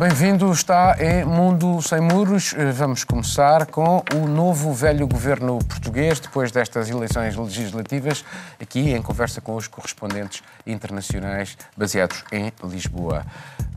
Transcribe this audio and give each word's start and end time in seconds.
Bem-vindo, 0.00 0.50
está 0.50 0.96
em 0.98 1.26
Mundo 1.26 1.82
Sem 1.82 2.00
Muros. 2.00 2.54
Vamos 2.72 3.04
começar 3.04 3.66
com 3.66 4.02
o 4.14 4.26
novo 4.26 4.72
velho 4.72 5.06
governo 5.06 5.58
português, 5.58 6.18
depois 6.18 6.50
destas 6.50 6.88
eleições 6.88 7.36
legislativas, 7.36 8.24
aqui 8.58 8.92
em 8.92 9.02
conversa 9.02 9.42
com 9.42 9.54
os 9.56 9.68
correspondentes 9.68 10.42
internacionais 10.66 11.54
baseados 11.76 12.24
em 12.32 12.50
Lisboa. 12.64 13.26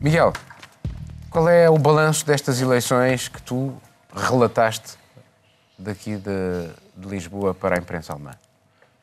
Miguel, 0.00 0.32
qual 1.28 1.46
é 1.46 1.68
o 1.68 1.76
balanço 1.76 2.24
destas 2.24 2.58
eleições 2.58 3.28
que 3.28 3.42
tu 3.42 3.74
relataste 4.16 4.96
daqui 5.78 6.16
de, 6.16 6.70
de 6.96 7.06
Lisboa 7.06 7.52
para 7.52 7.76
a 7.76 7.78
imprensa 7.78 8.14
alemã? 8.14 8.30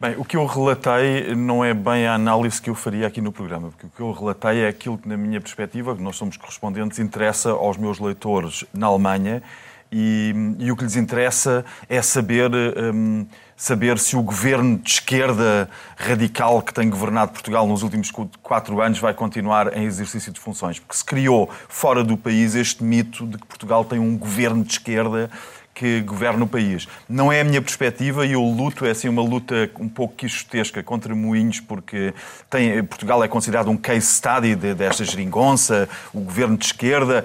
Bem, 0.01 0.15
o 0.17 0.25
que 0.25 0.35
eu 0.35 0.47
relatei 0.47 1.35
não 1.35 1.63
é 1.63 1.75
bem 1.75 2.07
a 2.07 2.15
análise 2.15 2.59
que 2.59 2.71
eu 2.71 2.73
faria 2.73 3.05
aqui 3.05 3.21
no 3.21 3.31
programa, 3.31 3.69
porque 3.69 3.85
o 3.85 3.89
que 3.91 4.01
eu 4.01 4.11
relatei 4.11 4.63
é 4.63 4.67
aquilo 4.67 4.97
que, 4.97 5.07
na 5.07 5.15
minha 5.15 5.39
perspectiva, 5.39 5.95
que 5.95 6.01
nós 6.01 6.15
somos 6.15 6.37
correspondentes, 6.37 6.97
interessa 6.97 7.51
aos 7.51 7.77
meus 7.77 7.99
leitores 7.99 8.65
na 8.73 8.87
Alemanha 8.87 9.43
e, 9.91 10.33
e 10.57 10.71
o 10.71 10.75
que 10.75 10.85
lhes 10.85 10.95
interessa 10.95 11.63
é 11.87 12.01
saber, 12.01 12.49
um, 12.51 13.27
saber 13.55 13.99
se 13.99 14.15
o 14.15 14.23
governo 14.23 14.79
de 14.79 14.89
esquerda 14.89 15.69
radical 15.95 16.63
que 16.63 16.73
tem 16.73 16.89
governado 16.89 17.33
Portugal 17.33 17.67
nos 17.67 17.83
últimos 17.83 18.11
quatro 18.41 18.81
anos 18.81 18.97
vai 18.97 19.13
continuar 19.13 19.77
em 19.77 19.83
exercício 19.83 20.31
de 20.31 20.39
funções. 20.39 20.79
Porque 20.79 20.97
se 20.97 21.05
criou 21.05 21.47
fora 21.69 22.03
do 22.03 22.17
país 22.17 22.55
este 22.55 22.83
mito 22.83 23.27
de 23.27 23.37
que 23.37 23.45
Portugal 23.45 23.85
tem 23.85 23.99
um 23.99 24.17
governo 24.17 24.63
de 24.63 24.71
esquerda 24.71 25.29
que 25.73 26.01
governa 26.01 26.43
o 26.43 26.47
país. 26.47 26.87
Não 27.07 27.31
é 27.31 27.41
a 27.41 27.43
minha 27.43 27.61
perspectiva 27.61 28.25
e 28.25 28.33
eu 28.33 28.43
luto, 28.43 28.85
é 28.85 28.91
assim 28.91 29.07
uma 29.09 29.21
luta 29.21 29.69
um 29.79 29.89
pouco 29.89 30.15
quixotesca 30.15 30.83
contra 30.83 31.15
moinhos, 31.15 31.59
porque 31.59 32.13
tem, 32.49 32.83
Portugal 32.83 33.23
é 33.23 33.27
considerado 33.27 33.69
um 33.69 33.77
case 33.77 34.07
study 34.07 34.55
de, 34.55 34.73
desta 34.73 35.03
geringonça, 35.05 35.87
o 36.13 36.21
governo 36.21 36.57
de 36.57 36.65
esquerda. 36.65 37.23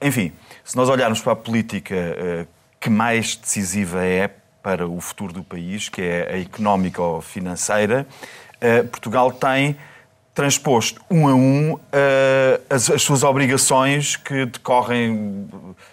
Enfim, 0.00 0.32
se 0.64 0.76
nós 0.76 0.88
olharmos 0.88 1.20
para 1.20 1.32
a 1.32 1.36
política 1.36 1.94
uh, 1.94 2.46
que 2.80 2.90
mais 2.90 3.36
decisiva 3.36 4.04
é 4.04 4.28
para 4.62 4.88
o 4.88 5.00
futuro 5.00 5.32
do 5.32 5.44
país, 5.44 5.88
que 5.88 6.02
é 6.02 6.32
a 6.32 6.38
económica 6.40 7.00
ou 7.00 7.20
financeira, 7.20 8.06
uh, 8.56 8.88
Portugal 8.88 9.30
tem 9.32 9.76
transposto 10.34 11.00
um 11.08 11.28
a 11.28 11.34
um 11.34 11.74
uh, 11.74 11.80
as, 12.68 12.90
as, 12.90 13.02
suas 13.02 13.22
obrigações 13.22 14.16
que 14.16 14.44
decorrem 14.44 15.48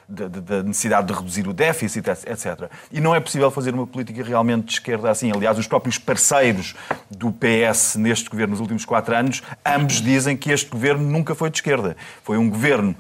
da 0.10 0.64
necessidade 0.64 1.08
de 1.08 1.14
reduzir 1.14 1.48
o 1.48 1.54
déficit, 1.54 2.10
etc. 2.10 2.70
E 2.92 3.00
não 3.00 3.14
é 3.14 3.20
possível 3.20 3.52
fazer 3.52 3.74
uma 3.74 3.86
política 3.86 4.24
realmente 4.24 4.66
de 4.66 4.74
esquerda 4.74 5.12
assim. 5.12 5.32
Aliás, 5.32 5.58
os 5.58 5.68
próprios 5.68 5.98
parceiros 6.00 6.76
do 7.10 7.32
PS 7.32 7.96
neste 7.96 8.30
governo 8.30 8.52
nos 8.52 8.60
últimos 8.60 8.84
quatro 8.84 9.16
anos, 9.16 9.44
ambos 9.66 10.02
dizem 10.02 10.36
que 10.36 10.52
este 10.52 10.70
governo 10.70 11.08
nunca 11.08 11.36
foi 11.36 11.50
de 11.50 11.58
esquerda. 11.58 11.96
Foi 12.24 12.38
um 12.38 12.50
governo 12.50 12.96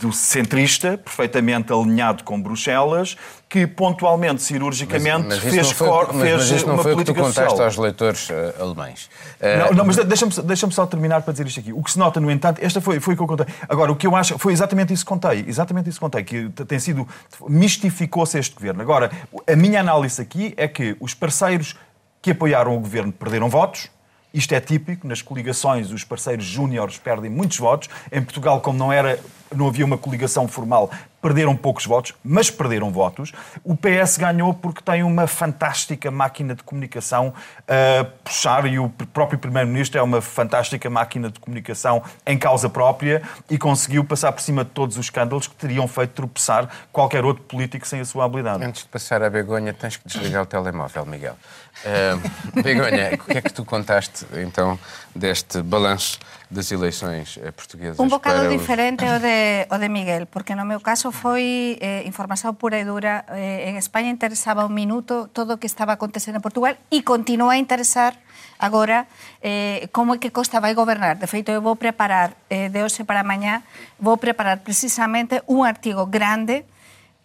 do 0.00 0.12
centrista, 0.12 0.96
perfeitamente 0.96 1.72
alinhado 1.72 2.22
com 2.24 2.40
Bruxelas, 2.40 3.16
que 3.48 3.66
pontualmente, 3.66 4.42
cirurgicamente, 4.42 5.26
mas, 5.26 5.42
mas 5.42 5.54
fez, 5.54 5.70
foi, 5.72 5.88
mas, 5.88 6.20
fez 6.20 6.36
mas 6.36 6.50
isso 6.50 6.66
não 6.66 6.74
uma 6.74 6.82
foi 6.82 6.92
política 6.92 7.14
que 7.14 7.20
tu 7.20 7.26
contaste 7.26 7.50
social. 7.50 7.66
aos 7.66 7.76
leitores 7.76 8.30
uh, 8.30 8.62
alemães. 8.62 9.10
Uh, 9.40 9.58
não, 9.58 9.72
não, 9.78 9.84
mas 9.84 9.96
deixa-me 9.96 10.32
deixa 10.44 10.70
só 10.70 10.86
terminar 10.86 11.22
para 11.22 11.32
dizer 11.32 11.46
isto 11.46 11.60
aqui. 11.60 11.72
O 11.72 11.82
que 11.82 11.90
se 11.90 11.98
nota, 11.98 12.20
no 12.20 12.30
entanto, 12.30 12.60
esta 12.62 12.80
foi, 12.80 13.00
foi 13.00 13.14
o 13.14 13.16
que 13.16 13.22
eu 13.22 13.26
contei. 13.26 13.46
Agora, 13.68 13.92
o 13.92 13.96
que 13.96 14.06
eu 14.06 14.16
acho, 14.16 14.38
foi 14.38 14.52
exatamente 14.52 14.92
isso 14.92 15.04
que 15.04 15.08
contei, 15.08 15.44
exatamente 15.46 15.88
isso 15.88 15.98
que 15.98 16.04
contei, 16.04 16.24
que 16.24 16.48
tem 16.64 16.78
sido, 16.78 17.06
mistificou-se 17.48 18.38
este 18.38 18.54
governo. 18.54 18.80
Agora, 18.80 19.10
a 19.46 19.56
minha 19.56 19.80
análise 19.80 20.22
aqui 20.22 20.54
é 20.56 20.68
que 20.68 20.96
os 21.00 21.12
parceiros 21.12 21.76
que 22.22 22.30
apoiaram 22.30 22.76
o 22.76 22.80
governo 22.80 23.12
perderam 23.12 23.48
votos, 23.48 23.90
isto 24.32 24.52
é 24.54 24.60
típico, 24.60 25.06
nas 25.06 25.22
coligações 25.22 25.90
os 25.90 26.04
parceiros 26.04 26.44
júniores 26.44 26.98
perdem 26.98 27.30
muitos 27.30 27.58
votos. 27.58 27.88
Em 28.10 28.22
Portugal, 28.22 28.60
como 28.60 28.78
não 28.78 28.92
era 28.92 29.18
não 29.54 29.68
havia 29.68 29.84
uma 29.84 29.98
coligação 29.98 30.48
formal, 30.48 30.90
perderam 31.22 31.56
poucos 31.56 31.86
votos, 31.86 32.12
mas 32.22 32.50
perderam 32.50 32.90
votos. 32.90 33.32
O 33.62 33.76
PS 33.76 34.18
ganhou 34.18 34.52
porque 34.52 34.82
tem 34.82 35.04
uma 35.04 35.28
fantástica 35.28 36.10
máquina 36.10 36.54
de 36.54 36.64
comunicação 36.64 37.32
a 37.68 38.04
puxar, 38.24 38.66
e 38.66 38.78
o 38.78 38.88
próprio 38.88 39.38
Primeiro-Ministro 39.38 40.00
é 40.00 40.02
uma 40.02 40.20
fantástica 40.20 40.90
máquina 40.90 41.30
de 41.30 41.38
comunicação 41.38 42.02
em 42.26 42.36
causa 42.36 42.68
própria 42.68 43.22
e 43.48 43.56
conseguiu 43.56 44.04
passar 44.04 44.32
por 44.32 44.42
cima 44.42 44.64
de 44.64 44.70
todos 44.70 44.98
os 44.98 45.06
escândalos 45.06 45.46
que 45.46 45.54
teriam 45.54 45.86
feito 45.86 46.10
tropeçar 46.10 46.68
qualquer 46.90 47.24
outro 47.24 47.44
político 47.44 47.86
sem 47.86 48.00
a 48.00 48.04
sua 48.04 48.24
habilidade. 48.24 48.64
Antes 48.64 48.82
de 48.82 48.88
passar 48.88 49.22
à 49.22 49.30
Begonha, 49.30 49.72
tens 49.72 49.96
que 49.96 50.08
desligar 50.08 50.42
o 50.42 50.46
telemóvel, 50.46 51.06
Miguel. 51.06 51.36
Uh, 51.84 52.62
Begonha, 52.62 53.14
o 53.14 53.18
que 53.18 53.38
é 53.38 53.40
que 53.40 53.52
tu 53.52 53.64
contaste, 53.64 54.26
então, 54.34 54.78
deste 55.14 55.62
balanço 55.62 56.18
das 56.52 56.70
eleições 56.70 57.40
eh, 57.40 57.50
portuguesas? 57.50 57.98
Un 57.98 58.12
bocado 58.12 58.44
diferente 58.48 59.08
o 59.08 59.18
de, 59.18 59.66
o 59.72 59.76
de 59.80 59.88
Miguel, 59.88 60.28
porque 60.28 60.54
no 60.54 60.68
meu 60.68 60.84
caso 60.84 61.10
foi 61.10 61.80
eh, 61.80 62.04
información 62.04 62.54
pura 62.54 62.76
e 62.76 62.84
dura. 62.84 63.24
Eh, 63.32 63.72
en 63.72 63.80
España 63.80 64.12
interesaba 64.12 64.68
un 64.68 64.76
minuto 64.76 65.32
todo 65.32 65.56
o 65.56 65.58
que 65.58 65.66
estaba 65.66 65.96
acontecendo 65.96 66.38
en 66.38 66.44
Portugal 66.44 66.76
e 66.92 67.00
continúa 67.00 67.56
a 67.56 67.58
interesar 67.58 68.20
agora 68.60 69.08
eh, 69.40 69.88
como 69.90 70.14
é 70.14 70.20
que 70.20 70.28
Costa 70.28 70.60
vai 70.60 70.76
gobernar. 70.76 71.16
De 71.16 71.26
feito, 71.26 71.50
eu 71.50 71.64
vou 71.64 71.74
preparar, 71.74 72.36
eh, 72.52 72.68
de 72.68 72.84
hoxe 72.84 73.02
para 73.02 73.24
mañá, 73.24 73.64
vou 73.96 74.20
preparar 74.20 74.60
precisamente 74.60 75.40
un 75.48 75.64
artigo 75.64 76.06
grande 76.06 76.68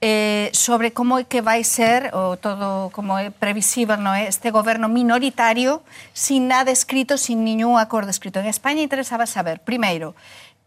eh, 0.02 0.50
sobre 0.54 0.94
como 0.94 1.18
é 1.18 1.26
que 1.26 1.42
vai 1.42 1.66
ser 1.66 2.14
o 2.14 2.38
todo 2.38 2.94
como 2.94 3.18
é 3.18 3.34
previsível 3.34 3.98
no 3.98 4.14
é? 4.14 4.30
este 4.30 4.54
goberno 4.54 4.86
minoritario 4.90 5.82
sin 6.14 6.46
nada 6.46 6.70
escrito, 6.70 7.18
sin 7.18 7.42
ningún 7.42 7.82
acordo 7.82 8.14
escrito. 8.14 8.38
En 8.40 8.46
España 8.46 8.86
interesaba 8.86 9.26
saber, 9.26 9.60
primeiro, 9.66 10.14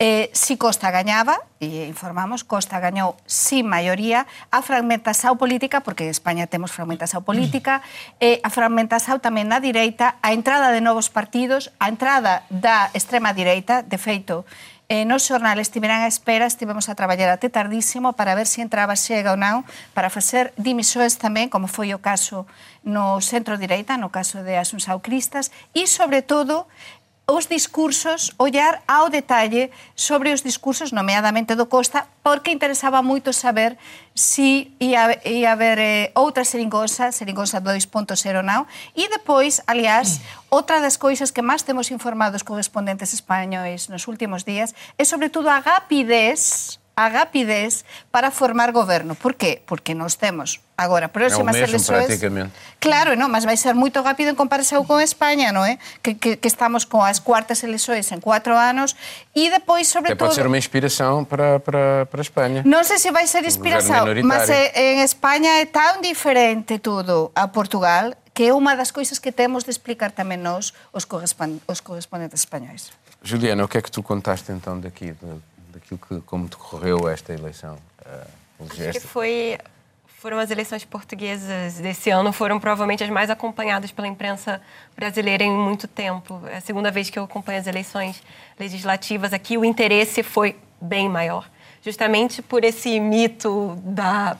eh, 0.03 0.31
si 0.33 0.57
Costa 0.57 0.91
gañaba, 0.91 1.45
e 1.61 1.85
informamos, 1.85 2.43
Costa 2.43 2.81
gañou 2.81 3.21
sin 3.29 3.69
maioría 3.69 4.25
a 4.49 4.65
fragmentación 4.65 5.37
política, 5.37 5.85
porque 5.85 6.09
en 6.09 6.11
España 6.11 6.49
temos 6.49 6.73
fragmentación 6.73 7.21
política, 7.23 7.85
eh, 8.19 8.41
a 8.41 8.49
fragmentación 8.49 9.21
tamén 9.21 9.53
na 9.53 9.61
direita, 9.61 10.17
a 10.25 10.33
entrada 10.33 10.73
de 10.73 10.81
novos 10.81 11.13
partidos, 11.13 11.69
a 11.77 11.93
entrada 11.93 12.49
da 12.49 12.89
extrema 12.97 13.37
direita, 13.37 13.85
de 13.85 14.01
feito, 14.01 14.49
eh, 14.91 15.06
nos 15.06 15.23
xornales 15.23 15.71
estiveran 15.71 16.03
a 16.03 16.11
espera, 16.11 16.51
estivemos 16.51 16.91
a 16.91 16.99
traballar 16.99 17.31
até 17.31 17.47
tardísimo 17.47 18.19
para 18.19 18.34
ver 18.34 18.51
se 18.51 18.59
entraba 18.59 18.99
xega 18.99 19.31
ou 19.31 19.39
non 19.39 19.62
para 19.95 20.11
facer 20.11 20.51
dimisões 20.59 21.15
tamén, 21.15 21.47
como 21.47 21.71
foi 21.71 21.95
o 21.95 22.03
caso 22.03 22.43
no 22.83 23.23
centro 23.23 23.55
direita, 23.55 23.95
no 23.95 24.11
caso 24.11 24.43
de 24.43 24.59
Asunción 24.59 24.99
Cristas, 24.99 25.55
e, 25.78 25.87
sobre 25.87 26.27
todo, 26.27 26.67
os 27.31 27.47
discursos, 27.47 28.35
ollar 28.39 28.83
ao 28.89 29.09
detalle 29.09 29.71
sobre 29.95 30.33
os 30.35 30.43
discursos, 30.43 30.91
nomeadamente 30.91 31.55
do 31.55 31.67
Costa, 31.67 32.07
porque 32.23 32.51
interesaba 32.51 33.03
moito 33.03 33.33
saber 33.33 33.79
si 34.15 34.75
ia, 34.81 35.15
ia 35.23 35.53
haber 35.53 35.79
eh, 35.79 36.13
outra 36.19 36.45
seringosa, 36.45 37.13
seringosa 37.15 37.63
2.0 37.63 38.43
now, 38.43 38.67
e 38.99 39.07
depois, 39.09 39.63
aliás, 39.67 40.19
mm. 40.19 40.23
outra 40.51 40.83
das 40.83 40.99
coisas 40.99 41.31
que 41.31 41.41
máis 41.41 41.63
temos 41.63 41.95
informados 41.95 42.43
correspondentes 42.43 43.15
españois 43.15 43.87
nos 43.87 44.11
últimos 44.11 44.43
días 44.43 44.75
é, 44.99 45.05
sobre 45.07 45.31
todo, 45.31 45.47
a 45.47 45.63
rapidez 45.63 46.80
a 47.00 47.09
rapidez 47.09 47.84
para 48.11 48.31
formar 48.31 48.72
goberno. 48.72 49.15
Por 49.15 49.34
qué? 49.34 49.62
Porque 49.65 49.94
nós 49.94 50.15
temos 50.15 50.61
agora 50.77 51.09
próximas 51.09 51.56
é 51.56 51.59
o 51.59 51.69
mesmo, 51.69 51.94
eleições. 51.94 52.50
Claro, 52.81 53.16
non, 53.16 53.28
mas 53.28 53.44
vai 53.44 53.56
ser 53.56 53.77
moito 53.77 54.00
rápido 54.00 54.33
en 54.33 54.37
comparación 54.37 54.84
con 54.88 55.00
España, 55.00 55.53
non 55.53 55.65
é? 55.65 55.77
Que, 56.00 56.16
que, 56.16 56.37
que 56.41 56.49
estamos 56.49 56.89
con 56.89 57.05
as 57.05 57.21
cuartas 57.21 57.60
eleições 57.65 58.09
en 58.12 58.21
cuatro 58.21 58.56
anos 58.56 58.97
e 59.37 59.53
depois, 59.53 59.89
sobre 59.89 60.12
Até 60.12 60.16
pode 60.16 60.33
todo... 60.33 60.41
ser 60.41 60.47
uma 60.49 60.56
inspiração 60.56 61.25
para, 61.25 61.60
para, 61.60 62.09
para 62.09 62.21
a 62.21 62.25
Espanha. 62.25 62.60
Non 62.65 62.84
sei 62.84 62.97
se 62.97 63.12
vai 63.12 63.28
ser 63.28 63.44
inspiração, 63.44 64.09
mas 64.25 64.49
minoritário. 64.49 64.72
é, 64.72 64.97
en 64.97 65.05
España 65.05 65.60
é 65.60 65.66
tan 65.69 66.00
diferente 66.00 66.81
tudo 66.81 67.33
a 67.37 67.53
Portugal 67.53 68.16
que 68.33 68.49
é 68.49 68.56
unha 68.56 68.72
das 68.72 68.89
coisas 68.89 69.21
que 69.21 69.33
temos 69.36 69.69
de 69.69 69.71
explicar 69.75 70.16
tamén 70.16 70.41
nós, 70.41 70.72
os, 70.97 71.04
correspon 71.04 71.60
os 71.69 71.84
correspondentes 71.84 72.41
españois. 72.41 72.89
Juliana, 73.21 73.65
o 73.65 73.69
que 73.69 73.77
é 73.77 73.83
que 73.84 73.92
tu 73.92 74.01
contaste 74.03 74.48
então 74.48 74.80
daqui, 74.80 75.13
que, 75.98 76.21
como 76.22 76.48
decorreu 76.48 77.09
esta 77.09 77.33
eleição? 77.33 77.77
Uh, 78.01 78.41
Acho 78.89 78.92
que 78.92 79.01
foi, 79.01 79.59
foram 80.07 80.39
as 80.39 80.51
eleições 80.51 80.84
portuguesas 80.84 81.75
desse 81.75 82.10
ano, 82.10 82.33
foram 82.33 82.60
provavelmente 82.60 83.03
as 83.03 83.09
mais 83.09 83.31
acompanhadas 83.31 83.91
pela 83.91 84.07
imprensa 84.07 84.60
brasileira 84.95 85.42
em 85.42 85.51
muito 85.51 85.89
tempo. 85.89 86.42
É 86.47 86.59
a 86.59 86.60
segunda 86.60 86.91
vez 86.91 87.09
que 87.09 87.19
eu 87.19 87.25
acompanho 87.25 87.59
as 87.59 87.66
eleições 87.66 88.22
legislativas 88.59 89.33
aqui. 89.33 89.57
O 89.57 89.65
interesse 89.65 90.22
foi 90.22 90.57
bem 90.81 91.09
maior, 91.09 91.48
justamente 91.83 92.42
por 92.42 92.65
esse 92.65 93.01
mito 93.01 93.78
da 93.83 94.37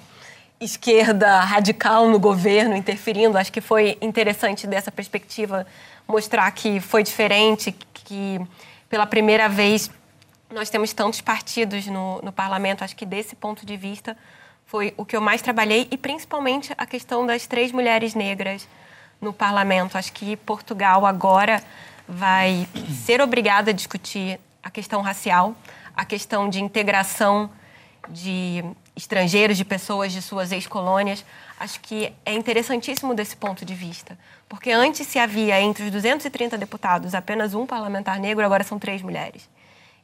esquerda 0.61 1.41
radical 1.41 2.09
no 2.09 2.19
governo 2.19 2.77
interferindo. 2.77 3.39
Acho 3.39 3.51
que 3.51 3.63
foi 3.63 3.97
interessante 4.03 4.67
dessa 4.67 4.93
perspectiva 4.93 5.67
mostrar 6.07 6.51
que 6.51 6.81
foi 6.81 7.03
diferente, 7.03 7.73
que 7.95 8.39
pela 8.91 9.07
primeira 9.07 9.49
vez 9.49 9.91
nós 10.51 10.69
temos 10.69 10.93
tantos 10.93 11.21
partidos 11.21 11.87
no, 11.87 12.21
no 12.23 12.33
parlamento. 12.33 12.83
Acho 12.83 12.97
que 12.97 13.07
desse 13.07 13.37
ponto 13.37 13.65
de 13.65 13.77
vista 13.77 14.17
foi 14.67 14.95
o 14.97 15.05
que 15.05 15.17
eu 15.17 15.21
mais 15.21 15.43
trabalhei 15.43 15.89
e 15.91 15.97
principalmente 15.97 16.73
a 16.77 16.87
questão 16.87 17.27
das 17.27 17.47
três 17.47 17.73
mulheres 17.73 18.15
negras 18.15 18.69
no 19.21 19.33
parlamento. 19.33 19.97
Acho 19.97 20.13
que 20.13 20.37
Portugal 20.37 21.07
agora 21.07 21.63
vai 22.09 22.69
ser 23.05 23.21
obrigada 23.21 23.71
a 23.71 23.75
discutir 23.75 24.41
a 24.63 24.71
questão 24.71 25.01
racial. 25.01 25.55
a 25.97 26.05
questão 26.05 26.49
de 26.49 26.63
integração 26.63 27.51
de 28.09 28.65
estrangeiros, 28.97 29.57
de 29.57 29.65
pessoas 29.65 30.13
de 30.13 30.23
suas 30.23 30.53
ex-colônias. 30.53 31.25
Acho 31.59 31.81
que 31.81 32.13
é 32.25 32.33
interessantíssimo 32.33 33.13
desse 33.15 33.37
ponto 33.37 33.65
de 33.65 33.75
vista, 33.75 34.19
porque 34.49 34.71
antes 34.71 35.07
se 35.07 35.19
havia 35.19 35.61
entre 35.61 35.85
os 35.85 35.91
230 35.91 36.57
deputados 36.57 37.15
apenas 37.15 37.55
um 37.55 37.67
parlamentar 37.67 38.19
negro, 38.19 38.45
agora 38.45 38.65
são 38.65 38.79
três 38.79 39.03
mulheres. 39.03 39.49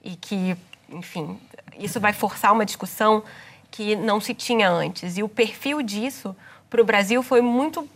E 0.07 0.15
que, 0.15 0.57
enfim, 0.89 1.37
isso 1.77 1.99
vai 1.99 2.13
forçar 2.13 2.53
uma 2.53 2.65
discussão 2.65 3.25
que 3.73 3.97
não 3.97 4.21
se 4.21 4.33
tinha 4.33 4.71
antes. 4.71 5.19
E 5.19 5.23
o 5.25 5.29
perfil 5.29 5.83
disso 5.83 6.35
para 6.71 6.81
o 6.81 6.85
Brasil 6.85 7.25
foi 7.25 7.41
muito 7.41 7.89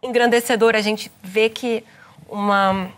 engrandecedor. 0.00 0.76
A 0.76 0.80
gente 0.80 1.10
vê 1.20 1.48
que 1.48 1.84
uma, 2.28 2.88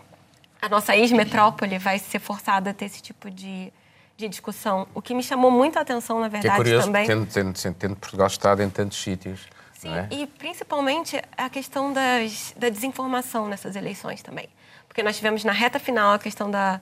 a 0.61 0.69
nossa 0.69 0.95
ex-metrópole 0.95 1.79
vai 1.79 1.99
ser 1.99 2.19
forçada 2.19 2.69
a 2.69 2.75
ter 2.75 2.85
esse 2.85 3.01
tipo 3.01 3.31
de, 3.31 3.73
de 4.15 4.29
discussão. 4.29 4.87
O 4.95 5.01
que 5.01 5.15
me 5.15 5.23
chamou 5.23 5.51
muita 5.51 5.81
atenção, 5.81 6.21
na 6.21 6.29
verdade, 6.29 6.55
que 6.55 6.61
é 6.61 6.65
curioso, 6.65 6.87
também. 6.87 7.07
Tendo, 7.07 7.27
tendo, 7.27 7.75
tendo 7.75 7.97
Portugal 7.97 8.27
estado 8.27 8.63
em 8.63 8.69
tantos 8.69 8.99
sítios. 8.99 9.41
Sim, 9.73 9.97
é? 9.97 10.07
e 10.11 10.27
principalmente 10.27 11.23
a 11.37 11.49
questão 11.49 11.93
das, 11.93 12.53
da 12.59 12.69
desinformação 12.69 13.49
nessas 13.49 13.75
eleições 13.75 14.23
também. 14.23 14.49
Porque 14.87 15.03
nós 15.03 15.17
tivemos 15.17 15.45
na 15.45 15.53
reta 15.53 15.79
final 15.79 16.13
a 16.13 16.19
questão 16.19 16.51
da, 16.51 16.81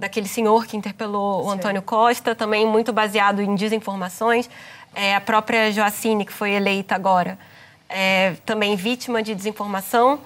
daquele 0.00 0.26
senhor 0.26 0.66
que 0.66 0.76
interpelou 0.76 1.44
o 1.44 1.50
Antônio 1.50 1.82
Costa, 1.82 2.34
também 2.34 2.66
muito 2.66 2.92
baseado 2.92 3.40
em 3.42 3.54
desinformações. 3.54 4.48
É, 4.94 5.14
a 5.14 5.20
própria 5.20 5.70
Joacine, 5.70 6.24
que 6.24 6.32
foi 6.32 6.52
eleita 6.52 6.94
agora, 6.94 7.38
é, 7.88 8.34
também 8.46 8.74
vítima 8.74 9.22
de 9.22 9.34
desinformação. 9.34 10.18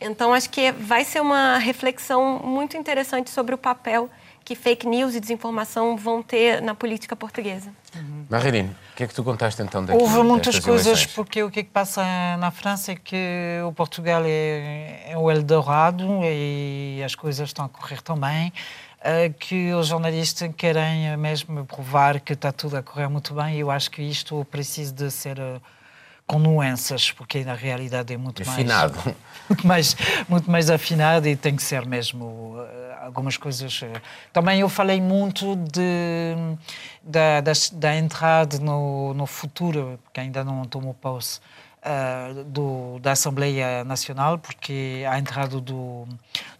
Então, 0.00 0.32
acho 0.32 0.48
que 0.48 0.72
vai 0.72 1.04
ser 1.04 1.20
uma 1.20 1.58
reflexão 1.58 2.40
muito 2.42 2.76
interessante 2.76 3.30
sobre 3.30 3.54
o 3.54 3.58
papel 3.58 4.08
que 4.48 4.54
fake 4.54 4.86
news 4.86 5.14
e 5.14 5.20
desinformação 5.20 5.94
vão 5.94 6.22
ter 6.22 6.62
na 6.62 6.74
política 6.74 7.14
portuguesa. 7.14 7.70
Uhum. 7.94 8.24
Marilene, 8.30 8.70
o 8.70 8.96
que 8.96 9.04
é 9.04 9.06
que 9.06 9.12
tu 9.12 9.22
contaste 9.22 9.60
então 9.60 9.84
daqui 9.84 10.00
Houve 10.00 10.22
muitas 10.22 10.58
coisas, 10.58 10.86
eleições? 10.86 11.14
porque 11.14 11.42
o 11.42 11.50
que, 11.50 11.60
é 11.60 11.62
que 11.64 11.68
passa 11.68 12.02
na 12.38 12.50
França 12.50 12.92
é 12.92 12.96
que 12.96 13.60
o 13.66 13.72
Portugal 13.74 14.22
é, 14.24 15.10
é 15.10 15.18
o 15.18 15.30
Eldorado 15.30 16.20
e 16.22 17.02
as 17.04 17.14
coisas 17.14 17.46
estão 17.50 17.66
a 17.66 17.68
correr 17.68 18.00
tão 18.00 18.16
bem 18.16 18.50
que 19.38 19.72
os 19.72 19.86
jornalistas 19.86 20.50
querem 20.56 21.16
mesmo 21.16 21.64
provar 21.64 22.20
que 22.20 22.32
está 22.32 22.50
tudo 22.52 22.76
a 22.76 22.82
correr 22.82 23.08
muito 23.08 23.32
bem 23.34 23.56
e 23.56 23.60
eu 23.60 23.70
acho 23.70 23.90
que 23.90 24.02
isto 24.02 24.44
precisa 24.50 24.92
de 24.92 25.10
ser... 25.10 25.38
Uh, 25.38 25.60
com 26.28 26.38
nuances, 26.38 27.10
porque 27.10 27.42
na 27.42 27.54
realidade 27.54 28.12
é 28.12 28.16
muito 28.18 28.42
afinado. 28.42 28.94
mais 28.94 29.16
muito 29.48 29.66
mais 29.66 29.96
muito 30.28 30.50
mais 30.50 30.70
afinado 30.70 31.26
e 31.26 31.34
tem 31.34 31.56
que 31.56 31.62
ser 31.62 31.86
mesmo 31.86 32.54
uh, 32.56 32.66
algumas 33.02 33.38
coisas. 33.38 33.80
Uh. 33.80 33.86
Também 34.30 34.60
eu 34.60 34.68
falei 34.68 35.00
muito 35.00 35.56
de 35.56 36.34
da, 37.02 37.40
da, 37.40 37.52
da 37.72 37.96
entrada 37.96 38.58
no, 38.58 39.14
no 39.14 39.26
futuro, 39.26 39.98
que 40.12 40.20
ainda 40.20 40.44
não 40.44 40.66
tomou 40.66 40.92
posse. 40.92 41.40
Uh, 41.88 42.44
do, 42.44 42.98
da 42.98 43.12
Assembleia 43.12 43.82
Nacional, 43.82 44.38
porque 44.38 45.06
a 45.08 45.18
entrada 45.18 45.58
do, 45.58 46.06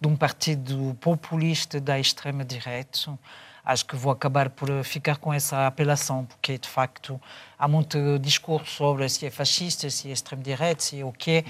de 0.00 0.08
um 0.08 0.16
partido 0.16 0.96
populista 1.02 1.78
da 1.78 2.00
extrema-direita, 2.00 3.18
acho 3.62 3.84
que 3.84 3.94
vou 3.94 4.10
acabar 4.10 4.48
por 4.48 4.82
ficar 4.84 5.18
com 5.18 5.30
essa 5.30 5.66
apelação, 5.66 6.24
porque 6.24 6.56
de 6.56 6.66
facto 6.66 7.20
há 7.58 7.68
muito 7.68 8.18
discurso 8.18 8.70
sobre 8.70 9.06
se 9.10 9.26
é 9.26 9.30
fascista, 9.30 9.90
se 9.90 10.08
é 10.08 10.12
extremo-direita, 10.12 10.82
se 10.82 11.00
é 11.00 11.04
o 11.04 11.12
quê. 11.12 11.44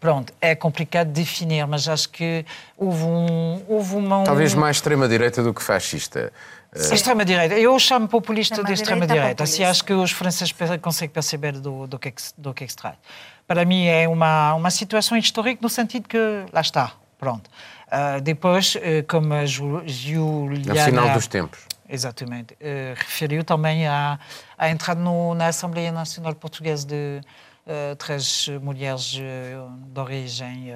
Pronto, 0.00 0.32
é 0.40 0.54
complicado 0.54 1.08
de 1.08 1.20
definir, 1.20 1.66
mas 1.66 1.86
acho 1.86 2.08
que 2.08 2.46
houve, 2.78 3.02
um, 3.02 3.62
houve 3.68 3.96
uma... 3.96 4.24
Talvez 4.24 4.54
mais 4.54 4.76
extrema-direita 4.76 5.42
do 5.42 5.52
que 5.52 5.62
fascista. 5.62 6.32
Uh... 6.78 6.94
Extrema-direita. 6.94 7.58
Eu 7.58 7.76
chamo 7.78 8.06
populista 8.06 8.62
de 8.62 8.72
extrema-direita. 8.72 9.42
Assim, 9.42 9.64
acho 9.64 9.84
que 9.84 9.92
os 9.92 10.12
franceses 10.12 10.54
conseguem 10.80 11.12
perceber 11.12 11.52
do, 11.52 11.86
do, 11.86 11.98
que, 11.98 12.08
é 12.08 12.10
que, 12.12 12.22
do 12.36 12.54
que 12.54 12.64
é 12.64 12.66
que 12.66 12.72
se 12.72 12.76
trata. 12.76 12.98
Para 13.46 13.64
mim 13.64 13.86
é 13.86 14.06
uma, 14.06 14.54
uma 14.54 14.70
situação 14.70 15.16
histórica 15.16 15.58
no 15.62 15.68
sentido 15.68 16.08
que, 16.08 16.18
lá 16.52 16.60
está, 16.60 16.92
pronto. 17.18 17.48
Uh, 17.86 18.20
depois, 18.20 18.74
uh, 18.74 18.78
como 19.08 19.32
a 19.32 19.46
Juliana... 19.46 20.78
É 20.78 20.82
o 20.82 20.84
final 20.84 21.10
dos 21.10 21.26
tempos. 21.26 21.60
Exatamente. 21.88 22.52
Uh, 22.54 22.94
referiu 22.94 23.42
também 23.42 23.86
à, 23.86 24.18
à 24.58 24.68
entrada 24.68 25.00
no, 25.00 25.34
na 25.34 25.46
Assembleia 25.46 25.90
Nacional 25.90 26.34
Portuguesa 26.34 26.86
de 26.86 27.20
uh, 27.66 27.96
três 27.96 28.48
mulheres 28.60 29.14
uh, 29.14 29.70
de 29.90 30.00
origem 30.00 30.70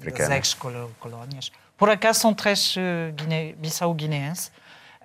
das 0.00 0.30
ex-colónias. 0.30 1.52
Por 1.76 1.90
acaso 1.90 2.20
são 2.20 2.32
três 2.32 2.74
guine, 3.14 3.52
bissau-guineenses. 3.58 4.50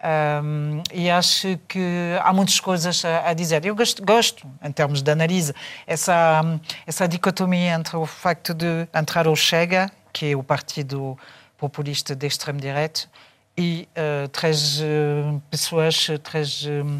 Um, 0.03 0.83
e 0.93 1.09
acho 1.09 1.57
que 1.65 1.79
há 2.21 2.33
muitas 2.33 2.59
coisas 2.59 3.05
a, 3.05 3.29
a, 3.29 3.33
dizer. 3.33 3.65
Eu 3.65 3.73
gosto, 3.73 4.03
gosto, 4.03 4.45
em 4.61 4.71
termos 4.71 5.01
de 5.01 5.09
análise, 5.09 5.53
essa, 5.87 6.41
essa 6.85 7.07
dicotomia 7.07 7.73
entre 7.73 7.95
o 7.95 8.05
facto 8.05 8.53
de 8.53 8.85
entrar 8.93 9.29
o 9.29 9.35
Chega, 9.35 9.89
que 10.11 10.31
é 10.31 10.35
o 10.35 10.43
partido 10.43 11.17
populista 11.57 12.13
de 12.13 12.27
extrema-direita, 12.27 13.01
e 13.57 13.87
uh, 13.95 14.27
três 14.27 14.81
uh, 14.81 15.41
pessoas, 15.49 16.07
três, 16.21 16.65
um, 16.65 16.99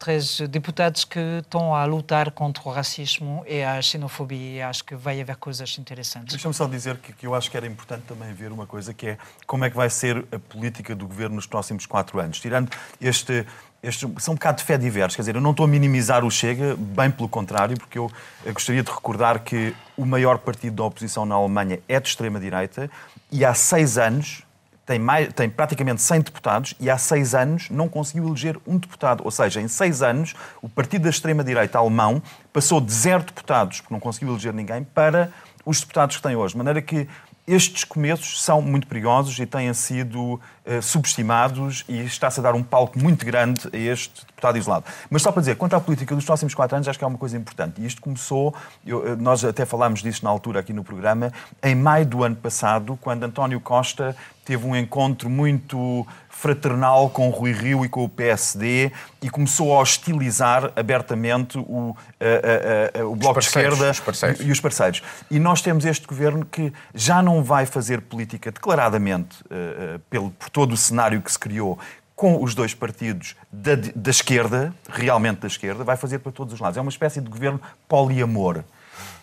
três 0.00 0.40
deputados 0.48 1.04
que 1.04 1.20
estão 1.42 1.74
a 1.74 1.84
lutar 1.84 2.30
contra 2.30 2.62
o 2.66 2.72
racismo 2.72 3.44
e 3.46 3.62
a 3.62 3.80
xenofobia. 3.82 4.56
E 4.56 4.62
acho 4.62 4.82
que 4.82 4.96
vai 4.96 5.20
haver 5.20 5.36
coisas 5.36 5.78
interessantes. 5.78 6.32
Deixa-me 6.32 6.54
só 6.54 6.66
dizer 6.66 6.96
que, 6.96 7.12
que, 7.12 7.26
eu 7.26 7.34
acho 7.34 7.50
que 7.50 7.56
era 7.56 7.66
importante 7.66 8.04
também 8.08 8.32
ver 8.32 8.50
uma 8.50 8.66
coisa 8.66 8.94
que 8.94 9.08
é 9.08 9.18
como 9.46 9.62
é 9.64 9.70
que 9.70 9.76
vai 9.76 9.90
ser 9.90 10.24
a 10.32 10.38
política 10.38 10.94
do 10.94 11.06
governo 11.06 11.36
nos 11.36 11.46
próximos 11.46 11.84
quatro 11.84 12.18
anos. 12.18 12.40
Tirando 12.40 12.70
este, 12.98 13.46
este, 13.82 14.08
são 14.18 14.32
um 14.32 14.36
bocado 14.36 14.58
de 14.58 14.64
fé 14.64 14.78
diversos. 14.78 15.14
Quer 15.16 15.22
dizer, 15.22 15.34
eu 15.34 15.40
não 15.40 15.50
estou 15.50 15.64
a 15.64 15.68
minimizar 15.68 16.24
o 16.24 16.30
Chega, 16.30 16.74
bem 16.76 17.10
pelo 17.10 17.28
contrário, 17.28 17.76
porque 17.76 17.98
eu, 17.98 18.10
gostaria 18.54 18.82
de 18.82 18.90
recordar 18.90 19.40
que 19.40 19.76
o 19.98 20.06
maior 20.06 20.38
partido 20.38 20.76
da 20.76 20.84
oposição 20.84 21.26
na 21.26 21.34
Alemanha 21.34 21.78
é 21.86 22.00
de 22.00 22.08
extrema-direita 22.08 22.90
e 23.30 23.44
há 23.44 23.52
seis 23.52 23.98
anos 23.98 24.44
tem, 24.90 24.98
mais, 24.98 25.32
tem 25.32 25.48
praticamente 25.48 26.02
100 26.02 26.22
deputados 26.22 26.74
e 26.80 26.90
há 26.90 26.98
seis 26.98 27.32
anos 27.32 27.70
não 27.70 27.88
conseguiu 27.88 28.26
eleger 28.26 28.58
um 28.66 28.76
deputado. 28.76 29.22
Ou 29.24 29.30
seja, 29.30 29.60
em 29.60 29.68
seis 29.68 30.02
anos, 30.02 30.34
o 30.60 30.68
partido 30.68 31.02
da 31.02 31.10
extrema-direita 31.10 31.78
alemão 31.78 32.20
passou 32.52 32.80
de 32.80 32.92
zero 32.92 33.22
deputados, 33.22 33.80
porque 33.80 33.94
não 33.94 34.00
conseguiu 34.00 34.30
eleger 34.30 34.52
ninguém, 34.52 34.82
para 34.82 35.30
os 35.64 35.78
deputados 35.78 36.16
que 36.16 36.22
tem 36.22 36.34
hoje. 36.34 36.54
De 36.54 36.58
maneira 36.58 36.82
que 36.82 37.06
estes 37.46 37.84
começos 37.84 38.42
são 38.42 38.62
muito 38.62 38.86
perigosos 38.86 39.38
e 39.38 39.46
têm 39.46 39.72
sido 39.74 40.34
uh, 40.34 40.82
subestimados 40.82 41.84
e 41.88 42.00
está-se 42.04 42.38
a 42.40 42.42
dar 42.42 42.54
um 42.54 42.62
palco 42.62 42.98
muito 42.98 43.24
grande 43.24 43.68
a 43.72 43.76
este 43.76 44.24
deputado 44.26 44.58
isolado. 44.58 44.84
Mas 45.08 45.22
só 45.22 45.32
para 45.32 45.40
dizer, 45.40 45.56
quanto 45.56 45.74
à 45.74 45.80
política 45.80 46.14
dos 46.14 46.24
próximos 46.24 46.54
quatro 46.54 46.76
anos, 46.76 46.86
acho 46.86 46.98
que 46.98 47.04
é 47.04 47.08
uma 47.08 47.18
coisa 47.18 47.36
importante. 47.36 47.80
E 47.80 47.86
isto 47.86 48.00
começou, 48.00 48.54
eu, 48.86 49.06
eh, 49.06 49.16
nós 49.16 49.44
até 49.44 49.64
falámos 49.64 50.02
disso 50.02 50.24
na 50.24 50.30
altura 50.30 50.60
aqui 50.60 50.72
no 50.72 50.84
programa, 50.84 51.32
em 51.62 51.74
maio 51.74 52.06
do 52.06 52.22
ano 52.22 52.36
passado, 52.36 52.98
quando 53.00 53.24
António 53.24 53.60
Costa 53.60 54.16
teve 54.44 54.66
um 54.66 54.74
encontro 54.74 55.28
muito 55.28 56.06
fraternal 56.40 57.10
com 57.10 57.28
o 57.28 57.30
Rui 57.30 57.52
Rio 57.52 57.84
e 57.84 57.88
com 57.88 58.02
o 58.02 58.08
PSD 58.08 58.90
e 59.20 59.28
começou 59.28 59.76
a 59.76 59.80
hostilizar 59.80 60.72
abertamente 60.74 61.58
o, 61.58 61.94
a, 62.18 62.98
a, 62.98 63.02
a, 63.02 63.06
o 63.06 63.14
Bloco 63.14 63.38
de 63.38 63.46
Esquerda 63.46 63.90
os 63.90 64.40
e 64.40 64.50
os 64.50 64.58
parceiros. 64.58 65.02
E 65.30 65.38
nós 65.38 65.60
temos 65.60 65.84
este 65.84 66.06
governo 66.06 66.46
que 66.46 66.72
já 66.94 67.20
não 67.22 67.44
vai 67.44 67.66
fazer 67.66 68.00
política 68.00 68.50
declaradamente 68.50 69.42
uh, 69.42 69.98
pelo, 70.08 70.30
por 70.30 70.48
todo 70.48 70.72
o 70.72 70.76
cenário 70.78 71.20
que 71.20 71.30
se 71.30 71.38
criou 71.38 71.78
com 72.16 72.42
os 72.42 72.54
dois 72.54 72.72
partidos 72.72 73.36
da, 73.52 73.72
da 73.94 74.10
esquerda, 74.10 74.74
realmente 74.88 75.40
da 75.40 75.46
esquerda, 75.46 75.84
vai 75.84 75.96
fazer 75.96 76.20
para 76.20 76.32
todos 76.32 76.54
os 76.54 76.60
lados. 76.60 76.78
É 76.78 76.80
uma 76.80 76.90
espécie 76.90 77.20
de 77.20 77.28
governo 77.28 77.60
poliamor. 77.86 78.64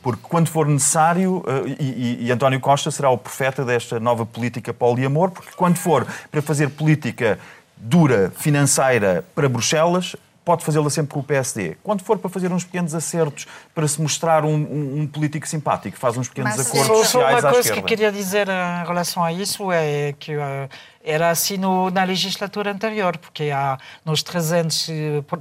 Porque 0.02 0.22
quando 0.24 0.48
for 0.48 0.68
necessário, 0.68 1.44
eh, 1.48 1.76
e, 1.80 2.26
e, 2.28 2.32
António 2.32 2.60
Costa 2.60 2.92
será 2.92 3.10
o 3.10 3.18
profeta 3.18 3.66
desta 3.66 4.00
nova 4.00 4.26
política 4.26 4.74
poliamor, 4.74 5.32
porque 5.32 5.52
quando 5.56 5.78
for 5.78 6.06
para 6.32 6.42
fazer 6.42 6.70
política 6.70 7.40
dura, 7.76 8.32
financeira 8.36 9.26
para 9.36 9.50
Bruxelas, 9.50 10.16
pode 10.48 10.64
fazê-la 10.64 10.90
sempre 10.90 11.14
com 11.14 11.20
o 11.20 11.24
PSD. 11.24 11.76
Quando 11.84 12.04
for 12.04 12.18
para 12.18 12.30
fazer 12.30 12.54
uns 12.54 12.64
pequenos 12.64 12.96
acertos 12.96 13.46
para 13.76 13.86
se 13.86 14.02
mostrar 14.02 14.46
um, 14.46 14.56
um, 14.56 15.02
um 15.02 15.08
político 15.08 15.46
simpático, 15.46 15.98
faz 15.98 16.16
uns 16.16 16.30
pequenos 16.30 16.56
Mas, 16.56 16.68
acordos 16.68 16.88
sociais 16.88 17.24
à 17.24 17.28
esquerda. 17.28 17.48
Uma 17.48 17.54
coisa 17.54 17.74
que 17.74 17.82
queria 17.82 18.12
dizer 18.14 18.48
em 18.48 18.88
relação 18.88 19.26
a 19.26 19.34
isso 19.34 19.70
é 19.74 20.16
que 20.18 20.38
uh, 20.38 20.70
era 21.04 21.30
assim 21.30 21.58
no, 21.58 21.90
na 21.90 22.06
legislatura 22.06 22.72
anterior, 22.72 23.18
porque 23.18 23.52
há 23.52 23.78
nos 24.06 24.24
300, 24.24 24.90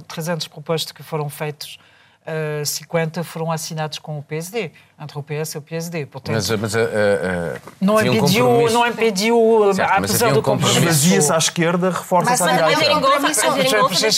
300 0.09 0.47
propostas 0.49 0.91
que 0.91 1.01
foram 1.01 1.29
feitos 1.29 1.79
uh, 2.27 2.65
50 2.65 3.23
foram 3.23 3.51
assinados 3.51 3.99
com 3.99 4.19
o 4.19 4.23
PSD, 4.23 4.71
entre 4.99 5.17
o 5.17 5.23
PS 5.23 5.53
e 5.53 5.57
o 5.57 5.61
PSD. 5.61 6.05
Portanto, 6.05 6.35
mas, 6.35 6.49
mas 6.49 6.75
uh, 6.75 6.79
uh, 6.79 7.59
não, 7.79 7.99
impediu, 7.99 8.49
um 8.49 8.69
não 8.69 8.85
impediu, 8.85 9.73
certo, 9.73 9.91
apesar 9.91 10.33
do 10.33 10.41
compromisso... 10.41 10.79
Esvazia-se 10.79 11.31
à 11.31 11.37
esquerda, 11.37 11.89
reforça-se 11.89 12.43
à 12.43 12.69
direita. 12.69 12.81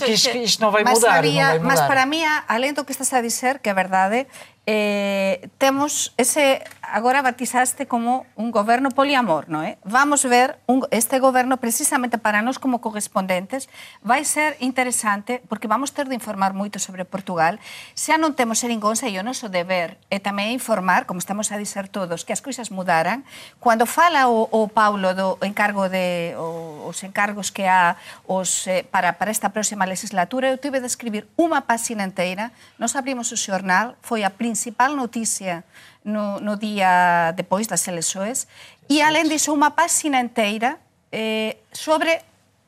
Isto, 0.10 0.38
isto 0.38 0.62
não 0.62 0.72
vai 0.72 0.84
mas 0.84 0.96
mudar. 0.96 1.18
Havia, 1.20 1.32
não 1.32 1.50
vai 1.50 1.60
mudar. 1.60 1.76
Mas 1.76 1.82
para 1.82 2.06
mim, 2.06 2.24
além 2.48 2.74
do 2.74 2.84
que 2.84 2.92
estás 2.92 3.14
a 3.14 3.22
dizer, 3.22 3.60
que 3.60 3.70
é 3.70 3.74
verdade, 3.74 4.26
eh, 4.72 5.48
temos 5.58 6.14
ese 6.16 6.62
agora 6.92 7.22
batizaste 7.22 7.88
como 7.88 8.26
un 8.36 8.52
goberno 8.52 8.90
poliamorno, 8.90 9.64
é? 9.64 9.70
Eh? 9.70 9.78
Vamos 9.84 10.26
ver 10.26 10.58
un, 10.66 10.86
este 10.92 11.20
goberno 11.20 11.58
precisamente 11.58 12.18
para 12.18 12.42
nós 12.42 12.58
como 12.58 12.82
correspondentes 12.82 13.70
vai 14.02 14.26
ser 14.26 14.58
interesante 14.60 15.42
porque 15.48 15.68
vamos 15.68 15.92
ter 15.92 16.10
de 16.10 16.16
informar 16.16 16.54
moito 16.54 16.80
sobre 16.80 17.06
Portugal. 17.06 17.60
Se 17.94 18.16
non 18.18 18.34
temos 18.34 18.60
seringonza 18.60 19.08
e 19.08 19.16
o 19.18 19.24
noso 19.24 19.48
deber 19.48 20.02
é 20.10 20.18
tamén 20.18 20.52
informar, 20.52 21.06
como 21.06 21.22
estamos 21.22 21.54
a 21.54 21.58
dizer 21.58 21.88
todos, 21.88 22.26
que 22.26 22.34
as 22.34 22.42
cousas 22.42 22.74
mudaran. 22.74 23.24
Cando 23.62 23.86
fala 23.86 24.28
o, 24.28 24.50
o 24.50 24.68
Paulo 24.68 25.14
do 25.14 25.38
encargo 25.46 25.88
de 25.88 26.34
o, 26.36 26.90
os 26.90 27.00
encargos 27.06 27.54
que 27.54 27.70
há 27.70 27.96
os, 28.26 28.66
eh, 28.68 28.84
para, 28.84 29.14
para 29.16 29.32
esta 29.32 29.54
próxima 29.54 29.86
legislatura, 29.86 30.50
eu 30.50 30.58
tive 30.58 30.82
de 30.82 30.90
escribir 30.90 31.30
unha 31.38 31.62
página 31.64 32.04
inteira, 32.04 32.52
nos 32.82 32.98
abrimos 32.98 33.30
o 33.32 33.38
xornal, 33.38 33.96
foi 34.02 34.26
a 34.26 34.34
principal 34.34 34.98
noticia 34.98 35.64
no, 36.04 36.40
no 36.40 36.56
día 36.56 37.34
depois 37.36 37.68
das 37.68 37.86
elexoes, 37.88 38.48
e 38.90 39.04
alén 39.06 39.28
disso 39.28 39.54
unha 39.54 39.76
páxina 39.78 40.20
inteira 40.24 40.80
eh, 41.12 41.62
sobre 41.72 42.24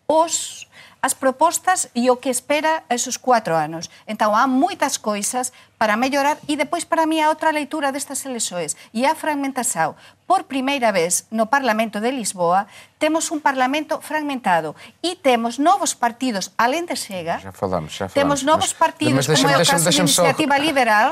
os 0.08 0.68
as 1.02 1.18
propostas 1.18 1.90
e 1.98 2.14
o 2.14 2.22
que 2.22 2.30
espera 2.30 2.86
esos 2.88 3.18
cuatro 3.18 3.58
anos. 3.58 3.90
Entón, 4.06 4.38
há 4.38 4.46
moitas 4.46 5.02
coisas 5.02 5.50
para 5.82 5.98
mellorar 5.98 6.38
e 6.46 6.54
depois 6.54 6.86
para 6.86 7.10
mí 7.10 7.18
a 7.18 7.34
outra 7.34 7.50
leitura 7.50 7.90
destas 7.90 8.22
elexoes 8.22 8.78
e 8.94 9.10
a 9.10 9.18
fragmentação. 9.18 9.98
Por 10.30 10.46
primeira 10.46 10.94
vez 10.94 11.26
no 11.34 11.50
Parlamento 11.50 11.98
de 11.98 12.14
Lisboa 12.14 12.70
temos 13.02 13.34
un 13.34 13.42
Parlamento 13.42 13.98
fragmentado 13.98 14.78
e 15.02 15.18
temos 15.18 15.58
novos 15.58 15.98
partidos, 15.98 16.54
além 16.54 16.86
de 16.86 16.94
Xega, 16.94 17.42
já 17.42 17.52
falamos, 17.52 17.98
já 17.98 18.06
falamos, 18.06 18.14
temos 18.14 18.40
novos 18.46 18.72
partidos, 18.72 19.26
mas, 19.26 19.28
mas 19.28 19.42
como 19.42 19.50
é 19.50 19.58
o 19.58 19.66
caso 19.66 19.90
de 19.90 19.98
Iniciativa 19.98 20.56
só... 20.56 20.62
Liberal 20.62 21.10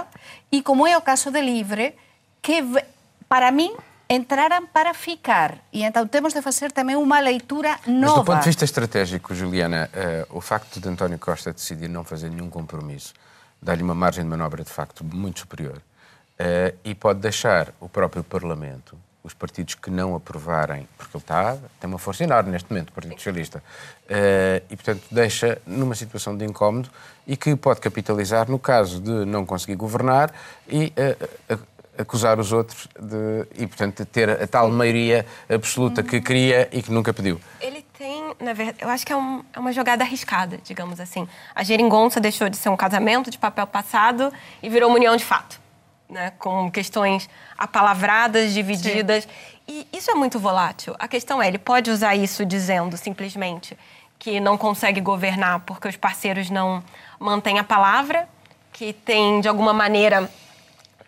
e 0.54 0.62
como 0.62 0.86
é 0.86 0.94
o 0.94 1.02
caso 1.02 1.34
de 1.34 1.42
Livre, 1.42 1.98
que 2.42 2.64
para 3.28 3.52
min 3.52 3.74
entraram 4.10 4.66
para 4.68 4.94
ficar. 4.94 5.58
E 5.72 5.84
então 5.84 6.08
temos 6.08 6.34
de 6.34 6.42
fazer 6.42 6.72
também 6.72 6.96
uma 6.96 7.20
leitura 7.20 7.80
nova. 7.86 8.06
Mas 8.06 8.14
do 8.16 8.24
ponto 8.26 8.40
de 8.40 8.46
vista 8.46 8.66
estratégico, 8.66 9.36
Juliana, 9.36 9.90
uh, 10.32 10.38
o 10.38 10.42
facto 10.42 10.80
de 10.80 10.90
António 10.90 11.20
Costa 11.20 11.54
decidir 11.54 11.88
não 11.88 12.04
fazer 12.04 12.30
nenhum 12.30 12.50
compromisso 12.50 13.14
dá-lhe 13.62 13.84
uma 13.84 13.96
margem 13.96 14.24
de 14.24 14.30
manobra, 14.30 14.64
de 14.64 14.70
facto, 14.70 15.04
muito 15.04 15.42
superior. 15.42 15.78
Uh, 16.40 16.76
e 16.84 16.96
pode 16.96 17.20
deixar 17.20 17.74
o 17.82 17.90
próprio 17.90 18.24
Parlamento, 18.24 18.98
os 19.22 19.34
partidos 19.34 19.76
que 19.76 19.92
não 19.92 20.16
aprovarem, 20.16 20.88
porque 20.98 21.18
ele 21.18 21.24
está, 21.24 21.58
tem 21.80 21.90
uma 21.90 22.00
força 22.00 22.24
enorme 22.24 22.50
neste 22.50 22.72
momento, 22.72 22.90
o 22.90 22.94
Partido 22.94 23.16
Socialista, 23.16 23.60
uh, 23.60 24.64
e, 24.70 24.76
portanto, 24.78 25.04
deixa 25.12 25.62
numa 25.68 25.94
situação 25.96 26.38
de 26.38 26.46
incómodo 26.46 26.90
e 27.28 27.36
que 27.36 27.54
pode 27.58 27.82
capitalizar 27.82 28.50
no 28.50 28.58
caso 28.58 29.02
de 29.02 29.26
não 29.26 29.46
conseguir 29.46 29.76
governar 29.76 30.34
e 30.68 30.94
acusar 32.00 32.40
os 32.40 32.54
outros 32.54 32.88
de, 32.98 33.62
e, 33.62 33.68
portanto, 33.68 33.98
de 33.98 34.06
ter 34.06 34.30
a 34.30 34.48
tal 34.48 34.70
maioria 34.70 35.26
absoluta 35.50 36.02
que 36.02 36.22
queria 36.22 36.70
e 36.72 36.82
que 36.82 36.92
nunca 36.92 37.14
pediu. 37.14 37.40
Ele 37.60 37.86
tem, 37.98 38.34
na 38.40 38.54
verdade, 38.54 38.78
eu 38.82 38.90
acho 38.90 39.06
que 39.06 39.12
é, 39.12 39.16
um, 39.16 39.44
é, 39.54 39.60
uma 39.60 39.74
jogada 39.74 40.04
arriscada, 40.04 40.60
digamos 40.64 41.00
assim. 41.00 41.28
A 41.54 41.64
geringonça 41.64 42.20
deixou 42.20 42.48
de 42.48 42.56
ser 42.56 42.70
um 42.70 42.78
casamento 42.78 43.30
de 43.30 43.38
papel 43.38 43.68
passado 43.68 44.32
e 44.64 44.70
virou 44.70 44.90
uma 44.90 44.96
união 44.96 45.16
de 45.18 45.26
fato, 45.26 45.60
né? 46.10 46.32
com 46.40 46.72
questões 46.72 47.30
apalavradas, 47.58 48.54
divididas. 48.54 49.26
Sim. 49.26 49.30
E 49.68 49.88
isso 49.92 50.10
é 50.10 50.16
muito 50.16 50.40
volátil. 50.40 50.96
A 50.98 51.08
questão 51.08 51.42
é, 51.42 51.48
ele 51.48 51.60
pode 51.60 51.92
usar 51.92 52.16
isso 52.16 52.46
dizendo 52.46 52.96
simplesmente 52.96 53.78
que 54.18 54.40
não 54.40 54.58
consegue 54.58 55.00
governar 55.02 55.60
porque 55.62 55.88
os 55.88 55.96
parceiros 55.96 56.50
não 56.50 56.84
mantêm 57.20 57.60
a 57.60 57.64
palavra, 57.64 58.28
que 58.72 58.94
tem, 58.94 59.42
de 59.42 59.48
alguma 59.48 59.74
maneira, 59.74 60.30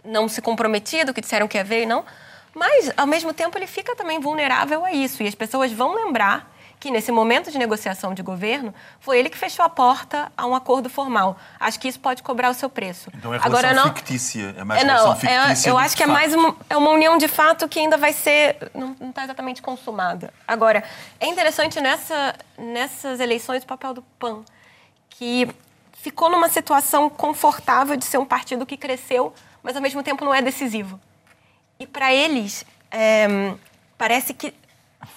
não 0.04 0.28
se 0.28 0.42
comprometido, 0.42 1.14
que 1.14 1.22
disseram 1.22 1.48
que 1.48 1.58
ia 1.58 1.64
ver 1.64 1.84
e 1.84 1.86
não. 1.86 2.06
Mas, 2.54 2.92
ao 2.98 3.08
mesmo 3.08 3.34
tempo, 3.34 3.58
ele 3.58 3.68
fica 3.68 3.96
também 3.96 4.20
vulnerável 4.20 4.84
a 4.84 4.92
isso. 4.92 5.24
E 5.24 5.28
as 5.28 5.36
pessoas 5.36 5.72
vão 5.72 5.94
lembrar 5.96 6.52
que, 6.82 6.90
nesse 6.90 7.12
momento 7.12 7.52
de 7.52 7.58
negociação 7.58 8.14
de 8.14 8.24
governo, 8.24 8.74
foi 9.00 9.20
ele 9.20 9.30
que 9.30 9.38
fechou 9.38 9.64
a 9.64 9.70
porta 9.70 10.32
a 10.36 10.46
um 10.48 10.56
acordo 10.56 10.90
formal. 10.90 11.38
Acho 11.60 11.80
que 11.80 11.88
isso 11.88 12.00
pode 12.00 12.24
cobrar 12.24 12.50
o 12.50 12.54
seu 12.54 12.70
preço. 12.70 13.10
Então 13.16 13.34
é 13.34 13.38
relação 13.38 13.60
Agora, 13.60 13.74
não... 13.74 13.94
fictícia. 13.94 14.56
É 14.58 14.64
mais 14.64 14.82
é, 14.82 14.86
não, 14.86 15.16
fictícia. 15.16 15.70
É, 15.70 15.72
eu 15.72 15.78
acho 15.78 15.96
que 15.96 16.04
é 16.04 16.08
mais 16.08 16.34
uma, 16.34 16.56
é 16.70 16.76
uma 16.76 16.90
união 16.90 17.18
de 17.18 17.28
fato 17.28 17.70
que 17.70 17.80
ainda 17.80 17.98
vai 17.98 18.12
ser. 18.12 18.58
não 18.74 18.96
está 19.10 19.24
exatamente 19.24 19.62
consumada. 19.62 20.34
Agora, 20.48 20.84
é 21.20 21.28
interessante 21.28 21.80
nessa, 21.80 22.36
nessas 22.58 23.20
eleições 23.20 23.64
o 23.64 23.68
papel 23.68 23.94
do 23.94 24.02
PAN, 24.20 24.44
que 25.10 25.48
ficou 25.94 26.32
numa 26.32 26.50
situação 26.50 27.10
confortável 27.12 27.96
de 27.96 28.06
ser 28.06 28.18
um 28.18 28.26
partido 28.26 28.66
que 28.66 28.76
cresceu 28.76 29.34
mas 29.64 29.76
ao 29.76 29.82
mesmo 29.82 30.02
tempo 30.04 30.24
não 30.26 30.34
é 30.34 30.42
decisivo. 30.42 31.00
E 31.80 31.88
para 31.88 32.14
eles, 32.14 32.66
é, 32.90 33.28
parece 33.98 34.34
que 34.34 34.54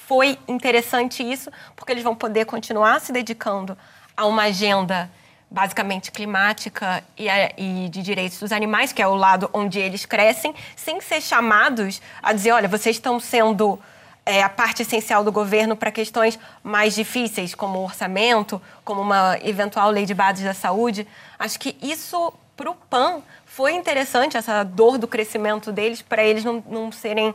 foi 0.07 0.39
interessante 0.49 1.23
isso, 1.23 1.51
porque 1.77 1.93
eles 1.93 2.03
vão 2.03 2.15
poder 2.15 2.47
continuar 2.47 3.01
se 3.01 3.13
dedicando 3.13 3.77
a 4.17 4.27
uma 4.27 4.45
agenda 4.45 5.11
basicamente 5.51 6.11
climática 6.11 7.05
e, 7.17 7.29
e, 7.57 7.89
de 7.89 8.03
direitos 8.03 8.39
dos 8.41 8.51
animais, 8.51 8.93
que 8.93 9.01
é 9.01 9.07
o 9.07 9.15
lado 9.15 9.49
onde 9.53 9.79
eles 9.79 10.05
crescem, 10.05 10.55
sem 10.75 11.01
ser 11.01 11.21
chamados 11.21 12.03
a 12.23 12.33
dizer, 12.33 12.53
olha, 12.53 12.67
vocês 12.67 12.97
estão 12.97 13.21
sendo 13.21 13.79
é, 14.27 14.43
a 14.43 14.49
parte 14.49 14.83
essencial 14.83 15.23
do 15.23 15.31
governo 15.31 15.77
para 15.77 15.93
questões 15.93 16.39
mais 16.63 16.95
difíceis, 16.95 17.55
como 17.55 17.79
o 17.79 17.85
orçamento, 17.85 18.61
como 18.85 19.01
uma 19.01 19.39
eventual 19.43 19.91
lei 19.91 20.07
de 20.07 20.15
bases 20.15 20.45
da 20.45 20.55
saúde. 20.55 21.07
Acho 21.39 21.59
que 21.61 21.77
isso, 21.81 22.33
para 22.57 22.71
o 22.71 22.75
PAN, 22.75 23.23
foi 23.55 23.73
interessante 23.75 24.37
essa 24.37 24.65
dor 24.65 24.99
do 24.99 25.07
crescimento 25.07 25.71
deles 25.71 26.03
para 26.03 26.25
eles 26.25 26.43
não, 26.43 26.61
não 26.69 26.91
serem 26.91 27.33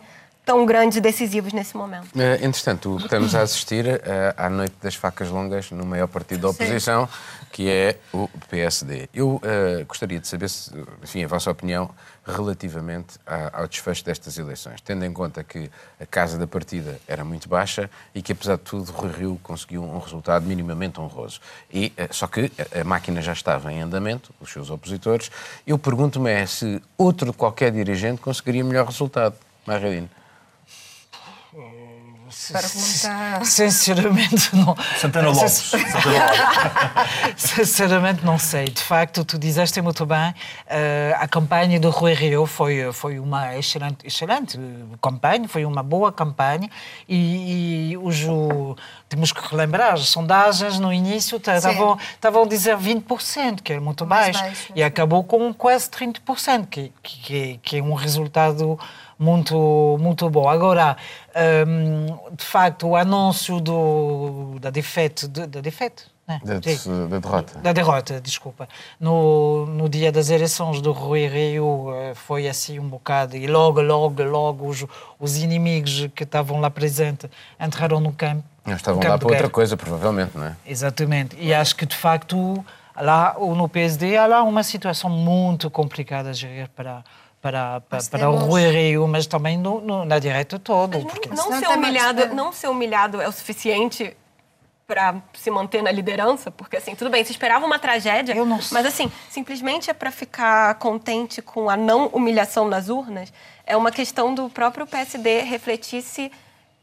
tão 0.49 0.65
grandes 0.65 0.97
e 0.97 1.01
decisivos 1.01 1.53
nesse 1.53 1.77
momento. 1.77 2.07
Uh, 2.15 2.43
entretanto, 2.43 2.97
estamos 2.97 3.35
a 3.35 3.41
assistir 3.41 3.85
uh, 3.85 3.99
à 4.35 4.49
noite 4.49 4.73
das 4.81 4.95
facas 4.95 5.29
longas 5.29 5.69
no 5.69 5.85
maior 5.85 6.07
partido 6.07 6.41
da 6.41 6.49
oposição, 6.49 7.05
Sim. 7.05 7.45
que 7.51 7.69
é 7.69 7.97
o 8.11 8.27
PSD. 8.49 9.07
Eu 9.13 9.35
uh, 9.35 9.85
gostaria 9.87 10.19
de 10.19 10.27
saber, 10.27 10.49
se, 10.49 10.71
enfim, 11.03 11.23
a 11.23 11.27
vossa 11.27 11.51
opinião 11.51 11.91
relativamente 12.25 13.19
ao 13.53 13.67
desfecho 13.67 14.03
destas 14.05 14.37
eleições, 14.37 14.81
tendo 14.81 15.03
em 15.03 15.11
conta 15.11 15.43
que 15.43 15.69
a 15.99 16.05
casa 16.05 16.37
da 16.37 16.45
partida 16.45 16.99
era 17.07 17.23
muito 17.23 17.49
baixa 17.49 17.89
e 18.13 18.21
que, 18.21 18.33
apesar 18.33 18.55
de 18.55 18.63
tudo, 18.63 18.91
Rui 18.91 19.11
Rio 19.11 19.39
conseguiu 19.41 19.83
um 19.83 19.97
resultado 19.97 20.45
minimamente 20.45 20.99
honroso. 20.99 21.39
E, 21.73 21.91
só 22.11 22.27
que 22.27 22.51
a 22.79 22.83
máquina 22.83 23.19
já 23.19 23.33
estava 23.33 23.73
em 23.73 23.81
andamento, 23.81 24.31
os 24.39 24.51
seus 24.51 24.69
opositores. 24.69 25.31
Eu 25.65 25.79
pergunto-me 25.79 26.29
é 26.29 26.45
se 26.45 26.79
outro 26.95 27.33
qualquer 27.33 27.71
dirigente 27.71 28.21
conseguiria 28.21 28.63
melhor 28.63 28.85
resultado. 28.85 29.35
Margarine. 29.65 30.09
Pergunta... 32.47 33.45
Sinceramente, 33.45 34.55
não. 34.55 34.75
Santana 34.97 35.29
Lopes. 35.29 35.51
Santana 35.51 36.05
Lopes. 36.05 37.09
Sinceramente, 37.35 38.25
não 38.25 38.39
sei. 38.39 38.65
De 38.65 38.81
facto, 38.81 39.25
tu 39.25 39.37
dizeste 39.37 39.81
muito 39.81 40.05
bem, 40.05 40.33
eh, 40.67 41.13
a 41.17 41.27
campanha 41.27 41.79
do 41.79 41.89
Rui 41.89 42.13
Rio 42.13 42.45
foi, 42.45 42.91
foi 42.93 43.19
uma 43.19 43.57
excelente, 43.57 44.07
excelente 44.07 44.59
campanha, 45.01 45.47
foi 45.47 45.65
uma 45.65 45.83
boa 45.83 46.11
campanha 46.11 46.69
e, 47.07 47.91
e 47.91 47.97
os, 47.97 48.25
temos 49.07 49.31
que 49.31 49.47
relembrar, 49.47 49.93
as 49.93 50.07
sondagens 50.07 50.79
no 50.79 50.93
início 50.93 51.37
estavam, 51.37 51.97
estavam 52.13 52.43
a 52.43 52.47
dizer 52.47 52.77
20%, 52.77 53.61
que 53.61 53.73
é 53.73 53.79
muito 53.79 54.05
baixo, 54.05 54.39
baixo 54.39 54.73
e 54.75 54.81
acabou 54.81 55.23
com 55.23 55.53
quase 55.53 55.89
30%, 55.89 56.67
que, 56.67 56.91
que, 57.03 57.59
que 57.61 57.77
é 57.77 57.81
um 57.81 57.93
resultado 57.93 58.79
muito, 59.19 59.97
muito 59.99 60.29
bom. 60.29 60.47
Agora, 60.47 60.95
um, 61.67 62.35
de 62.35 62.45
facto, 62.45 62.87
o 62.87 62.95
anúncio 62.95 63.59
do, 63.59 64.57
da 64.61 64.69
defeito, 64.69 65.27
da 65.27 65.59
defeito 65.59 66.09
né? 66.29 66.39
da, 66.43 66.53
da, 66.53 67.19
derrota. 67.19 67.59
Da 67.59 67.73
derrota, 67.73 68.21
desculpa. 68.21 68.69
No, 68.99 69.65
no 69.65 69.89
dia 69.89 70.11
das 70.11 70.29
eleições 70.29 70.79
do 70.79 70.91
Rui 70.91 71.27
Rio 71.27 71.91
eh, 71.91 72.13
foi 72.13 72.47
assim 72.47 72.79
um 72.79 72.87
bocado, 72.87 73.35
e 73.35 73.47
logo, 73.47 73.81
logo, 73.81 74.23
logo 74.23 74.67
os, 74.67 74.85
os 75.19 75.37
inimigos 75.37 76.07
que 76.15 76.23
estavam 76.23 76.61
lá 76.61 76.69
presentes 76.69 77.29
entraram 77.59 77.99
no 77.99 78.13
campo. 78.13 78.43
Eles 78.65 78.77
estavam 78.77 79.01
campo 79.01 79.11
lá 79.11 79.17
para 79.17 79.27
outra 79.27 79.49
coisa, 79.49 79.75
provavelmente, 79.75 80.37
não 80.37 80.45
é? 80.45 80.55
Exatamente. 80.65 81.35
E 81.39 81.51
acho 81.51 81.75
que, 81.75 81.85
de 81.85 81.95
facto, 81.97 82.63
lá 82.95 83.35
no 83.39 83.67
PSD 83.67 84.15
há 84.15 84.27
lá 84.27 84.43
uma 84.43 84.61
situação 84.61 85.09
muito 85.09 85.69
complicada 85.71 86.29
a 86.29 86.33
gerir 86.33 86.69
para 86.75 87.03
para, 87.41 87.81
para, 87.81 88.03
para 88.03 88.29
o 88.29 88.35
Rui 88.35 88.69
Rio, 88.69 89.07
mas 89.07 89.25
também 89.25 89.57
no, 89.57 89.79
no, 89.81 90.05
na 90.05 90.19
direita 90.19 90.59
todo. 90.59 90.99
Porque... 91.05 91.29
Não, 91.29 91.57
ser 91.57 91.69
humilhado, 91.69 92.35
não 92.35 92.51
ser 92.51 92.67
humilhado 92.67 93.21
é 93.21 93.27
o 93.27 93.31
suficiente 93.31 94.15
para 94.85 95.21
se 95.33 95.51
manter 95.51 95.83
na 95.83 95.91
liderança, 95.91 96.49
porque 96.49 96.75
assim, 96.75 96.95
tudo 96.95 97.11
bem, 97.11 97.23
se 97.23 97.31
esperava 97.31 97.63
uma 97.63 97.77
tragédia, 97.77 98.33
mas 98.71 98.85
assim, 98.87 99.11
simplesmente 99.29 99.87
é 99.91 99.93
para 99.93 100.09
ficar 100.09 100.73
contente 100.75 101.43
com 101.43 101.69
a 101.69 101.77
não 101.77 102.07
humilhação 102.07 102.67
nas 102.67 102.89
urnas, 102.89 103.31
é 103.67 103.77
uma 103.77 103.91
questão 103.91 104.33
do 104.33 104.49
próprio 104.49 104.87
PSD 104.87 105.41
refletir 105.41 106.01
se 106.01 106.31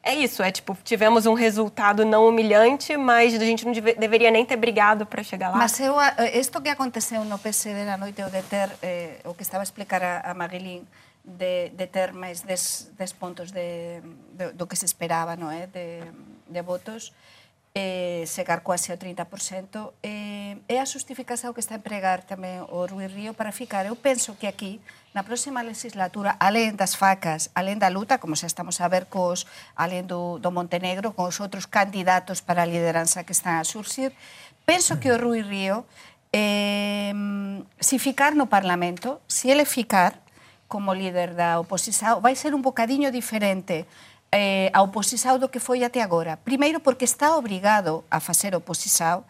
é 0.06 0.14
isso, 0.14 0.42
é 0.42 0.52
tipo, 0.52 0.76
tivemos 0.84 1.26
um 1.26 1.34
resultado 1.34 2.04
não 2.04 2.28
humilhante, 2.28 2.96
mas 2.96 3.34
a 3.34 3.44
gente 3.44 3.66
não 3.66 3.72
deve, 3.72 3.94
deveria 3.94 4.30
nem 4.30 4.46
ter 4.46 4.56
brigado 4.56 5.04
para 5.04 5.22
chegar 5.22 5.50
lá. 5.50 5.56
Mas 5.56 5.80
eu, 5.80 5.94
isto 6.32 6.60
que 6.62 6.68
aconteceu 6.68 7.24
no 7.24 7.38
PSD 7.38 7.84
na 7.84 7.96
noite, 7.96 8.22
o 8.22 8.30
de 8.30 8.42
ter, 8.42 8.70
eh, 8.82 9.18
o 9.24 9.34
que 9.34 9.42
estava 9.42 9.62
a 9.62 9.68
explicar 9.68 10.02
a, 10.02 10.30
a 10.30 10.32
Marilyn, 10.32 10.82
de, 11.26 11.70
de 11.70 11.86
ter 11.88 12.12
máis 12.12 12.42
des, 12.42 13.12
pontos 13.18 13.50
de, 13.50 14.00
de, 14.32 14.52
do 14.52 14.66
que 14.66 14.76
se 14.76 14.86
esperaba 14.86 15.34
non 15.34 15.50
é? 15.50 15.66
de, 15.66 16.06
de 16.46 16.62
votos 16.62 17.10
eh, 17.76 18.24
chegar 18.24 18.62
quase 18.64 18.88
ao 18.88 18.96
30%, 18.96 19.92
eh, 20.00 20.56
é 20.64 20.80
a 20.80 20.88
justificación 20.88 21.52
que 21.52 21.60
está 21.60 21.76
a 21.76 21.80
empregar 21.84 22.24
tamén 22.24 22.64
o 22.72 22.88
Rui 22.88 23.04
Río 23.04 23.36
para 23.36 23.52
ficar. 23.52 23.84
Eu 23.84 23.92
penso 23.92 24.32
que 24.40 24.48
aquí, 24.48 24.80
na 25.12 25.28
próxima 25.28 25.60
legislatura, 25.60 26.40
alén 26.40 26.72
das 26.72 26.96
facas, 26.96 27.52
alén 27.52 27.76
da 27.76 27.92
luta, 27.92 28.16
como 28.16 28.32
xa 28.32 28.48
estamos 28.48 28.80
a 28.80 28.88
ver 28.88 29.12
cos, 29.12 29.44
alén 29.76 30.08
do, 30.08 30.40
do 30.40 30.48
Montenegro, 30.48 31.12
con 31.12 31.28
os 31.28 31.36
outros 31.36 31.68
candidatos 31.68 32.40
para 32.40 32.64
a 32.64 32.70
lideranza 32.70 33.28
que 33.28 33.36
están 33.36 33.60
a 33.60 33.68
surxir, 33.68 34.16
penso 34.64 34.96
que 34.96 35.12
o 35.12 35.20
Rui 35.20 35.44
Río, 35.44 35.84
eh, 36.32 37.12
si 37.76 38.00
ficar 38.00 38.32
no 38.32 38.48
Parlamento, 38.48 39.20
si 39.28 39.52
ele 39.52 39.68
ficar 39.68 40.24
como 40.64 40.96
líder 40.96 41.36
da 41.36 41.60
oposición, 41.60 42.24
vai 42.24 42.32
ser 42.40 42.56
un 42.56 42.64
bocadiño 42.64 43.12
diferente 43.12 43.84
eh, 44.36 44.68
ao 44.76 44.92
Posisao 44.92 45.40
do 45.40 45.48
que 45.48 45.56
foi 45.56 45.80
até 45.80 46.04
agora. 46.04 46.36
Primeiro, 46.36 46.78
porque 46.78 47.08
está 47.08 47.36
obrigado 47.40 48.04
a 48.12 48.20
facer 48.20 48.52
o 48.54 48.60
Portanto, 48.60 49.24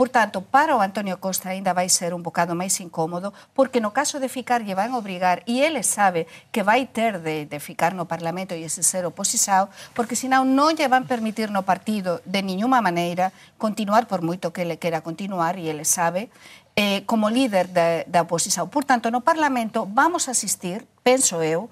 Por 0.00 0.08
tanto, 0.08 0.40
para 0.40 0.76
o 0.76 0.80
Antonio 0.80 1.20
Costa 1.20 1.50
ainda 1.50 1.76
vai 1.76 1.88
ser 1.92 2.16
un 2.16 2.24
bocado 2.24 2.56
máis 2.56 2.80
incómodo, 2.80 3.36
porque 3.52 3.84
no 3.84 3.92
caso 3.92 4.16
de 4.16 4.32
ficar 4.32 4.64
lle 4.64 4.72
van 4.72 4.96
obrigar, 4.96 5.44
e 5.44 5.60
ele 5.60 5.84
sabe 5.84 6.24
que 6.48 6.64
vai 6.64 6.88
ter 6.88 7.20
de, 7.20 7.44
de 7.44 7.60
ficar 7.60 7.92
no 7.92 8.08
Parlamento 8.08 8.56
e 8.56 8.64
ese 8.64 8.80
ser 8.80 9.04
oposizado, 9.04 9.68
porque 9.92 10.16
senón 10.16 10.56
non 10.56 10.72
lle 10.72 10.88
van 10.88 11.04
permitir 11.04 11.52
no 11.52 11.68
partido 11.68 12.24
de 12.24 12.40
niñuma 12.40 12.80
maneira 12.80 13.36
continuar 13.60 14.08
por 14.08 14.24
moito 14.24 14.56
que 14.56 14.64
ele 14.64 14.80
quera 14.80 15.04
continuar, 15.04 15.60
e 15.60 15.68
ele 15.68 15.84
sabe, 15.84 16.32
eh, 16.80 17.04
como 17.04 17.28
líder 17.28 17.68
da, 17.68 18.08
da 18.08 18.24
oposición. 18.24 18.72
Por 18.72 18.88
tanto, 18.88 19.12
no 19.12 19.20
Parlamento 19.20 19.84
vamos 19.84 20.32
asistir, 20.32 20.88
penso 21.04 21.44
eu, 21.44 21.68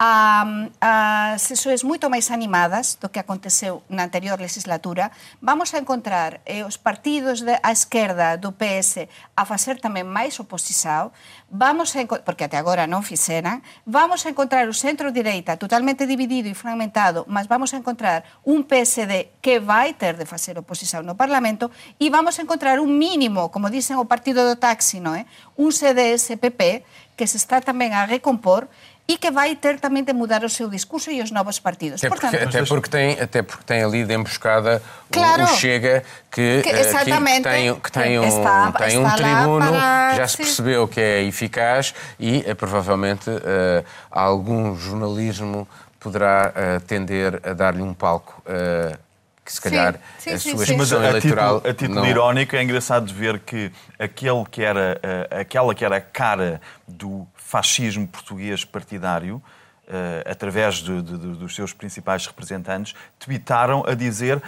a, 0.00 0.48
a 0.80 0.92
sesións 1.36 1.84
moito 1.84 2.08
máis 2.08 2.32
animadas 2.32 2.96
do 2.96 3.12
que 3.12 3.20
aconteceu 3.20 3.84
na 3.92 4.08
anterior 4.08 4.40
legislatura, 4.40 5.12
vamos 5.44 5.76
a 5.76 5.78
encontrar 5.78 6.40
eh, 6.48 6.64
os 6.64 6.80
partidos 6.80 7.44
de, 7.44 7.60
a 7.60 7.68
esquerda 7.68 8.40
do 8.40 8.56
PS 8.56 9.12
a 9.36 9.44
facer 9.44 9.76
tamén 9.76 10.08
máis 10.08 10.40
oposición, 10.40 11.12
vamos 11.52 11.92
a 11.92 12.00
porque 12.24 12.48
até 12.48 12.56
agora 12.56 12.88
non 12.88 13.04
fixeran, 13.04 13.60
vamos 13.84 14.24
a 14.24 14.32
encontrar 14.32 14.64
o 14.64 14.72
centro-direita 14.72 15.60
totalmente 15.60 16.08
dividido 16.08 16.48
e 16.48 16.56
fragmentado, 16.56 17.28
mas 17.28 17.44
vamos 17.44 17.76
a 17.76 17.76
encontrar 17.76 18.24
un 18.40 18.64
PSD 18.64 19.36
que 19.44 19.60
vai 19.60 19.92
ter 19.92 20.16
de 20.16 20.24
facer 20.24 20.56
oposición 20.56 21.04
no 21.04 21.12
Parlamento 21.12 21.68
e 22.00 22.08
vamos 22.08 22.40
a 22.40 22.44
encontrar 22.48 22.80
un 22.80 22.96
mínimo, 22.96 23.52
como 23.52 23.68
dicen 23.68 24.00
o 24.00 24.08
partido 24.08 24.48
do 24.48 24.56
taxi, 24.56 24.96
non 24.96 25.12
é? 25.12 25.28
Eh, 25.28 25.60
un 25.60 25.76
CDS-PP 25.76 26.88
que 27.20 27.28
se 27.28 27.36
está 27.36 27.60
tamén 27.60 27.92
a 27.92 28.08
recompor 28.08 28.72
e 29.10 29.18
que 29.18 29.28
vai 29.28 29.56
ter 29.56 29.80
também 29.80 30.04
de 30.04 30.12
mudar 30.12 30.44
o 30.44 30.48
seu 30.48 30.70
discurso 30.70 31.10
e 31.10 31.20
os 31.20 31.32
novos 31.32 31.58
partidos. 31.58 31.98
Até 31.98 32.08
porque, 32.08 32.28
Portanto, 32.28 32.48
até 32.48 32.64
porque, 32.64 32.88
tem, 32.88 33.20
até 33.20 33.42
porque 33.42 33.64
tem 33.64 33.82
ali 33.82 34.04
de 34.04 34.14
emboscada 34.14 34.80
claro, 35.10 35.42
o, 35.42 35.46
Chega, 35.48 36.04
que, 36.30 36.62
que, 36.62 36.68
eh, 36.68 36.84
que 36.84 37.42
tem, 37.42 37.74
que 37.74 37.90
tem 37.90 38.20
um, 38.20 38.24
está, 38.24 38.70
tem 38.70 38.98
um 38.98 39.10
tribuno, 39.10 39.72
para... 39.72 40.14
já 40.14 40.28
se 40.28 40.36
percebeu 40.36 40.86
que 40.86 41.00
é 41.00 41.24
eficaz 41.24 41.92
e 42.20 42.44
é, 42.46 42.54
provavelmente 42.54 43.28
uh, 43.30 43.84
algum 44.08 44.76
jornalismo 44.76 45.66
poderá 45.98 46.52
uh, 46.54 46.80
tender 46.86 47.40
a 47.42 47.52
dar-lhe 47.52 47.82
um 47.82 47.92
palco. 47.92 48.40
Uh, 48.46 48.96
que 49.44 49.52
se 49.52 49.60
calhar 49.60 49.94
sim, 50.18 50.30
sim, 50.30 50.52
a 50.52 50.56
sua 50.56 50.64
expressão 50.64 51.04
eleitoral. 51.04 51.56
A 51.56 51.60
título, 51.60 51.70
a 51.70 51.74
título 51.74 52.00
não... 52.00 52.06
irónico, 52.06 52.56
é 52.56 52.62
engraçado 52.62 53.06
de 53.06 53.14
ver 53.14 53.40
que 53.40 53.72
aquele 53.98 54.44
que 54.50 54.62
era, 54.62 55.00
aquela 55.30 55.74
que 55.74 55.84
era 55.84 55.96
a 55.96 56.00
cara 56.00 56.60
do 56.86 57.26
fascismo 57.34 58.06
português 58.06 58.64
partidário, 58.64 59.36
uh, 59.36 60.30
através 60.30 60.76
de, 60.76 61.02
de, 61.02 61.18
de, 61.18 61.28
dos 61.34 61.54
seus 61.54 61.72
principais 61.72 62.26
representantes, 62.26 62.94
tweetaram 63.18 63.84
a 63.86 63.94
dizer 63.94 64.40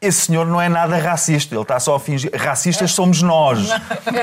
esse 0.00 0.26
senhor 0.26 0.46
não 0.46 0.60
é 0.60 0.68
nada 0.68 0.98
racista, 0.98 1.54
ele 1.54 1.62
está 1.62 1.80
só 1.80 1.96
a 1.96 2.00
fingir. 2.00 2.30
Racistas 2.34 2.92
somos 2.92 3.22
nós. 3.22 3.66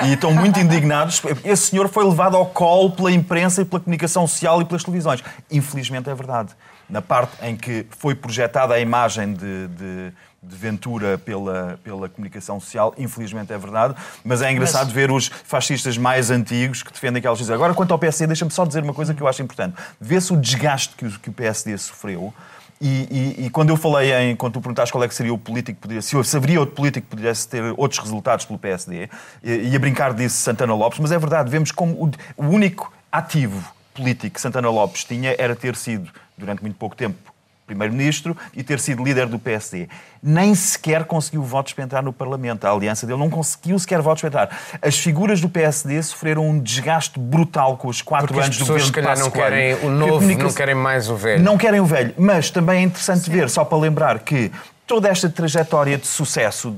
E 0.06 0.14
estão 0.14 0.32
muito 0.32 0.60
indignados. 0.60 1.22
Esse 1.44 1.72
senhor 1.72 1.90
foi 1.90 2.06
levado 2.06 2.38
ao 2.38 2.46
colo 2.46 2.92
pela 2.92 3.12
imprensa 3.12 3.64
e 3.64 3.66
pela 3.66 3.82
comunicação 3.82 4.28
social 4.28 4.62
e 4.62 4.66
pelas 4.66 4.84
televisões. 4.84 5.24
Infelizmente 5.52 6.10
é 6.10 6.14
verdade. 6.16 6.52
Na 6.94 7.02
parte 7.02 7.36
em 7.44 7.58
que 7.58 7.88
foi 7.90 8.14
projetada 8.14 8.76
a 8.76 8.80
imagem 8.80 9.34
de, 9.34 9.68
de 9.68 10.14
de 10.44 10.56
Ventura 10.56 11.18
pela, 11.18 11.80
pela 11.84 12.10
comunicação 12.10 12.60
social, 12.60 12.94
infelizmente 12.98 13.54
é 13.54 13.58
verdade, 13.58 13.96
mas 14.26 14.42
é 14.42 14.52
engraçado 14.52 14.88
mas... 14.88 14.94
ver 14.94 15.10
os 15.10 15.28
fascistas 15.28 15.98
mais 15.98 16.30
antigos 16.30 16.84
que 16.84 16.92
defendem 16.92 17.20
aquelas 17.20 17.40
coisas. 17.40 17.54
Agora, 17.54 17.74
quanto 17.74 17.92
ao 17.92 17.98
PSD, 17.98 18.28
deixa-me 18.28 18.52
só 18.52 18.66
dizer 18.66 18.84
uma 18.84 18.94
coisa 18.94 19.14
que 19.14 19.24
eu 19.24 19.28
acho 19.28 19.42
importante. 19.42 19.76
Vê-se 20.02 20.34
o 20.34 20.38
desgaste 20.38 20.96
que 20.96 21.06
o, 21.06 21.20
que 21.20 21.30
o 21.30 21.34
PSD 21.34 21.78
sofreu. 21.78 22.34
E, 22.82 23.38
e, 23.40 23.46
e, 23.46 23.50
quando 23.50 23.70
eu 23.70 23.78
falei 23.78 24.12
em, 24.14 24.36
quando 24.36 24.54
tu 24.54 24.60
perguntaste 24.60 24.92
qual 24.92 25.02
é 25.06 25.08
que 25.08 25.16
seria 25.16 25.34
o 25.34 25.38
político, 25.38 25.80
poderia, 25.80 26.02
se, 26.02 26.22
se 26.22 26.36
haveria 26.36 26.60
outro 26.60 26.76
político 26.76 27.08
que 27.10 27.16
pudesse 27.16 27.48
ter 27.48 27.64
outros 27.78 28.02
resultados 28.02 28.46
pelo 28.46 28.60
PSD, 28.60 29.10
ia 29.42 29.80
brincar 29.80 30.14
disse 30.14 30.36
Santana 30.36 30.74
Lopes, 30.74 31.00
mas 31.00 31.14
é 31.14 31.18
verdade, 31.18 31.50
vemos 31.50 31.72
como 31.72 31.94
o, 31.94 32.12
o 32.36 32.48
único 32.50 32.92
ativo 33.10 33.64
político 33.94 34.36
que 34.36 34.42
Santana 34.42 34.70
Lopes 34.70 35.04
tinha 35.04 35.36
era 35.38 35.56
ter 35.56 35.76
sido, 35.76 36.10
durante 36.38 36.62
muito 36.62 36.78
pouco 36.78 36.96
tempo, 36.96 37.34
primeiro-ministro 37.66 38.36
e 38.54 38.64
ter 38.64 38.80
sido 38.80 39.04
líder 39.04 39.28
do 39.28 39.40
PSD. 39.40 39.88
Nem 40.22 40.54
sequer 40.54 41.06
conseguiu 41.06 41.44
votos 41.44 41.74
para 41.74 41.84
entrar 41.84 42.04
no 42.04 42.14
Parlamento. 42.14 42.66
A 42.66 42.72
aliança 42.72 43.08
dele 43.08 43.20
não 43.20 43.30
conseguiu 43.30 43.78
sequer 43.80 44.02
votos 44.02 44.22
para 44.22 44.28
entrar. 44.28 44.58
As 44.82 44.98
figuras 44.98 45.42
do 45.42 45.50
PSD 45.50 46.02
sofreram 46.04 46.50
um 46.50 46.60
desgaste 46.60 47.20
brutal 47.20 47.78
com 47.78 47.88
os 47.88 48.02
quatro 48.02 48.28
Porque 48.28 48.42
anos 48.42 48.58
do 48.58 48.66
governo 48.66 48.92
de 48.92 49.02
Passos 49.02 49.06
calhar 49.06 49.20
não 49.20 49.32
querem 49.32 49.74
o 49.76 49.90
novo, 49.90 50.14
comunica... 50.16 50.44
não 50.44 50.54
querem 50.54 50.76
mais 50.76 51.10
o 51.10 51.16
velho. 51.16 51.44
Não 51.44 51.58
querem 51.58 51.80
o 51.80 51.86
velho. 51.86 52.14
Mas 52.18 52.50
também 52.50 52.80
é 52.80 52.82
interessante 52.84 53.26
Sim. 53.26 53.32
ver, 53.32 53.50
só 53.50 53.64
para 53.64 53.78
lembrar, 53.78 54.20
que 54.20 54.52
toda 54.86 55.10
esta 55.10 55.30
trajetória 55.30 55.98
de 55.98 56.08
sucesso 56.08 56.76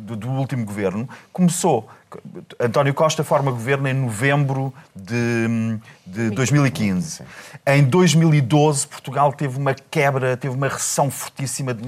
do 0.00 0.30
último 0.30 0.64
governo 0.64 1.08
começou 1.32 1.88
António 2.60 2.94
Costa 2.94 3.24
forma 3.24 3.50
governo 3.50 3.88
em 3.88 3.94
novembro 3.94 4.72
de, 4.94 5.78
de 6.06 6.30
2015. 6.30 7.22
Em 7.66 7.84
2012, 7.84 8.86
Portugal 8.86 9.32
teve 9.32 9.58
uma 9.58 9.74
quebra, 9.74 10.36
teve 10.36 10.54
uma 10.54 10.68
recessão 10.68 11.10
fortíssima, 11.10 11.74
de, 11.74 11.82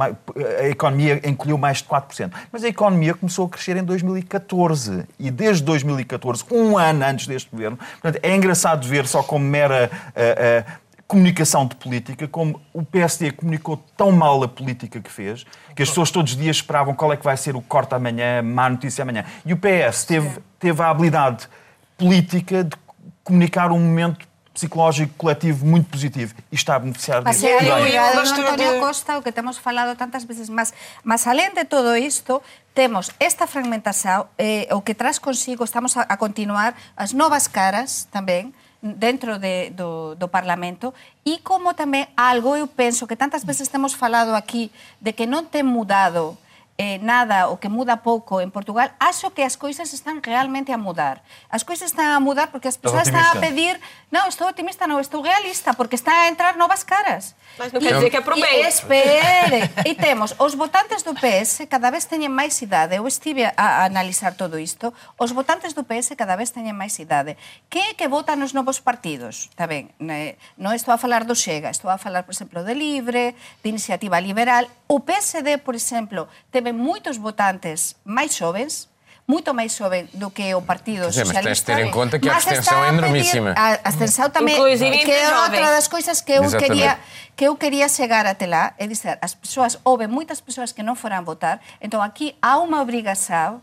a 0.61 0.69
economia 0.69 1.21
encolheu 1.25 1.59
mais 1.59 1.79
de 1.79 1.85
4%. 1.85 2.33
Mas 2.51 2.65
a 2.65 2.69
economia 2.69 3.15
começou 3.15 3.47
a 3.47 3.49
crescer 3.49 3.77
em 3.77 3.85
2014. 3.85 5.05
E 5.19 5.31
desde 5.31 5.63
2014, 5.65 6.45
um 6.51 6.77
ano 6.79 7.05
antes 7.05 7.27
deste 7.27 7.51
governo, 7.51 7.79
portanto, 8.01 8.21
é 8.23 8.35
engraçado 8.35 8.87
ver 8.87 9.07
só 9.07 9.23
como 9.23 9.45
mera. 9.45 9.91
Uh, 10.09 10.73
uh, 10.73 10.86
comunicação 11.07 11.67
de 11.67 11.77
política, 11.77 12.27
como 12.27 12.61
o 12.73 12.85
PSD 12.85 13.31
comunicou 13.31 13.77
tão 13.97 14.11
mal 14.11 14.43
a 14.43 14.49
política 14.49 15.01
que 15.01 15.11
fez, 15.11 15.45
que 15.75 15.83
as 15.83 15.89
pessoas 15.89 16.11
todos 16.11 16.33
os 16.33 16.39
dias 16.39 16.57
esperavam 16.57 16.95
qual 16.95 17.13
é 17.13 17.17
que 17.17 17.25
vai 17.25 17.37
ser 17.37 17.55
o 17.55 17.63
corte 17.63 17.95
amanhã, 17.95 18.43
má 18.43 18.69
notícia 18.69 19.03
amanhã. 19.03 19.25
E 19.45 19.53
o 19.53 19.57
PS 19.57 20.05
teve, 20.05 20.41
teve 20.59 20.83
a 20.83 20.91
habilidade 20.91 21.49
política 21.97 22.65
de 22.65 22.77
comunicar 23.23 23.71
um 23.71 23.79
momento 23.79 24.27
psicológico 24.53 25.13
coletivo 25.19 25.67
muito 25.67 25.91
positivo 25.91 26.35
e 26.51 26.55
está 26.55 26.77
a 26.77 26.79
beneficiar 26.79 27.23
disso. 27.23 27.45
Mas 27.45 27.63
é 27.63 27.75
obrigado, 27.75 28.19
António 28.19 28.81
Costa, 28.81 29.19
o 29.19 29.23
que 29.23 29.31
temos 29.31 29.59
falado 29.59 29.97
tantas 29.97 30.25
veces, 30.25 30.49
mas, 30.49 30.73
mas 31.05 31.27
além 31.27 31.53
de 31.53 31.65
todo 31.67 31.95
isto, 31.95 32.43
temos 32.75 33.11
esta 33.21 33.47
fragmentação, 33.47 34.27
eh, 34.39 34.67
o 34.73 34.81
que 34.81 34.95
traz 34.95 35.19
consigo, 35.19 35.63
estamos 35.63 35.95
a, 35.97 36.03
a 36.03 36.17
continuar 36.17 36.75
as 36.97 37.13
novas 37.13 37.47
caras 37.47 38.09
também, 38.11 38.53
dentro 38.83 39.39
de, 39.39 39.71
do, 39.71 40.15
do 40.15 40.29
Parlamento 40.29 40.93
e 41.25 41.41
como 41.41 41.73
tamén 41.73 42.07
algo 42.15 42.55
eu 42.55 42.69
penso 42.69 43.09
que 43.09 43.19
tantas 43.19 43.45
veces 43.45 43.73
temos 43.73 43.97
falado 43.97 44.37
aquí 44.37 44.71
de 45.01 45.17
que 45.17 45.25
non 45.25 45.49
ten 45.49 45.65
mudado 45.65 46.37
eh, 46.79 46.99
nada 47.01 47.49
o 47.49 47.57
que 47.57 47.69
muda 47.69 48.05
pouco 48.05 48.41
en 48.41 48.53
Portugal, 48.53 48.93
acho 49.01 49.33
que 49.33 49.43
as 49.43 49.57
coisas 49.57 49.93
están 49.97 50.23
realmente 50.23 50.73
a 50.73 50.79
mudar. 50.79 51.25
As 51.49 51.65
coisas 51.65 51.89
están 51.89 52.13
a 52.13 52.21
mudar 52.21 52.53
porque 52.53 52.69
as 52.69 52.77
persoas 52.77 53.09
están 53.09 53.25
a 53.25 53.41
pedir... 53.41 53.81
Non, 54.07 54.31
estou 54.31 54.47
optimista, 54.47 54.87
non, 54.87 55.03
estou 55.03 55.19
realista, 55.19 55.75
porque 55.75 55.99
están 55.99 56.15
a 56.15 56.29
entrar 56.31 56.55
novas 56.55 56.87
caras. 56.87 57.35
Mas 57.59 57.75
non 57.75 57.83
quer 57.83 57.99
dizer 57.99 58.13
que 58.13 58.21
aprovei. 58.23 58.63
E 58.63 58.69
espere. 58.69 59.67
e 59.83 59.93
temos, 59.99 60.37
os 60.39 60.55
votantes 60.55 61.03
do 61.03 61.17
PS 61.17 61.67
cada 61.67 61.91
vez 61.91 62.07
teñen 62.07 62.31
máis 62.31 62.55
idade. 62.63 62.97
Eu 62.97 63.09
estive 63.09 63.49
a, 63.49 63.53
a 63.57 63.91
analizar 63.91 64.39
todo 64.39 64.61
isto. 64.61 64.95
Os 65.19 65.35
votantes 65.35 65.75
do 65.75 65.83
PS 65.83 66.15
cada 66.15 66.39
vez 66.39 66.55
teñen 66.55 66.77
máis 66.79 66.95
idade. 67.03 67.35
Que 67.67 67.83
é 67.83 67.95
que 67.99 68.07
votan 68.07 68.45
os 68.47 68.55
novos 68.55 68.79
partidos? 68.79 69.51
Está 69.51 69.67
ben, 69.67 69.91
non 69.99 70.71
estou 70.77 70.95
a 70.95 71.01
falar 71.01 71.27
do 71.27 71.35
Xega, 71.35 71.73
estou 71.73 71.91
a 71.91 71.99
falar, 71.99 72.23
por 72.23 72.37
exemplo, 72.37 72.63
de 72.63 72.79
Libre, 72.79 73.35
de 73.35 73.69
Iniciativa 73.69 74.23
Liberal. 74.23 74.71
O 74.87 75.03
PSD, 75.03 75.59
por 75.59 75.75
exemplo, 75.75 76.31
teve 76.55 76.66
teve 76.67 76.75
moitos 76.75 77.15
votantes 77.23 77.95
máis 78.03 78.35
xovens, 78.35 78.91
moito 79.23 79.55
máis 79.55 79.71
xoven 79.71 80.11
do 80.19 80.35
que 80.35 80.51
o 80.59 80.63
Partido 80.67 81.07
que 81.07 81.15
Socialista. 81.15 81.47
Mas 81.47 81.63
ter 81.63 81.79
en 81.79 81.95
conta 81.95 82.19
que 82.19 82.27
a 82.27 82.35
abstenção 82.35 82.83
é 82.83 82.91
enormísima. 82.91 83.55
A 83.55 83.79
abstenção 83.87 84.27
tamén, 84.35 84.59
que 84.59 85.15
é 85.15 85.31
outra 85.47 85.71
das 85.71 85.87
coisas 85.87 86.19
que 86.19 86.35
eu 86.35 86.43
quería 86.51 86.99
que 87.39 87.47
eu 87.47 87.55
quería 87.55 87.87
chegar 87.87 88.25
até 88.27 88.49
lá, 88.49 88.75
é 88.81 88.89
dizer, 88.89 89.21
as 89.21 89.37
persoas, 89.37 89.79
houve 89.85 90.09
moitas 90.09 90.41
persoas 90.41 90.73
que 90.73 90.83
non 90.83 90.99
foran 90.99 91.23
votar, 91.23 91.63
entón 91.79 92.03
aquí 92.03 92.35
há 92.43 92.59
unha 92.59 92.83
obrigación 92.83 93.63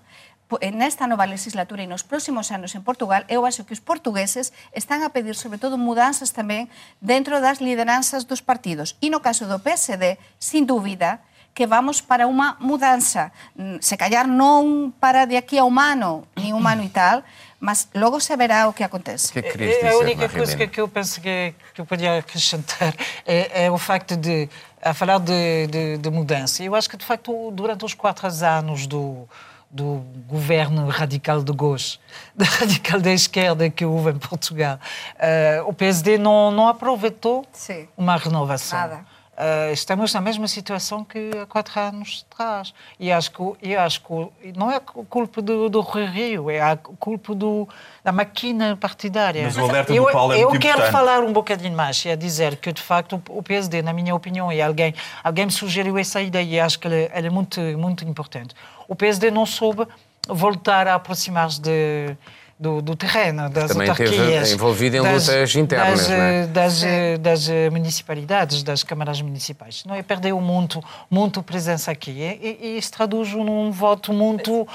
nesta 0.61 1.09
nova 1.09 1.25
legislatura 1.25 1.81
e 1.81 1.89
nos 1.89 2.05
próximos 2.05 2.53
anos 2.53 2.77
en 2.77 2.85
Portugal, 2.85 3.25
eu 3.25 3.41
acho 3.43 3.65
que 3.65 3.73
os 3.73 3.81
portugueses 3.81 4.53
están 4.71 5.01
a 5.01 5.09
pedir, 5.09 5.33
sobre 5.33 5.57
todo, 5.57 5.81
mudanzas 5.81 6.29
tamén 6.29 6.69
dentro 7.01 7.41
das 7.41 7.57
lideranzas 7.57 8.29
dos 8.29 8.45
partidos. 8.45 8.93
E 9.01 9.09
no 9.09 9.19
caso 9.25 9.49
do 9.49 9.57
PSD, 9.57 10.21
sin 10.37 10.69
dúbida, 10.69 11.25
que 11.53 11.67
vamos 11.67 12.01
para 12.01 12.25
unha 12.27 12.57
mudanza. 12.59 13.31
Mm, 13.55 13.77
se 13.79 13.95
callar 13.95 14.25
non 14.25 14.91
para 14.97 15.29
de 15.29 15.37
aquí 15.37 15.61
a 15.61 15.63
un 15.63 15.77
ano, 15.77 16.25
ni 16.35 16.51
un 16.51 16.65
ano 16.65 16.81
e 16.81 16.89
tal, 16.89 17.21
mas 17.63 17.87
logo 17.93 18.19
se 18.19 18.35
verá 18.35 18.67
o 18.67 18.73
que 18.73 18.83
acontece. 18.83 19.31
Que 19.31 19.39
é 19.39 19.41
que 19.43 19.87
a 19.87 19.97
única 19.97 20.27
coisa 20.27 20.57
que 20.67 20.81
eu 20.81 20.87
penso 20.87 21.21
que, 21.21 21.53
que 21.73 21.79
eu 21.79 21.85
podia 21.85 22.17
acrescentar 22.17 22.93
é, 23.25 23.65
é 23.65 23.71
o 23.71 23.77
facto 23.77 24.17
de, 24.17 24.49
a 24.81 24.93
falar 24.93 25.19
de, 25.19 25.67
de, 25.67 25.97
de, 25.97 26.09
mudança, 26.09 26.63
eu 26.63 26.75
acho 26.75 26.89
que, 26.89 26.97
de 26.97 27.05
facto, 27.05 27.51
durante 27.51 27.85
os 27.85 27.93
quatro 27.93 28.27
anos 28.27 28.85
do, 28.85 29.29
do 29.71 30.03
governo 30.27 30.89
radical 30.89 31.41
de 31.41 31.53
gauche, 31.53 31.99
da 32.35 32.45
radical 32.45 32.99
da 32.99 33.11
esquerda 33.11 33.69
que 33.69 33.85
houve 33.85 34.11
em 34.11 34.17
Portugal, 34.17 34.77
uh, 35.15 35.69
o 35.69 35.73
PSD 35.73 36.17
não, 36.17 36.51
não 36.51 36.67
aproveitou 36.67 37.45
Sim. 37.53 37.87
uma 37.95 38.17
renovação. 38.17 38.77
Nada. 38.77 39.12
Uh, 39.36 39.74
estamos 39.74 40.13
na 40.13 40.22
mesma 40.22 40.48
situação 40.48 41.04
que 41.04 41.32
há 41.41 41.46
quatro 41.48 41.80
anos 41.80 42.24
atrás. 42.32 42.72
E 43.00 43.12
acho 43.12 43.32
que, 43.32 43.41
e 43.63 43.76
acho 43.76 44.02
que 44.02 44.54
não 44.56 44.72
é 44.72 44.80
culpa 44.80 45.41
do, 45.41 45.69
do 45.69 45.82
Rio, 45.82 46.52
é 46.52 46.62
a 46.62 46.78
culpa 46.78 47.34
do, 47.34 47.67
da 48.04 48.12
máquina 48.12 48.78
partidária. 48.78 49.43
Mas 49.46 49.58
o 49.58 49.62
alerta 49.62 49.91
eu, 49.91 50.06
do 50.06 50.12
Paulo 50.12 50.34
é 50.34 50.43
Eu 50.43 50.52
quero 50.52 50.74
importante. 50.74 50.91
falar 50.91 51.24
um 51.24 51.34
bocadinho 51.34 51.76
mais, 51.76 52.06
é 52.06 52.15
dizer 52.15 52.58
que, 52.58 52.72
de 52.72 52.82
facto, 52.82 53.19
o 53.28 53.41
PSD, 53.41 53.82
na 53.82 53.91
minha 53.91 54.13
opinião, 54.13 54.52
e 54.52 54.62
alguém, 54.62 54.93
alguém 55.24 55.48
me 55.48 55.52
sugeriu 55.52 55.98
essa 55.98 56.22
ideia 56.22 56.46
e 56.46 56.60
acho 56.60 56.78
que 56.78 56.86
ela, 56.86 56.96
ela 56.96 57.28
é 57.28 57.32
muito, 57.32 57.60
muito 57.60 58.06
importante. 58.06 58.54
O 58.88 58.96
PSD 58.96 59.32
não 59.32 59.48
soube 59.48 59.88
voltar 60.28 60.88
a 60.88 60.93
aproximar-se 60.93 61.60
de 61.60 62.15
do, 62.59 62.81
do 62.81 62.95
terreno, 62.95 63.49
das 63.49 63.71
Também 63.71 63.89
autarquias. 63.89 64.51
envolvido 64.51 64.97
em 64.97 65.01
das, 65.01 65.27
lutas 65.27 65.55
internas, 65.55 66.07
das, 66.07 66.83
é? 66.83 67.17
das, 67.17 67.47
das, 67.47 67.71
municipalidades, 67.71 68.63
das 68.63 68.83
câmaras 68.83 69.21
municipais. 69.21 69.83
Não 69.85 69.95
é? 69.95 70.03
Perdeu 70.03 70.39
muito, 70.39 70.83
muito 71.09 71.41
presença 71.41 71.91
aqui. 71.91 72.11
E, 72.11 72.59
e 72.61 72.77
isso 72.77 72.91
traduz 72.91 73.33
num 73.33 73.71
voto 73.71 74.13
muito 74.13 74.61
uh, 74.61 74.67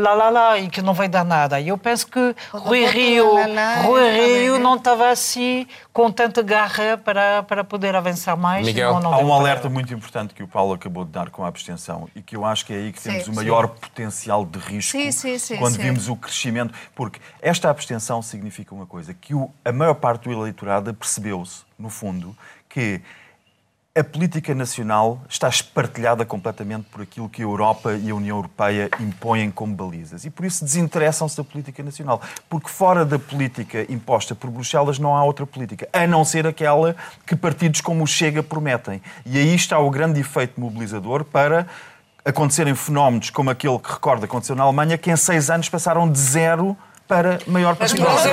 lá, 0.00 0.14
lá, 0.14 0.28
lá, 0.28 0.58
e 0.58 0.68
que 0.68 0.82
não 0.82 0.92
vai 0.92 1.08
dar 1.08 1.24
nada. 1.24 1.60
E 1.60 1.68
eu 1.68 1.78
penso 1.78 2.06
que 2.06 2.34
Rui 2.52 2.84
Rio, 2.86 3.36
Rui 3.84 4.10
Rio 4.10 4.58
não 4.58 4.76
estava 4.76 5.10
assim 5.10 5.66
com 5.92 6.10
tanta 6.10 6.42
garra 6.42 6.96
para, 6.96 7.42
para 7.42 7.64
poder 7.64 7.96
avançar 7.96 8.36
mais. 8.36 8.64
Miguel, 8.66 8.94
não, 8.94 9.00
não 9.00 9.14
há 9.14 9.18
um 9.18 9.32
alerta 9.32 9.68
muito 9.68 9.92
importante 9.92 10.34
que 10.34 10.42
o 10.42 10.48
Paulo 10.48 10.74
acabou 10.74 11.04
de 11.04 11.10
dar 11.10 11.30
com 11.30 11.44
a 11.44 11.48
abstenção 11.48 12.08
e 12.14 12.22
que 12.22 12.36
eu 12.36 12.44
acho 12.44 12.66
que 12.66 12.72
é 12.72 12.76
aí 12.76 12.92
que 12.92 13.00
temos 13.00 13.24
sim, 13.24 13.30
o 13.30 13.34
maior 13.34 13.66
sim. 13.66 13.80
potencial 13.80 14.44
de 14.44 14.58
risco 14.58 14.96
sim, 15.10 15.56
quando 15.58 15.76
vimos 15.76 16.08
o 16.08 16.16
crescimento 16.16 16.72
porque 16.98 17.20
esta 17.40 17.70
abstenção 17.70 18.20
significa 18.20 18.74
uma 18.74 18.84
coisa, 18.84 19.14
que 19.14 19.32
o, 19.32 19.48
a 19.64 19.70
maior 19.70 19.94
parte 19.94 20.24
do 20.24 20.32
eleitorado 20.32 20.92
percebeu-se, 20.92 21.62
no 21.78 21.88
fundo, 21.88 22.36
que 22.68 23.00
a 23.96 24.02
política 24.02 24.52
nacional 24.52 25.20
está 25.28 25.48
espartilhada 25.48 26.26
completamente 26.26 26.88
por 26.90 27.00
aquilo 27.00 27.28
que 27.28 27.40
a 27.40 27.44
Europa 27.44 27.94
e 27.94 28.10
a 28.10 28.14
União 28.16 28.36
Europeia 28.36 28.90
impõem 28.98 29.48
como 29.48 29.76
balizas. 29.76 30.24
E 30.24 30.30
por 30.30 30.44
isso 30.44 30.64
desinteressam-se 30.64 31.36
da 31.36 31.44
política 31.44 31.84
nacional. 31.84 32.20
Porque 32.50 32.68
fora 32.68 33.04
da 33.04 33.18
política 33.18 33.86
imposta 33.88 34.34
por 34.34 34.50
Bruxelas 34.50 34.98
não 34.98 35.14
há 35.14 35.22
outra 35.22 35.46
política, 35.46 35.88
a 35.92 36.04
não 36.04 36.24
ser 36.24 36.48
aquela 36.48 36.96
que 37.24 37.36
partidos 37.36 37.80
como 37.80 38.02
o 38.02 38.08
Chega 38.08 38.42
prometem. 38.42 39.00
E 39.24 39.38
aí 39.38 39.54
está 39.54 39.78
o 39.78 39.88
grande 39.88 40.18
efeito 40.18 40.60
mobilizador 40.60 41.22
para 41.22 41.64
acontecerem 42.24 42.74
fenómenos 42.74 43.30
como 43.30 43.50
aquele 43.50 43.78
que 43.78 43.92
recorda 43.92 44.26
aconteceu 44.26 44.56
na 44.56 44.64
Alemanha, 44.64 44.98
que 44.98 45.12
em 45.12 45.16
seis 45.16 45.48
anos 45.48 45.68
passaram 45.68 46.10
de 46.10 46.18
zero 46.18 46.76
para 47.08 47.40
maior 47.46 47.74
participação. 47.74 48.30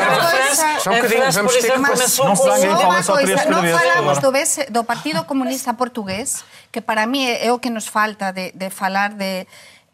Só 0.84 0.92
um 0.92 0.96
bocadinho, 0.96 1.32
vamos 1.32 1.56
ter 1.56 1.72
que... 1.72 1.80
Não 1.80 2.36
se 2.36 2.46
dá 2.46 2.58
ninguém 2.58 2.76
fala 2.76 3.02
só 3.02 3.16
três 3.16 3.42
por 3.42 3.62
vez. 3.62 3.80
falamos 3.80 4.20
do, 4.20 4.32
do 4.70 4.84
Partido 4.84 5.24
Comunista 5.24 5.74
Portugués, 5.74 6.44
que 6.72 6.82
para 6.82 7.08
mí 7.08 7.26
é 7.26 7.52
o 7.52 7.58
que 7.58 7.72
nos 7.72 7.88
falta 7.88 8.32
de, 8.32 8.52
de 8.52 8.70
falar 8.70 9.14
de 9.16 9.48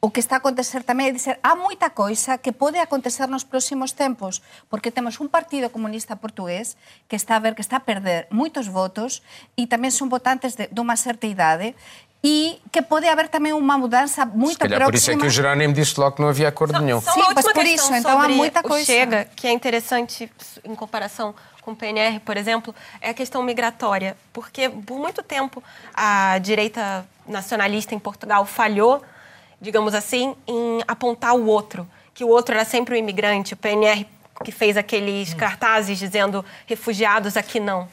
o 0.04 0.10
que 0.10 0.20
está 0.20 0.38
a 0.38 0.42
acontecer 0.42 0.82
tamén 0.82 1.14
é 1.14 1.14
dizer 1.14 1.38
há 1.46 1.54
moita 1.54 1.94
coisa 1.94 2.42
que 2.42 2.50
pode 2.50 2.82
acontecer 2.82 3.30
nos 3.30 3.46
próximos 3.46 3.94
tempos, 3.94 4.42
porque 4.66 4.90
temos 4.90 5.22
un 5.22 5.30
Partido 5.30 5.70
Comunista 5.70 6.18
Portugués 6.18 6.74
que 7.06 7.14
está 7.14 7.38
a 7.38 7.44
ver 7.46 7.54
que 7.54 7.62
está 7.62 7.78
a 7.78 7.86
perder 7.86 8.26
moitos 8.34 8.66
votos 8.66 9.22
e 9.54 9.70
tamén 9.70 9.94
son 9.94 10.10
votantes 10.10 10.58
de, 10.58 10.74
de 10.74 10.80
unha 10.82 10.98
certa 10.98 11.30
idade 11.30 11.78
e 12.24 12.60
que 12.72 12.82
pode 12.82 13.08
haver 13.08 13.30
também 13.30 13.52
uma 13.52 13.78
mudança 13.78 14.26
muito 14.26 14.52
Se 14.52 14.58
próxima. 14.60 14.86
por 14.86 14.96
isso 14.96 15.12
é 15.12 15.18
que 15.18 15.26
o 15.26 15.30
Jerónimo 15.30 15.74
disse 15.74 16.00
logo 16.00 16.16
que 16.16 16.22
não 16.22 16.30
havia 16.30 16.48
acordo 16.48 16.74
só, 16.74 16.82
nenhum. 16.82 17.02
Só 17.02 17.14
Sim, 17.14 17.22
mas 17.34 17.52
por 17.52 17.66
isso, 17.66 17.94
então 17.94 18.22
há 18.22 18.30
muita 18.30 18.62
coisa. 18.62 18.86
Chega, 18.86 19.26
que 19.36 19.48
é 19.48 19.52
interessante 19.52 20.32
em 20.64 20.76
comparação 20.76 21.34
com 21.62 21.72
o 21.72 21.76
PNR, 21.76 22.20
por 22.20 22.38
exemplo, 22.38 22.76
é 23.00 23.10
a 23.10 23.14
questão 23.14 23.42
migratória, 23.44 24.16
porque 24.34 24.70
por 24.70 24.98
muito 25.00 25.22
tempo 25.24 25.64
a 25.94 26.38
direita 26.40 27.06
nacionalista 27.28 27.94
em 27.96 28.00
Portugal 28.00 28.46
falhou, 28.46 29.02
digamos 29.60 29.94
assim, 29.94 30.36
em 30.48 30.84
apontar 30.88 31.36
o 31.36 31.46
outro, 31.46 31.88
que 32.14 32.24
o 32.24 32.28
outro 32.28 32.56
era 32.56 32.66
sempre 32.66 32.96
o 32.96 32.98
imigrante, 32.98 33.54
o 33.54 33.58
PNR 33.58 34.08
que 34.44 34.52
fez 34.52 34.76
aqueles 34.76 35.34
cartazes 35.34 36.00
dizendo 36.00 36.44
refugiados 36.66 37.38
aqui 37.38 37.60
não. 37.60 37.88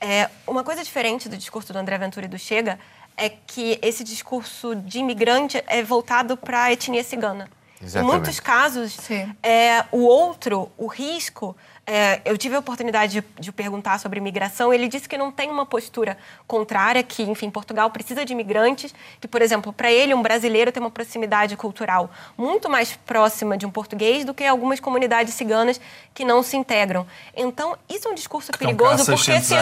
É, 0.00 0.30
uma 0.46 0.62
coisa 0.62 0.84
diferente 0.84 1.28
do 1.28 1.36
discurso 1.36 1.72
do 1.72 1.78
André 1.78 1.98
Ventura 1.98 2.26
e 2.26 2.28
do 2.28 2.38
Chega 2.38 2.78
é 3.18 3.28
que 3.28 3.78
esse 3.82 4.04
discurso 4.04 4.74
de 4.74 5.00
imigrante 5.00 5.62
é 5.66 5.82
voltado 5.82 6.36
para 6.36 6.64
a 6.64 6.72
etnia 6.72 7.02
cigana. 7.02 7.50
Exatamente. 7.80 7.96
Em 7.96 8.16
muitos 8.16 8.40
casos, 8.40 8.98
é, 9.42 9.84
o 9.92 9.98
outro, 9.98 10.70
o 10.76 10.86
risco, 10.86 11.56
é, 11.90 12.20
eu 12.26 12.36
tive 12.36 12.54
a 12.54 12.58
oportunidade 12.58 13.22
de, 13.22 13.24
de, 13.40 13.50
perguntar 13.50 13.98
sobre 13.98 14.18
imigração. 14.18 14.74
Ele 14.74 14.86
disse 14.88 15.08
que 15.08 15.16
não 15.16 15.32
tem 15.32 15.48
uma 15.50 15.64
postura 15.64 16.18
contrária, 16.46 17.02
que, 17.02 17.22
enfim, 17.22 17.48
Portugal 17.48 17.90
precisa 17.90 18.26
de 18.26 18.34
imigrantes, 18.34 18.94
que, 19.18 19.26
por 19.26 19.40
exemplo, 19.40 19.72
para 19.72 19.90
ele, 19.90 20.12
um 20.12 20.20
brasileiro 20.20 20.70
tem 20.70 20.82
uma 20.82 20.90
proximidade 20.90 21.56
cultural 21.56 22.10
muito 22.36 22.68
mais 22.68 22.94
próxima 23.06 23.56
de 23.56 23.64
um 23.64 23.70
português 23.70 24.22
do 24.22 24.34
que 24.34 24.44
algumas 24.44 24.80
comunidades 24.80 25.32
ciganas 25.32 25.80
que 26.12 26.26
não 26.26 26.42
se 26.42 26.58
integram. 26.58 27.06
Então, 27.34 27.74
isso 27.88 28.06
é 28.06 28.10
um 28.10 28.14
discurso 28.14 28.52
que 28.52 28.58
perigoso, 28.58 29.06
porque, 29.06 29.30
esse, 29.30 29.54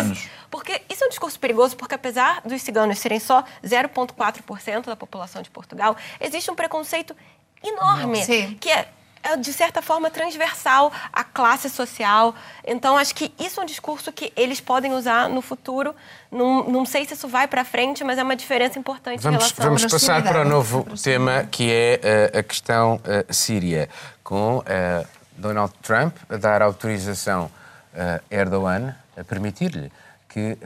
porque 0.50 0.82
isso 0.90 1.04
é 1.04 1.06
um 1.06 1.10
discurso 1.10 1.38
perigoso, 1.38 1.76
porque 1.76 1.94
apesar 1.94 2.40
dos 2.40 2.60
ciganos 2.60 2.98
serem 2.98 3.20
só 3.20 3.44
0,4% 3.64 4.86
da 4.86 4.96
população 4.96 5.42
de 5.42 5.50
Portugal, 5.50 5.96
existe 6.20 6.50
um 6.50 6.56
preconceito 6.56 7.14
enorme, 7.62 8.24
Sim. 8.24 8.56
que 8.60 8.68
é 8.68 8.88
é, 9.26 9.36
de 9.36 9.52
certa 9.52 9.82
forma, 9.82 10.10
transversal 10.10 10.92
à 11.12 11.24
classe 11.24 11.68
social. 11.68 12.34
Então, 12.64 12.96
acho 12.96 13.14
que 13.14 13.32
isso 13.38 13.58
é 13.58 13.62
um 13.62 13.66
discurso 13.66 14.12
que 14.12 14.32
eles 14.36 14.60
podem 14.60 14.92
usar 14.92 15.28
no 15.28 15.42
futuro. 15.42 15.94
Não, 16.30 16.64
não 16.68 16.86
sei 16.86 17.04
se 17.04 17.14
isso 17.14 17.26
vai 17.26 17.48
para 17.48 17.64
frente, 17.64 18.04
mas 18.04 18.18
é 18.18 18.22
uma 18.22 18.36
diferença 18.36 18.78
importante 18.78 19.20
vamos, 19.20 19.36
em 19.36 19.44
relação 19.44 19.66
Vamos 19.66 19.84
passar 19.86 20.22
para 20.22 20.42
o 20.42 20.44
novo 20.44 20.86
tema, 20.96 21.44
que 21.50 21.70
é 21.70 22.30
uh, 22.34 22.38
a 22.38 22.42
questão 22.42 22.96
uh, 22.96 23.34
síria, 23.34 23.88
com 24.22 24.58
uh, 24.58 25.06
Donald 25.36 25.72
Trump 25.82 26.16
a 26.28 26.36
dar 26.36 26.62
autorização 26.62 27.50
a 27.94 28.20
Erdogan 28.30 28.94
a 29.16 29.24
permitir-lhe 29.24 29.90
que 30.28 30.58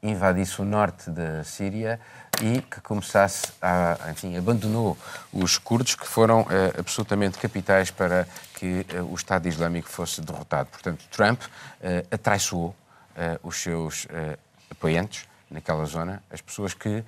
invadisse 0.00 0.62
o 0.62 0.64
norte 0.64 1.10
da 1.10 1.42
Síria 1.42 1.98
e 2.42 2.62
que 2.62 2.80
começasse 2.80 3.48
a, 3.60 4.10
enfim, 4.10 4.36
abandonou 4.36 4.96
os 5.32 5.58
curdos 5.58 5.94
que 5.94 6.06
foram 6.06 6.42
uh, 6.42 6.46
absolutamente 6.78 7.38
capitais 7.38 7.90
para 7.90 8.26
que 8.54 8.86
uh, 8.94 9.04
o 9.10 9.14
Estado 9.14 9.48
Islâmico 9.48 9.88
fosse 9.88 10.20
derrotado. 10.20 10.68
Portanto, 10.70 11.04
Trump 11.10 11.42
uh, 11.42 11.48
atraiçoou 12.10 12.74
os 13.42 13.56
seus 13.56 14.06
apoiantes 14.70 15.26
naquela 15.50 15.84
zona, 15.86 16.22
as 16.30 16.40
pessoas 16.40 16.72
que 16.72 17.02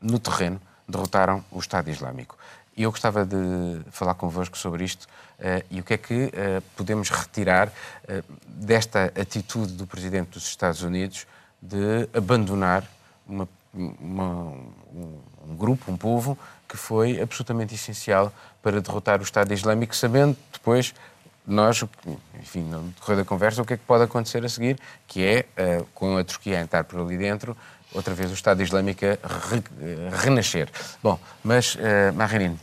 no 0.00 0.18
terreno 0.18 0.58
derrotaram 0.88 1.44
o 1.50 1.58
Estado 1.58 1.90
Islâmico. 1.90 2.38
E 2.78 2.84
eu 2.84 2.92
gostava 2.92 3.26
de 3.26 3.36
falar 3.90 4.14
convosco 4.14 4.56
sobre 4.56 4.84
isto 4.84 5.02
uh, 5.02 5.64
e 5.68 5.80
o 5.80 5.82
que 5.82 5.94
é 5.94 5.98
que 5.98 6.14
uh, 6.14 6.62
podemos 6.76 7.10
retirar 7.10 7.66
uh, 7.66 8.22
desta 8.46 9.06
atitude 9.20 9.72
do 9.72 9.84
Presidente 9.84 10.30
dos 10.30 10.44
Estados 10.44 10.82
Unidos 10.82 11.26
de 11.60 12.08
abandonar 12.16 12.84
uma 13.26 13.48
uma, 13.74 14.54
um, 14.92 15.56
grupo, 15.56 15.90
um 15.90 15.96
povo, 15.96 16.38
que 16.68 16.76
foi 16.76 17.20
absolutamente 17.20 17.74
essencial 17.74 18.32
para 18.62 18.80
derrotar 18.80 19.20
o 19.20 19.22
Estado 19.22 19.52
Islâmico, 19.52 19.94
sabendo 19.94 20.36
depois 20.52 20.94
nós, 21.46 21.82
enfim, 22.38 22.60
no 22.60 22.82
decorrer 22.88 23.16
da 23.18 23.24
conversa, 23.24 23.62
o 23.62 23.64
que 23.64 23.74
é 23.74 23.76
que 23.76 23.84
pode 23.84 24.04
acontecer 24.04 24.44
a 24.44 24.48
seguir, 24.48 24.78
que 25.06 25.24
é, 25.24 25.46
uh, 25.80 25.84
com 25.94 26.18
a 26.18 26.24
Turquia 26.24 26.58
a 26.58 26.60
entrar 26.60 26.84
por 26.84 27.00
ali 27.00 27.16
dentro, 27.16 27.56
outra 27.94 28.14
vez 28.14 28.30
o 28.30 28.34
Estado 28.34 28.62
Islâmico 28.62 29.00
re, 29.04 29.62
renascer. 30.22 30.68
Bom, 31.02 31.18
mas, 31.42 31.74
uh. 31.76 32.58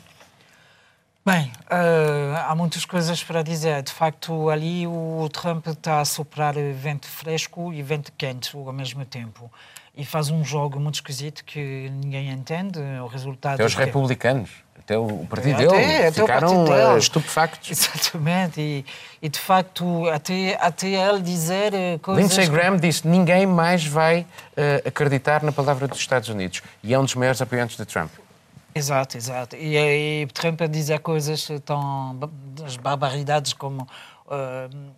Bem, 1.25 1.51
uh, 1.71 2.37
há 2.47 2.53
muitas 2.53 2.85
coisas 2.85 3.23
para 3.23 3.41
dizer. 3.41 3.81
De 3.81 3.91
facto, 3.91 4.47
ali 4.47 4.85
o 4.85 5.27
Trump 5.33 5.65
está 5.65 5.99
a 5.99 6.05
soprar 6.05 6.53
vento 6.53 7.07
fresco 7.07 7.73
e 7.73 7.81
vento 7.81 8.11
quente 8.15 8.55
ao 8.55 8.71
mesmo 8.71 9.03
tempo. 9.03 9.51
E 9.97 10.03
faz 10.03 10.29
um 10.29 10.43
jogo 10.43 10.79
muito 10.79 10.95
esquisito 10.95 11.43
que 11.45 11.89
ninguém 11.89 12.29
entende. 12.29 12.79
O 13.01 13.07
resultado. 13.07 13.53
Até 13.53 13.65
os 13.65 13.75
republicanos, 13.75 14.49
até 14.77 14.97
o 14.97 15.25
partido 15.25 15.57
dele, 15.57 15.69
até, 15.69 16.11
ficaram 16.11 16.65
partido 16.65 16.97
estupefactos. 16.97 17.71
Exatamente. 17.71 18.59
E, 18.59 18.85
e, 19.21 19.29
de 19.29 19.39
facto, 19.39 20.07
até, 20.09 20.57
até 20.59 20.87
ele 20.87 21.21
dizer 21.21 21.73
uh, 21.73 21.99
coisas. 21.99 22.23
Lindsey 22.23 22.47
Graham 22.47 22.77
disse: 22.77 23.07
ninguém 23.07 23.45
mais 23.45 23.85
vai 23.85 24.21
uh, 24.21 24.87
acreditar 24.87 25.41
na 25.43 25.53
palavra 25.53 25.87
dos 25.87 25.99
Estados 25.99 26.27
Unidos. 26.27 26.61
E 26.83 26.93
é 26.93 26.99
um 26.99 27.03
dos 27.03 27.15
maiores 27.15 27.41
apoiantes 27.41 27.77
de 27.77 27.85
Trump. 27.85 28.11
Exato, 28.73 29.15
exato. 29.15 29.55
E, 29.55 29.77
e 29.77 30.27
Trump 30.33 30.61
a 30.61 30.67
dizer 30.67 30.99
coisas 30.99 31.47
tão. 31.63 32.19
as 32.65 32.75
barbaridades 32.75 33.53
como. 33.53 33.87
Uh, 34.27 34.93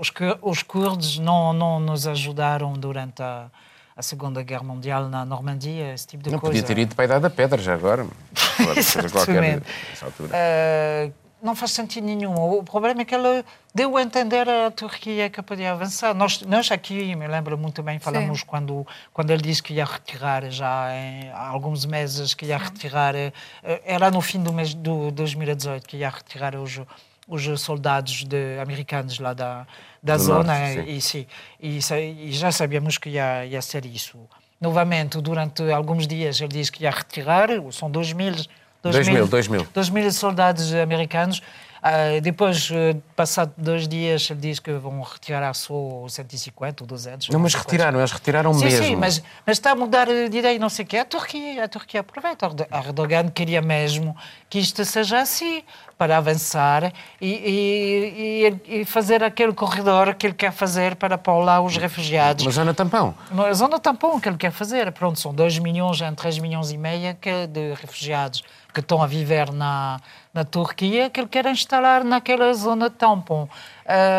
os, 0.00 0.12
os 0.40 0.62
curdos 0.62 1.18
não, 1.18 1.52
não 1.52 1.80
nos 1.80 2.06
ajudaram 2.06 2.72
durante 2.72 3.20
a, 3.22 3.50
a 3.98 4.02
Segunda 4.02 4.44
Guerra 4.44 4.62
Mundial 4.62 5.08
na 5.08 5.24
Normandia, 5.24 5.92
esse 5.92 6.06
tipo 6.06 6.22
de 6.22 6.30
não 6.30 6.38
coisa. 6.38 6.54
Não 6.54 6.62
podia 6.62 6.74
ter 6.76 6.80
ido 6.80 6.94
para 6.94 7.02
a 7.02 7.06
Idade 7.06 7.22
da 7.22 7.30
Pedra 7.30 7.60
já 7.60 7.74
agora. 7.74 8.06
Exatamente. 8.76 9.66
Qualquer. 9.98 11.10
Uh, 11.10 11.12
não 11.42 11.56
faz 11.56 11.72
sentido 11.72 12.04
nenhum. 12.04 12.34
O 12.34 12.62
problema 12.62 13.02
é 13.02 13.04
que 13.04 13.14
ela 13.14 13.44
deu 13.74 13.96
a 13.96 14.02
entender 14.02 14.48
a 14.48 14.70
Turquia 14.70 15.28
que 15.28 15.42
podia 15.42 15.72
avançar. 15.72 16.14
Nós, 16.14 16.42
nós 16.42 16.70
aqui, 16.70 17.14
me 17.16 17.26
lembro 17.26 17.58
muito 17.58 17.82
bem, 17.82 17.98
falamos 17.98 18.44
quando, 18.44 18.86
quando 19.12 19.30
ele 19.30 19.42
disse 19.42 19.62
que 19.62 19.74
ia 19.74 19.84
retirar 19.84 20.48
já 20.50 20.94
em, 20.94 21.30
há 21.30 21.48
alguns 21.48 21.84
meses, 21.84 22.34
que 22.34 22.46
ia 22.46 22.58
retirar, 22.58 23.16
eh, 23.16 23.32
era 23.84 24.10
no 24.10 24.20
fim 24.20 24.40
do 24.40 24.52
mês 24.52 24.74
de 24.74 25.10
2018, 25.12 25.86
que 25.86 25.98
ia 25.98 26.08
retirar 26.08 26.56
os, 26.56 26.80
os 27.28 27.60
soldados 27.60 28.24
de, 28.24 28.58
americanos 28.58 29.18
lá 29.18 29.34
da, 29.34 29.66
da 30.02 30.16
do 30.16 30.22
zona. 30.22 30.58
Norte, 30.58 30.90
e, 30.90 31.00
sim, 31.00 31.26
e, 31.60 31.78
e, 31.78 32.32
já 32.32 32.50
sabíamos 32.50 32.96
que 32.96 33.10
ia, 33.10 33.44
ia 33.44 33.60
ser 33.60 33.84
isso. 33.84 34.18
Novamente, 34.60 35.20
durante 35.20 35.70
alguns 35.70 36.06
dias, 36.06 36.40
ele 36.40 36.48
disse 36.48 36.72
que 36.72 36.82
ia 36.84 36.90
retirar, 36.90 37.48
são 37.70 37.90
dois 37.90 38.12
mil 38.12 38.34
2000, 38.82 39.26
2000. 39.26 39.66
2000 39.74 40.12
soldados 40.12 40.72
americanos. 40.72 41.42
Uh, 41.78 42.20
depois, 42.20 42.70
uh, 42.70 43.00
passado 43.14 43.52
dois 43.56 43.86
dias, 43.86 44.28
ele 44.30 44.40
diz 44.40 44.58
que 44.58 44.72
vão 44.72 45.00
retirar 45.00 45.54
só 45.54 46.06
150 46.08 46.82
ou 46.82 46.86
200. 46.86 47.28
Não, 47.28 47.38
mas 47.38 47.54
retiraram, 47.54 47.98
eles 48.00 48.10
retiraram 48.10 48.52
sim, 48.52 48.64
mesmo. 48.64 48.84
Sim, 48.84 48.96
mas, 48.96 49.22
mas 49.46 49.56
está 49.56 49.72
a 49.72 49.74
mudar 49.74 50.06
de 50.06 50.38
ideia, 50.38 50.58
não 50.58 50.68
sei 50.68 50.84
o 50.84 50.88
quê. 50.88 50.98
A 50.98 51.04
Turquia, 51.04 51.64
a 51.64 51.68
Turquia 51.68 52.00
aproveita. 52.00 52.48
A 52.70 52.78
Erdogan 52.78 53.28
queria 53.28 53.62
mesmo 53.62 54.16
que 54.50 54.58
isto 54.58 54.84
seja 54.84 55.20
assim, 55.20 55.62
para 55.96 56.16
avançar 56.16 56.92
e, 57.20 58.52
e, 58.66 58.80
e, 58.80 58.84
fazer 58.84 59.22
aquele 59.22 59.52
corredor 59.52 60.14
que 60.14 60.26
ele 60.26 60.34
quer 60.34 60.52
fazer 60.52 60.96
para 60.96 61.18
pôr 61.18 61.40
lá 61.40 61.60
os 61.60 61.76
refugiados. 61.76 62.44
Uma 62.44 62.52
zona 62.52 62.74
tampão. 62.74 63.14
Uma 63.30 63.52
zona 63.52 63.78
tampão 63.78 64.18
que 64.18 64.28
ele 64.28 64.38
quer 64.38 64.52
fazer. 64.52 64.90
Pronto, 64.92 65.18
são 65.18 65.34
2 65.34 65.58
milhões, 65.58 65.98
3 66.16 66.38
milhões 66.38 66.70
e 66.70 66.78
meia 66.78 67.16
de 67.48 67.74
refugiados 67.74 68.42
que 68.72 68.80
estão 68.80 69.02
a 69.02 69.06
viver 69.06 69.52
na, 69.52 70.00
na 70.32 70.44
Turquia, 70.44 71.10
que 71.10 71.20
ele 71.20 71.28
quer 71.28 71.46
instalar 71.46 72.04
naquela 72.04 72.52
zona 72.52 72.90
tampão. 72.90 73.48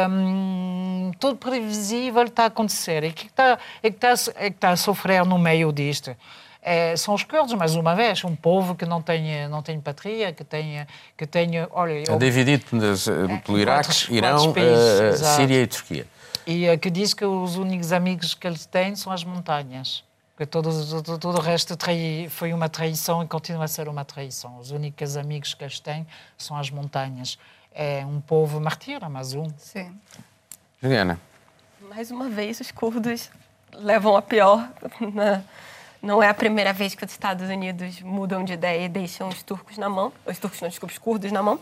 Um, 0.09 1.11
tudo 1.19 1.37
previsível 1.37 2.23
está 2.23 2.43
a 2.43 2.47
acontecer. 2.47 3.03
E 3.03 3.11
que 3.11 3.27
está, 3.27 3.57
é 3.83 3.89
que 3.89 4.05
está, 4.05 4.31
é 4.35 4.49
que 4.49 4.55
está 4.57 4.69
a 4.71 4.75
sofrer 4.75 5.25
no 5.25 5.37
meio 5.37 5.71
disto? 5.71 6.15
É, 6.61 6.95
são 6.97 7.13
os 7.13 7.23
curdos, 7.23 7.53
mais 7.53 7.75
uma 7.75 7.95
vez, 7.95 8.23
um 8.25 8.35
povo 8.35 8.75
que 8.75 8.85
não 8.85 9.01
tem, 9.01 9.47
não 9.47 9.61
tem 9.61 9.79
patria, 9.79 10.33
que 10.33 10.43
tem, 10.43 10.85
que 11.15 11.25
tem 11.25 11.51
olha... 11.71 12.03
É 12.05 12.17
dividido 12.17 12.65
é, 12.75 13.37
pelo 13.37 13.57
Iraque, 13.57 14.13
Irão, 14.13 14.51
países, 14.51 15.21
uh, 15.21 15.35
Síria 15.37 15.61
e 15.61 15.67
Turquia. 15.67 16.07
E 16.45 16.69
uh, 16.69 16.77
que 16.77 16.89
diz 16.89 17.13
que 17.13 17.23
os 17.23 17.55
únicos 17.55 17.93
amigos 17.93 18.33
que 18.33 18.45
eles 18.45 18.65
têm 18.65 18.93
são 18.95 19.13
as 19.13 19.23
montanhas. 19.23 20.03
Porque 20.39 20.45
todo, 20.45 21.03
todo, 21.03 21.17
todo 21.17 21.37
o 21.37 21.41
resto 21.41 21.75
trai, 21.75 22.29
foi 22.29 22.53
uma 22.53 22.69
traição 22.69 23.21
e 23.21 23.27
continua 23.27 23.65
a 23.65 23.67
ser 23.67 23.89
uma 23.89 24.05
traição. 24.05 24.57
Os 24.57 24.71
únicos 24.71 25.17
amigos 25.17 25.53
que 25.53 25.61
eles 25.65 25.81
têm 25.81 26.07
são 26.37 26.55
as 26.55 26.69
montanhas. 26.69 27.37
É 27.73 28.05
um 28.05 28.21
povo 28.21 28.57
martírio, 28.57 29.09
mas 29.09 29.33
um. 29.33 29.45
Sim. 29.57 29.93
Juliana. 30.81 31.19
Mais 31.89 32.09
uma 32.09 32.29
vez, 32.29 32.61
os 32.61 32.71
curdos 32.71 33.29
levam 33.73 34.15
a 34.15 34.21
pior. 34.21 34.65
Na... 35.13 35.41
Não 36.01 36.23
é 36.23 36.29
a 36.29 36.33
primeira 36.33 36.71
vez 36.71 36.95
que 36.95 37.03
os 37.03 37.11
Estados 37.11 37.49
Unidos 37.49 38.01
mudam 38.01 38.41
de 38.45 38.53
ideia 38.53 38.85
e 38.85 38.87
deixam 38.87 39.27
os 39.27 39.43
turcos 39.43 39.77
na 39.77 39.89
mão. 39.89 40.13
Os 40.25 40.39
turcos, 40.39 40.61
não, 40.61 40.69
desculpa, 40.69 40.93
os 40.93 40.97
curdos 40.97 41.33
na 41.33 41.43
mão. 41.43 41.59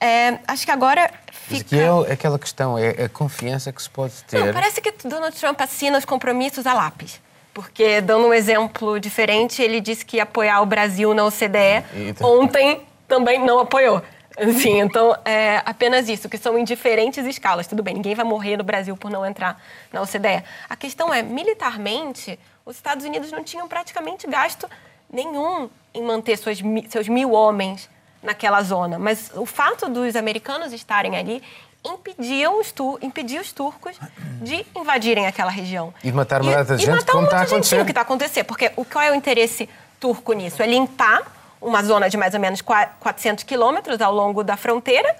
É, 0.00 0.40
acho 0.48 0.64
que 0.64 0.72
agora 0.72 1.08
fica... 1.30 1.68
Mas 1.70 2.08
é 2.08 2.12
aquela 2.14 2.36
questão, 2.36 2.76
é 2.76 3.04
a 3.04 3.08
confiança 3.08 3.72
que 3.72 3.80
se 3.80 3.88
pode 3.88 4.24
ter... 4.24 4.44
Não, 4.44 4.52
parece 4.52 4.80
que 4.80 4.90
Donald 5.06 5.36
Trump 5.38 5.60
assina 5.60 5.96
os 5.96 6.04
compromissos 6.04 6.66
a 6.66 6.74
lápis. 6.74 7.20
Porque, 7.58 8.00
dando 8.00 8.28
um 8.28 8.32
exemplo 8.32 9.00
diferente, 9.00 9.60
ele 9.60 9.80
disse 9.80 10.04
que 10.04 10.18
ia 10.18 10.22
apoiar 10.22 10.60
o 10.60 10.66
Brasil 10.66 11.12
na 11.12 11.24
OCDE. 11.24 11.84
Então... 11.92 12.38
Ontem 12.38 12.82
também 13.08 13.44
não 13.44 13.58
apoiou. 13.58 14.00
Assim, 14.38 14.78
então, 14.78 15.16
é 15.24 15.60
apenas 15.66 16.08
isso, 16.08 16.28
que 16.28 16.38
são 16.38 16.56
em 16.56 16.62
diferentes 16.62 17.26
escalas. 17.26 17.66
Tudo 17.66 17.82
bem, 17.82 17.94
ninguém 17.94 18.14
vai 18.14 18.24
morrer 18.24 18.56
no 18.56 18.62
Brasil 18.62 18.96
por 18.96 19.10
não 19.10 19.26
entrar 19.26 19.60
na 19.92 20.00
OCDE. 20.00 20.44
A 20.70 20.76
questão 20.76 21.12
é, 21.12 21.20
militarmente, 21.20 22.38
os 22.64 22.76
Estados 22.76 23.04
Unidos 23.04 23.32
não 23.32 23.42
tinham 23.42 23.66
praticamente 23.66 24.28
gasto 24.28 24.70
nenhum 25.12 25.68
em 25.92 26.02
manter 26.02 26.36
suas, 26.36 26.60
seus 26.88 27.08
mil 27.08 27.32
homens 27.32 27.90
naquela 28.22 28.62
zona. 28.62 29.00
Mas 29.00 29.32
o 29.34 29.44
fato 29.44 29.88
dos 29.88 30.14
americanos 30.14 30.72
estarem 30.72 31.16
ali 31.16 31.42
impediam 31.84 32.60
os, 32.60 32.72
tu, 32.72 32.98
impedia 33.00 33.40
os 33.40 33.52
turcos 33.52 33.96
de 34.42 34.66
invadirem 34.76 35.26
aquela 35.26 35.50
região. 35.50 35.92
E 36.02 36.12
matar 36.12 36.42
uma 36.42 36.52
data 36.52 36.76
de 36.76 36.84
gente, 36.84 37.04
como 37.06 37.24
está 37.24 37.42
acontecendo. 37.42 37.82
o 37.82 37.84
que 37.84 37.90
está 37.90 38.00
acontecendo. 38.00 38.44
Porque 38.44 38.72
o, 38.76 38.84
qual 38.84 39.04
é 39.04 39.10
o 39.10 39.14
interesse 39.14 39.68
turco 40.00 40.32
nisso? 40.32 40.62
É 40.62 40.66
limpar 40.66 41.22
uma 41.60 41.82
zona 41.82 42.08
de 42.08 42.16
mais 42.16 42.34
ou 42.34 42.40
menos 42.40 42.60
400 42.60 43.44
quilômetros 43.44 44.00
ao 44.00 44.14
longo 44.14 44.44
da 44.44 44.56
fronteira 44.56 45.14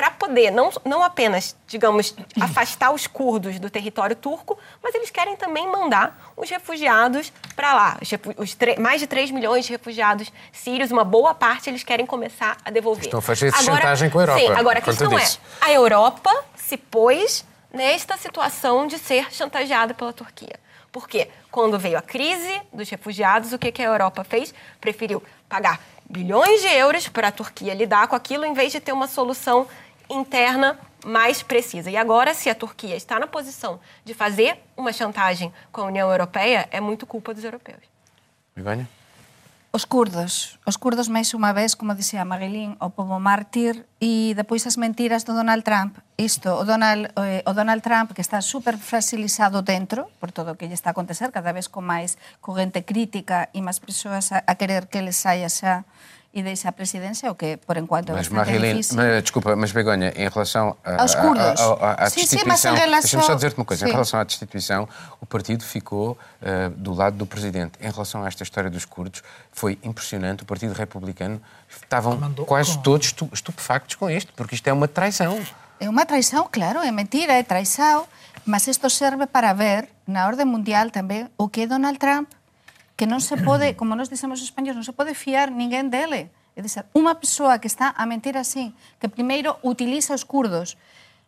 para 0.00 0.10
poder 0.12 0.50
não, 0.50 0.72
não 0.82 1.02
apenas, 1.02 1.54
digamos, 1.66 2.14
afastar 2.40 2.90
os 2.90 3.06
curdos 3.06 3.58
do 3.58 3.68
território 3.68 4.16
turco, 4.16 4.58
mas 4.82 4.94
eles 4.94 5.10
querem 5.10 5.36
também 5.36 5.70
mandar 5.70 6.32
os 6.38 6.48
refugiados 6.48 7.30
para 7.54 7.74
lá. 7.74 7.98
Os, 8.00 8.10
os 8.38 8.56
mais 8.78 9.02
de 9.02 9.06
3 9.06 9.30
milhões 9.30 9.66
de 9.66 9.72
refugiados 9.72 10.32
sírios, 10.52 10.90
uma 10.90 11.04
boa 11.04 11.34
parte 11.34 11.68
eles 11.68 11.84
querem 11.84 12.06
começar 12.06 12.56
a 12.64 12.70
devolver. 12.70 13.04
Estão 13.04 13.18
a 13.18 13.22
fazer 13.22 13.52
chantagem 13.52 14.08
com 14.08 14.20
a 14.20 14.22
Europa. 14.22 14.40
Sim, 14.40 14.52
agora 14.52 14.78
a 14.78 14.82
questão 14.82 15.18
é, 15.18 15.24
a 15.60 15.70
Europa 15.70 16.30
se 16.56 16.78
pôs 16.78 17.44
nesta 17.70 18.16
situação 18.16 18.86
de 18.86 18.96
ser 18.96 19.30
chantageada 19.30 19.92
pela 19.92 20.14
Turquia. 20.14 20.58
Porque 20.90 21.28
quando 21.50 21.78
veio 21.78 21.98
a 21.98 22.02
crise 22.02 22.58
dos 22.72 22.88
refugiados, 22.88 23.52
o 23.52 23.58
que, 23.58 23.70
que 23.70 23.82
a 23.82 23.84
Europa 23.84 24.24
fez? 24.24 24.54
Preferiu 24.80 25.22
pagar 25.46 25.78
bilhões 26.10 26.60
de 26.60 26.68
euros 26.68 27.08
para 27.08 27.28
a 27.28 27.32
Turquia 27.32 27.72
lidar 27.72 28.08
com 28.08 28.16
aquilo, 28.16 28.44
em 28.44 28.52
vez 28.52 28.72
de 28.72 28.80
ter 28.80 28.92
uma 28.92 29.06
solução 29.06 29.68
interna 30.10 30.78
mais 31.04 31.42
precisa. 31.42 31.90
E 31.90 31.96
agora, 31.96 32.34
se 32.34 32.50
a 32.50 32.54
Turquia 32.54 32.96
está 32.96 33.18
na 33.18 33.26
posição 33.26 33.80
de 34.04 34.12
fazer 34.12 34.58
uma 34.76 34.92
chantagem 34.92 35.52
com 35.72 35.82
a 35.82 35.84
União 35.84 36.10
Europeia, 36.10 36.68
é 36.70 36.80
muito 36.80 37.06
culpa 37.06 37.32
dos 37.32 37.44
europeus. 37.44 37.80
Begonha? 38.54 38.88
Os 39.72 39.84
curdos, 39.84 40.58
os 40.66 40.76
curdos 40.76 41.06
máis 41.06 41.30
unha 41.30 41.54
vez, 41.54 41.78
como 41.78 41.94
dixía 41.94 42.26
Marilín, 42.26 42.74
o 42.82 42.90
povo 42.90 43.22
mártir 43.22 43.86
e 44.02 44.34
depois 44.34 44.66
as 44.66 44.74
mentiras 44.74 45.22
do 45.22 45.30
Donald 45.30 45.62
Trump. 45.62 45.94
Isto, 46.18 46.50
o 46.58 46.66
Donald, 46.66 47.06
eh, 47.14 47.46
o 47.46 47.54
Donald 47.54 47.78
Trump 47.78 48.10
que 48.10 48.18
está 48.18 48.42
super 48.42 48.74
fragilizado 48.74 49.62
dentro 49.62 50.10
por 50.18 50.34
todo 50.34 50.50
o 50.50 50.56
que 50.58 50.66
lle 50.66 50.74
está 50.74 50.90
a 50.90 50.94
acontecer, 50.98 51.30
cada 51.30 51.54
vez 51.54 51.70
con 51.70 51.86
máis 51.86 52.18
corrente 52.42 52.82
crítica 52.82 53.46
e 53.54 53.62
máis 53.62 53.78
persoas 53.78 54.34
a, 54.34 54.42
a 54.42 54.58
querer 54.58 54.90
que 54.90 54.98
ele 54.98 55.14
saia 55.14 55.46
xa 55.46 55.86
e 56.32 56.42
deixa 56.42 56.68
a 56.68 56.72
presidencia, 56.72 57.30
o 57.30 57.34
que 57.34 57.56
por 57.56 57.76
enquanto 57.76 58.12
mas, 58.12 58.26
é 58.26 58.30
bastante 58.30 58.36
Marilyn, 58.36 58.70
difícil. 58.72 58.96
Mas, 58.96 59.22
desculpa, 59.22 59.56
mas 59.56 59.72
Begonha, 59.72 60.12
em 60.14 60.28
relação 60.28 60.76
a, 60.84 61.02
aos 61.02 61.14
curdos, 61.14 61.60
à 61.80 62.04
destituição, 62.04 62.56
sim, 62.56 62.78
relação... 62.78 63.00
deixa-me 63.00 63.22
só 63.24 63.34
dizer-te 63.34 63.56
uma 63.56 63.64
coisa, 63.64 63.84
sim. 63.84 63.90
em 63.90 63.92
relação 63.92 64.20
à 64.20 64.24
destituição, 64.24 64.88
o 65.20 65.26
partido 65.26 65.64
ficou 65.64 66.12
uh, 66.12 66.70
do 66.70 66.94
lado 66.94 67.16
do 67.16 67.26
presidente. 67.26 67.72
Em 67.80 67.90
relação 67.90 68.22
a 68.22 68.28
esta 68.28 68.44
história 68.44 68.70
dos 68.70 68.84
curdos, 68.84 69.22
foi 69.50 69.76
impressionante, 69.82 70.44
o 70.44 70.46
partido 70.46 70.72
republicano 70.72 71.42
estavam 71.68 72.16
Mandou 72.16 72.46
quase 72.46 72.76
com... 72.76 72.82
todos 72.82 73.12
estupefactos 73.32 73.96
com 73.96 74.08
isto, 74.08 74.32
porque 74.34 74.54
isto 74.54 74.68
é 74.68 74.72
uma 74.72 74.86
traição. 74.86 75.40
É 75.80 75.88
uma 75.88 76.06
traição, 76.06 76.48
claro, 76.50 76.78
é 76.78 76.92
mentira, 76.92 77.32
é 77.32 77.42
traição, 77.42 78.06
mas 78.44 78.66
isto 78.68 78.88
serve 78.88 79.26
para 79.26 79.52
ver, 79.52 79.88
na 80.06 80.26
ordem 80.26 80.46
mundial 80.46 80.90
também, 80.90 81.28
o 81.36 81.48
que 81.48 81.62
é 81.62 81.66
Donald 81.66 81.98
Trump 81.98 82.28
que 83.00 83.08
non 83.08 83.24
se 83.24 83.40
pode, 83.40 83.80
como 83.80 83.96
nos 83.96 84.12
dicemos 84.12 84.44
os 84.44 84.52
españoles, 84.52 84.76
non 84.76 84.84
se 84.84 84.92
pode 84.92 85.16
fiar 85.16 85.48
ninguén 85.48 85.88
dele. 85.88 86.28
É 86.52 86.60
dizer, 86.60 86.84
unha 86.92 87.16
persoa 87.16 87.56
que 87.56 87.64
está 87.64 87.96
a 87.96 88.04
mentir 88.04 88.36
así, 88.36 88.76
que 89.00 89.08
primeiro 89.08 89.56
utiliza 89.64 90.12
os 90.12 90.28
curdos, 90.28 90.76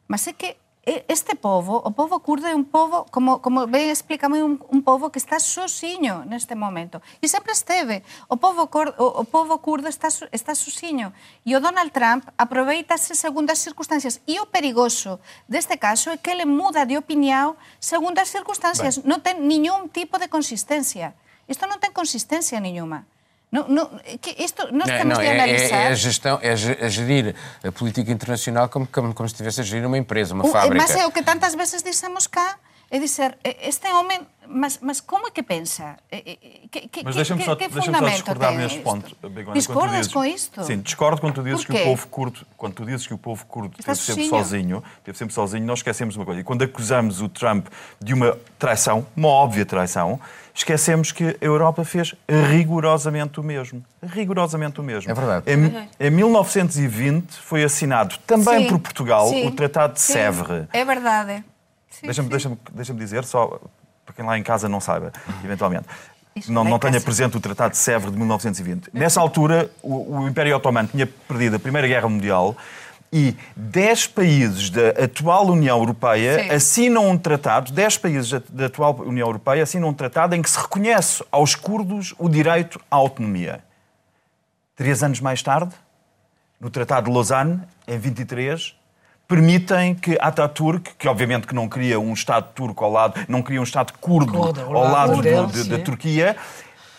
mas 0.04 0.28
é 0.28 0.36
que 0.36 0.60
este 0.84 1.32
povo, 1.32 1.80
o 1.80 1.96
povo 1.96 2.20
curdo 2.20 2.44
é 2.44 2.52
un 2.52 2.68
povo, 2.68 3.08
como, 3.08 3.40
como 3.40 3.64
ben 3.64 3.88
explica 3.88 4.28
moi 4.28 4.44
un, 4.44 4.60
un 4.68 4.84
povo 4.84 5.08
que 5.08 5.16
está 5.16 5.40
sozinho 5.40 6.28
neste 6.28 6.52
momento. 6.52 7.00
E 7.22 7.30
sempre 7.30 7.56
esteve. 7.56 8.04
O 8.28 8.36
povo, 8.36 8.68
cor, 8.68 8.92
o, 9.00 9.22
o 9.22 9.24
povo 9.24 9.56
curdo 9.64 9.88
está, 9.88 10.12
está 10.28 10.52
sozinho. 10.52 11.14
E 11.48 11.56
o 11.56 11.62
Donald 11.64 11.88
Trump 11.94 12.28
aproveitase 12.36 13.16
segundo 13.16 13.48
as 13.48 13.64
circunstancias. 13.64 14.20
E 14.28 14.42
o 14.42 14.50
perigoso 14.50 15.22
deste 15.48 15.80
caso 15.80 16.12
é 16.12 16.20
que 16.20 16.28
ele 16.28 16.44
muda 16.44 16.84
de 16.84 17.00
opinión 17.00 17.56
segundo 17.80 18.20
as 18.20 18.28
circunstancias. 18.28 19.00
Ben. 19.00 19.08
Non 19.08 19.24
ten 19.24 19.40
ningún 19.40 19.88
tipo 19.88 20.20
de 20.20 20.28
consistencia. 20.28 21.16
Isto 21.52 21.68
non 21.68 21.76
ten 21.76 21.92
consistencia 21.92 22.56
nenhuma. 22.64 23.04
Não, 23.52 23.68
não, 23.68 23.84
isto, 24.40 24.72
nós 24.72 24.88
não, 24.88 24.96
temos 24.96 25.12
não, 25.12 25.20
de 25.20 25.28
analisar... 25.28 25.76
É, 25.76 25.84
é, 25.84 25.88
a 25.88 25.94
gestão, 25.94 26.40
é 26.40 26.52
a 26.52 26.88
gerir 26.88 27.36
a 27.62 27.70
política 27.70 28.10
internacional 28.10 28.72
como, 28.72 28.88
como, 28.88 29.12
como 29.12 29.28
se 29.28 29.34
estivesse 29.34 29.60
a 29.60 29.64
gerir 29.64 29.84
uma 29.84 29.98
empresa, 29.98 30.32
uma 30.32 30.46
o, 30.46 30.48
fábrica. 30.48 30.80
Mas 30.80 30.96
é 30.96 31.04
o 31.04 31.12
que 31.12 31.22
tantas 31.22 31.54
vezes 31.54 31.82
dissemos 31.82 32.26
cá, 32.26 32.56
é 32.92 32.98
dizer, 32.98 33.38
este 33.42 33.88
homem, 33.88 34.20
mas, 34.46 34.78
mas 34.82 35.00
como 35.00 35.26
é 35.26 35.30
que 35.30 35.42
pensa? 35.42 35.96
Que, 36.70 36.88
que, 36.88 37.02
mas 37.02 37.16
deixa-me 37.16 37.42
só, 37.42 37.54
deixa 37.54 37.80
só 37.80 38.06
discordar 38.06 38.54
neste 38.54 38.80
ponto. 38.80 39.16
Begonia, 39.30 39.54
Discordas 39.54 39.96
dizes, 39.96 40.12
com 40.12 40.22
isto? 40.22 40.62
Sim, 40.62 40.80
discordo 40.80 41.18
quando 41.18 41.36
tu 41.36 41.42
dizes 41.42 41.64
que 41.64 41.72
o 41.72 41.84
povo 41.84 42.06
curdo, 42.08 42.46
quando 42.54 42.74
tu 42.74 42.84
dizes 42.84 43.06
que 43.06 43.14
o 43.14 43.16
povo 43.16 43.46
curdo 43.46 43.74
esteve 43.78 43.96
sempre 43.96 44.28
sozinho, 44.28 44.84
esteve 44.98 45.16
sempre 45.16 45.34
sozinho, 45.34 45.64
nós 45.64 45.78
esquecemos 45.78 46.16
uma 46.16 46.26
coisa. 46.26 46.42
E 46.42 46.44
quando 46.44 46.64
acusamos 46.64 47.22
o 47.22 47.30
Trump 47.30 47.68
de 47.98 48.12
uma 48.12 48.36
traição, 48.58 49.06
uma 49.16 49.28
óbvia 49.28 49.64
traição, 49.64 50.20
esquecemos 50.54 51.12
que 51.12 51.28
a 51.28 51.36
Europa 51.40 51.86
fez 51.86 52.14
rigorosamente 52.50 53.40
o 53.40 53.42
mesmo. 53.42 53.82
Rigorosamente 54.02 54.82
o 54.82 54.84
mesmo. 54.84 55.10
É 55.10 55.14
verdade. 55.14 55.50
Em, 55.50 55.88
em 55.98 56.10
1920 56.10 57.32
foi 57.38 57.64
assinado 57.64 58.18
também 58.26 58.64
sim, 58.64 58.68
por 58.68 58.80
Portugal 58.80 59.28
sim, 59.28 59.46
o 59.46 59.50
Tratado 59.50 59.94
de 59.94 60.00
sim, 60.02 60.12
Sèvres. 60.12 60.66
É 60.74 60.84
verdade. 60.84 61.42
Deixa-me 62.02 62.28
deixa 62.28 62.58
deixa 62.72 62.94
dizer, 62.94 63.24
só 63.24 63.60
para 64.04 64.14
quem 64.14 64.24
lá 64.24 64.36
em 64.38 64.42
casa 64.42 64.68
não 64.68 64.80
saiba, 64.80 65.12
eventualmente. 65.44 65.86
não, 66.48 66.64
não 66.64 66.78
tenha 66.78 67.00
presente 67.00 67.36
o 67.36 67.40
Tratado 67.40 67.72
de 67.72 67.78
Sèvres 67.78 68.12
de 68.12 68.18
1920. 68.18 68.90
Nessa 68.92 69.20
altura, 69.20 69.70
o, 69.82 70.18
o 70.18 70.28
Império 70.28 70.56
Otomano 70.56 70.88
tinha 70.88 71.06
perdido 71.06 71.56
a 71.56 71.58
Primeira 71.58 71.86
Guerra 71.86 72.08
Mundial 72.08 72.56
e 73.12 73.36
10 73.54 74.06
países 74.08 74.70
da 74.70 74.88
atual 75.04 75.46
União 75.48 75.78
Europeia 75.78 76.42
Sim. 76.42 76.50
assinam 76.50 77.10
um 77.10 77.18
tratado, 77.18 77.70
10 77.70 77.98
países 77.98 78.32
da 78.48 78.66
atual 78.66 78.98
União 79.00 79.28
Europeia 79.28 79.62
assinam 79.62 79.88
um 79.88 79.94
tratado 79.94 80.34
em 80.34 80.40
que 80.40 80.48
se 80.48 80.58
reconhece 80.58 81.22
aos 81.30 81.54
curdos 81.54 82.14
o 82.18 82.28
direito 82.28 82.80
à 82.90 82.96
autonomia. 82.96 83.62
Três 84.74 85.02
anos 85.02 85.20
mais 85.20 85.42
tarde, 85.42 85.74
no 86.58 86.70
Tratado 86.70 87.06
de 87.06 87.12
Lausanne, 87.12 87.60
em 87.86 87.98
23, 87.98 88.74
permitem 89.32 89.94
que 89.94 90.18
Ataturk, 90.20 90.90
que 90.98 91.08
obviamente 91.08 91.46
que 91.46 91.54
não 91.54 91.66
queria 91.66 91.98
um 91.98 92.12
Estado 92.12 92.48
turco 92.54 92.84
ao 92.84 92.92
lado, 92.92 93.18
não 93.26 93.40
queria 93.40 93.60
um 93.60 93.64
Estado 93.64 93.94
curdo 93.98 94.36
ao 94.36 94.82
lado, 94.84 95.26
lado 95.26 95.64
da 95.64 95.78
Turquia, 95.78 96.36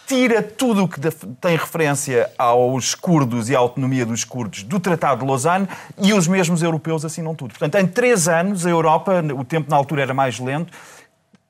tira 0.08 0.42
tudo 0.42 0.86
o 0.86 0.88
que 0.88 1.00
tem 1.40 1.56
referência 1.56 2.28
aos 2.36 2.96
curdos 2.96 3.52
e 3.52 3.56
à 3.56 3.60
autonomia 3.60 4.04
dos 4.04 4.24
curdos 4.24 4.64
do 4.64 4.80
Tratado 4.80 5.22
de 5.22 5.28
Lausanne 5.28 5.68
e 6.02 6.12
os 6.12 6.28
mesmos 6.28 6.64
europeus 6.64 7.06
assinam 7.06 7.36
tudo. 7.36 7.52
Portanto, 7.52 7.76
em 7.76 7.86
três 7.86 8.28
anos, 8.28 8.66
a 8.66 8.70
Europa, 8.72 9.24
o 9.38 9.44
tempo 9.44 9.70
na 9.70 9.78
altura 9.78 10.02
era 10.02 10.14
mais 10.14 10.40
lento, 10.40 10.74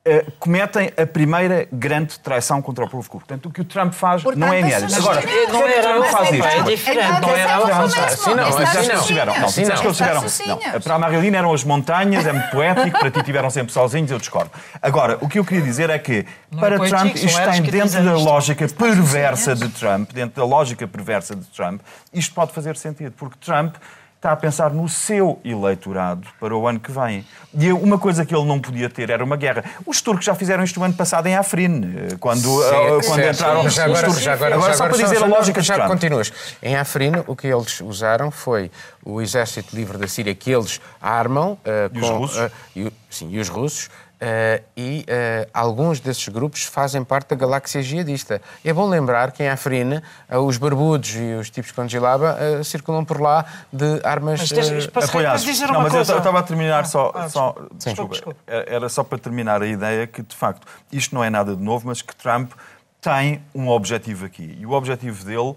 Uh, 0.06 0.30
cometem 0.38 0.92
a 0.98 1.06
primeira 1.06 1.66
grande 1.72 2.20
traição 2.20 2.62
contra 2.62 2.84
o 2.84 2.90
povo 2.90 3.10
curdo. 3.10 3.26
Portanto, 3.26 3.46
o 3.48 3.52
que 3.54 3.62
o 3.62 3.64
Trump 3.64 3.94
faz 3.94 4.22
Portanto, 4.22 4.42
não 4.42 4.52
é 4.52 4.60
inédito. 4.60 4.96
Agora, 4.98 5.22
não 5.50 5.66
era 5.66 5.82
Trump 5.82 6.06
faz 6.08 6.32
isto. 6.34 6.46
É 6.46 6.64
diferente, 6.64 7.22
não 7.22 7.30
era 7.30 7.56
assim 7.56 8.34
não. 8.36 8.44
Assim 8.44 8.88
não, 8.90 9.00
estiveram. 9.00 9.40
Não, 9.40 9.46
assim 9.46 9.62
não. 9.64 9.76
que 9.78 9.88
eles 9.88 10.02
estiveram. 10.02 10.82
Para 10.82 10.96
a 10.96 11.00
Marilina 11.00 11.38
eram 11.38 11.54
as 11.54 11.64
montanhas, 11.64 12.26
é 12.26 12.34
muito 12.34 12.52
poético, 12.52 13.00
para 13.00 13.12
ti 13.12 13.20
estiveram 13.20 13.50
sempre 13.50 13.72
sozinhos, 13.72 14.12
eu 14.12 14.20
discordo. 14.20 14.52
Agora, 14.82 15.18
o 15.22 15.30
que 15.30 15.40
eu 15.40 15.46
queria 15.46 15.64
dizer 15.64 15.90
é 15.90 15.98
que, 15.98 16.26
para 16.60 16.78
Trump, 16.86 17.16
isto 17.16 17.42
tem 17.50 17.62
dentro 17.62 18.04
da 18.04 18.18
lógica 18.18 18.68
perversa 18.68 19.56
de 19.56 19.70
Trump, 19.70 20.12
dentro 20.12 20.42
da 20.42 20.46
lógica 20.46 20.86
perversa 20.86 21.34
de 21.34 21.46
Trump, 21.46 21.80
isto 22.12 22.34
pode 22.36 22.52
fazer 22.52 22.76
sentido, 22.76 23.14
porque 23.16 23.38
Trump 23.40 23.76
está 24.24 24.32
a 24.32 24.38
pensar 24.38 24.72
no 24.72 24.88
seu 24.88 25.38
eleitorado 25.44 26.26
para 26.40 26.56
o 26.56 26.66
ano 26.66 26.80
que 26.80 26.90
vem. 26.90 27.26
E 27.54 27.74
uma 27.74 28.00
coisa 28.00 28.26
que 28.26 28.34
ele 28.34 28.46
não 28.46 28.58
podia 28.58 28.90
ter 28.90 29.10
era 29.10 29.22
uma 29.22 29.36
guerra. 29.36 29.66
Os 29.86 30.02
turcos 30.02 30.24
já 30.24 30.34
fizeram 30.34 30.64
isto 30.64 30.80
o 30.80 30.84
ano 30.84 30.94
passado 30.94 31.28
em 31.28 31.36
Afrin, 31.36 31.84
eh, 31.84 32.16
quando, 32.18 32.42
Sim, 32.42 33.08
quando 33.08 33.22
entraram 33.22 33.70
já 33.70 33.84
agora, 33.84 34.00
os 34.00 34.02
turcos. 34.06 34.24
Já 34.24 34.34
agora, 34.34 34.56
agora 34.56 34.72
já 34.72 34.78
só 34.78 34.88
para 34.88 34.98
dizer 34.98 35.18
só, 35.18 35.26
a 35.26 35.28
lógica 35.28 35.62
já 35.62 35.78
de 35.78 35.88
continuas. 35.88 36.32
Em 36.62 36.78
Afrin, 36.78 37.12
o 37.28 37.36
que 37.36 37.48
eles 37.48 37.82
usaram 37.82 38.32
foi 38.32 38.72
o 39.04 39.22
Exército 39.22 39.76
Livre 39.76 39.98
da 39.98 40.08
Síria 40.08 40.34
que 40.34 40.50
eles 40.50 40.80
armam. 41.02 41.54
Uh, 41.54 41.94
e 41.94 42.00
com, 42.00 42.06
os 42.06 42.10
russos? 42.10 42.38
Uh, 42.38 42.52
e, 42.78 42.94
sim, 43.10 43.30
e 43.30 43.40
os 43.40 43.50
russos 43.50 43.90
Uh, 44.24 44.64
e 44.78 45.02
uh, 45.02 45.50
alguns 45.54 46.00
desses 46.00 46.30
grupos 46.30 46.64
fazem 46.64 47.04
parte 47.04 47.32
da 47.32 47.36
galáxia 47.36 47.84
jihadista. 47.84 48.42
É 48.64 48.72
bom 48.72 48.88
lembrar 48.88 49.34
que 49.34 49.44
em 49.44 49.50
Afrina 49.50 50.02
uh, 50.32 50.38
os 50.38 50.58
barbudos 50.58 51.14
e 51.14 51.34
os 51.34 51.50
tipos 51.50 51.74
com 51.74 51.86
gilaba 51.86 52.38
circulam 52.64 53.04
por 53.04 53.20
lá 53.20 53.44
de 53.72 54.00
armas 54.02 54.50
mas, 54.50 55.10
apoiadas. 55.10 55.44
Dizer 55.44 55.66
uma 55.66 55.74
não, 55.74 55.82
mas 55.82 55.92
coisa? 55.92 56.14
eu 56.14 56.18
estava 56.20 56.40
a 56.40 56.44
terminar 56.44 56.86
só... 56.86 57.12
Ah, 57.14 57.28
só 57.28 57.54
desculpa, 57.74 58.14
desculpa. 58.14 58.40
Era 58.48 58.88
só 58.88 59.04
para 59.04 59.18
terminar 59.18 59.62
a 59.62 59.68
ideia 59.68 60.08
que, 60.08 60.22
de 60.22 60.36
facto, 60.36 60.66
isto 60.90 61.14
não 61.14 61.22
é 61.22 61.30
nada 61.30 61.54
de 61.54 61.62
novo, 61.62 61.88
mas 61.88 62.02
que 62.02 62.16
Trump 62.16 62.54
tem 63.02 63.44
um 63.54 63.68
objetivo 63.68 64.26
aqui. 64.26 64.58
E 64.58 64.66
o 64.66 64.72
objetivo 64.72 65.26
dele 65.26 65.54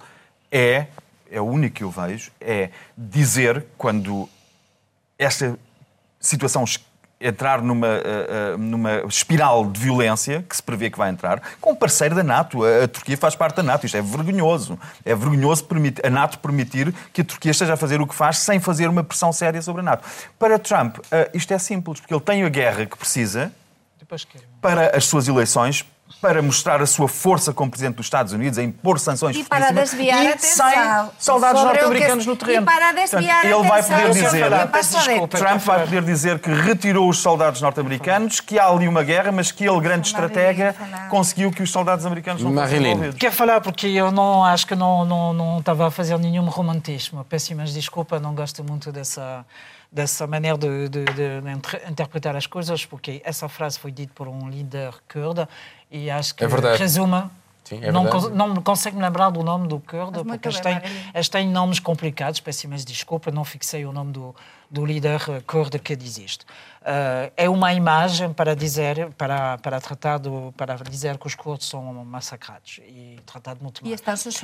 é, 0.50 0.88
é 1.30 1.40
o 1.40 1.44
único 1.44 1.76
que 1.76 1.84
eu 1.84 1.90
vejo, 1.90 2.32
é 2.40 2.70
dizer 2.98 3.64
quando 3.78 4.28
esta 5.16 5.56
situação 6.18 6.64
entrar 7.20 7.62
numa, 7.62 7.86
uh, 7.86 8.58
numa 8.58 9.02
espiral 9.08 9.64
de 9.70 9.80
violência, 9.80 10.44
que 10.48 10.54
se 10.54 10.62
prevê 10.62 10.90
que 10.90 10.98
vai 10.98 11.10
entrar, 11.10 11.40
com 11.60 11.72
um 11.72 11.74
parceiro 11.74 12.14
da 12.14 12.22
NATO. 12.22 12.64
A, 12.64 12.84
a, 12.84 12.88
Turquia 12.88 13.16
faz 13.16 13.34
parte 13.34 13.56
da 13.56 13.62
NATO. 13.62 13.86
Isto 13.86 13.96
é 13.96 14.02
vergonhoso. 14.02 14.78
É 15.04 15.14
vergonhoso 15.14 15.64
permitir, 15.64 16.04
a 16.06 16.10
NATO 16.10 16.38
permitir 16.38 16.94
que 17.12 17.22
a 17.22 17.24
Turquia 17.24 17.50
esteja 17.50 17.74
a 17.74 17.76
fazer 17.76 18.00
o 18.00 18.06
que 18.06 18.14
faz 18.14 18.38
sem 18.38 18.60
fazer 18.60 18.88
uma 18.88 19.02
pressão 19.02 19.32
séria 19.32 19.62
sobre 19.62 19.80
a 19.80 19.84
NATO. 19.84 20.06
Para 20.38 20.58
Trump, 20.58 20.98
uh, 20.98 21.02
isto 21.32 21.52
é 21.52 21.58
simples, 21.58 22.00
porque 22.00 22.12
ele 22.12 22.20
tem 22.20 22.44
a 22.44 22.48
guerra 22.48 22.84
que 22.84 22.96
precisa 22.96 23.50
para 24.60 24.96
as 24.96 25.04
suas 25.06 25.26
eleições, 25.26 25.84
para 26.20 26.40
mostrar 26.40 26.80
a 26.80 26.86
sua 26.86 27.08
força 27.08 27.52
como 27.52 27.70
Presidente 27.70 27.96
dos 27.96 28.06
Estados 28.06 28.32
Unidos, 28.32 28.58
a 28.58 28.62
impor 28.62 28.98
sanções 28.98 29.36
e 29.36 29.44
para 29.44 29.70
desviar 29.70 30.24
e 30.24 30.28
atenção 30.28 31.10
soldados 31.18 31.62
norte-americanos 31.62 32.24
que... 32.24 32.30
no 32.30 32.36
terreno. 32.36 32.62
E 32.62 32.64
para 32.64 32.92
desviar 32.92 33.42
Portanto, 33.42 33.60
ele 33.60 33.68
vai 33.68 33.82
poder 33.82 34.12
dizer, 34.12 35.28
Trump 35.28 35.60
vai 35.60 35.84
poder 35.84 36.02
dizer 36.02 36.38
que 36.38 36.50
retirou 36.50 37.08
os 37.08 37.18
soldados 37.18 37.60
norte-americanos, 37.60 38.40
que 38.40 38.58
há 38.58 38.66
ali 38.68 38.88
uma 38.88 39.02
guerra, 39.02 39.30
mas 39.30 39.52
que 39.52 39.64
ele, 39.64 39.80
grande 39.80 40.08
estratega, 40.08 40.74
conseguiu 41.10 41.50
que 41.50 41.62
os 41.62 41.70
soldados 41.70 42.06
americanos 42.06 42.42
não 42.42 42.54
fossem. 42.54 43.12
Quer 43.12 43.32
falar 43.32 43.60
porque 43.60 43.86
eu 43.86 44.10
não 44.10 44.44
acho 44.44 44.66
que 44.66 44.74
não, 44.74 45.04
não, 45.04 45.32
não 45.32 45.58
estava 45.58 45.88
a 45.88 45.90
fazer 45.90 46.18
nenhum 46.18 46.44
romantismo. 46.46 47.24
Peço 47.28 47.52
imensa 47.52 47.72
desculpa, 47.72 48.18
não 48.18 48.34
gosto 48.34 48.64
muito 48.64 48.90
dessa 48.90 49.44
dessa 49.90 50.26
maneira 50.26 50.58
de, 50.58 50.88
de, 50.88 51.04
de, 51.04 51.90
interpretar 51.90 52.36
as 52.36 52.46
coisas, 52.46 52.84
porque 52.84 53.22
essa 53.24 53.48
frase 53.48 53.78
foi 53.78 53.90
dita 53.90 54.12
por 54.14 54.28
um 54.28 54.50
líder 54.50 54.92
curdo 55.10 55.48
e 55.90 56.10
acho 56.10 56.34
que 56.34 56.44
é 56.44 56.48
resume 56.76 57.30
Sim, 57.66 57.80
é 57.82 57.90
não, 57.90 58.04
não 58.30 58.54
me 58.54 58.62
consigo 58.62 58.96
me 58.96 59.02
lembrar 59.02 59.28
do 59.30 59.42
nome 59.42 59.66
do 59.66 59.80
curdo, 59.80 60.24
porque 60.24 60.46
eles 60.46 60.60
têm, 60.60 60.80
eles 61.12 61.28
têm 61.28 61.48
nomes 61.48 61.80
complicados, 61.80 62.38
peço 62.38 62.64
imensa 62.64 62.84
desculpa, 62.84 63.32
não 63.32 63.44
fixei 63.44 63.84
o 63.84 63.90
nome 63.90 64.12
do, 64.12 64.36
do 64.70 64.86
líder 64.86 65.20
curdo 65.44 65.76
que 65.80 65.96
diz 65.96 66.16
isto. 66.16 66.46
Uh, 66.86 67.32
é 67.36 67.48
uma 67.48 67.74
imagem 67.74 68.32
para 68.32 68.54
dizer, 68.54 69.08
para, 69.18 69.58
para 69.58 69.80
tratar 69.80 70.18
do, 70.18 70.54
para 70.56 70.76
dizer 70.76 71.18
que 71.18 71.26
os 71.26 71.34
curdos 71.34 71.68
são 71.68 71.82
massacrados 71.82 72.78
e 72.86 73.18
tratado 73.26 73.58
muito 73.60 73.82
mal. 73.82 73.92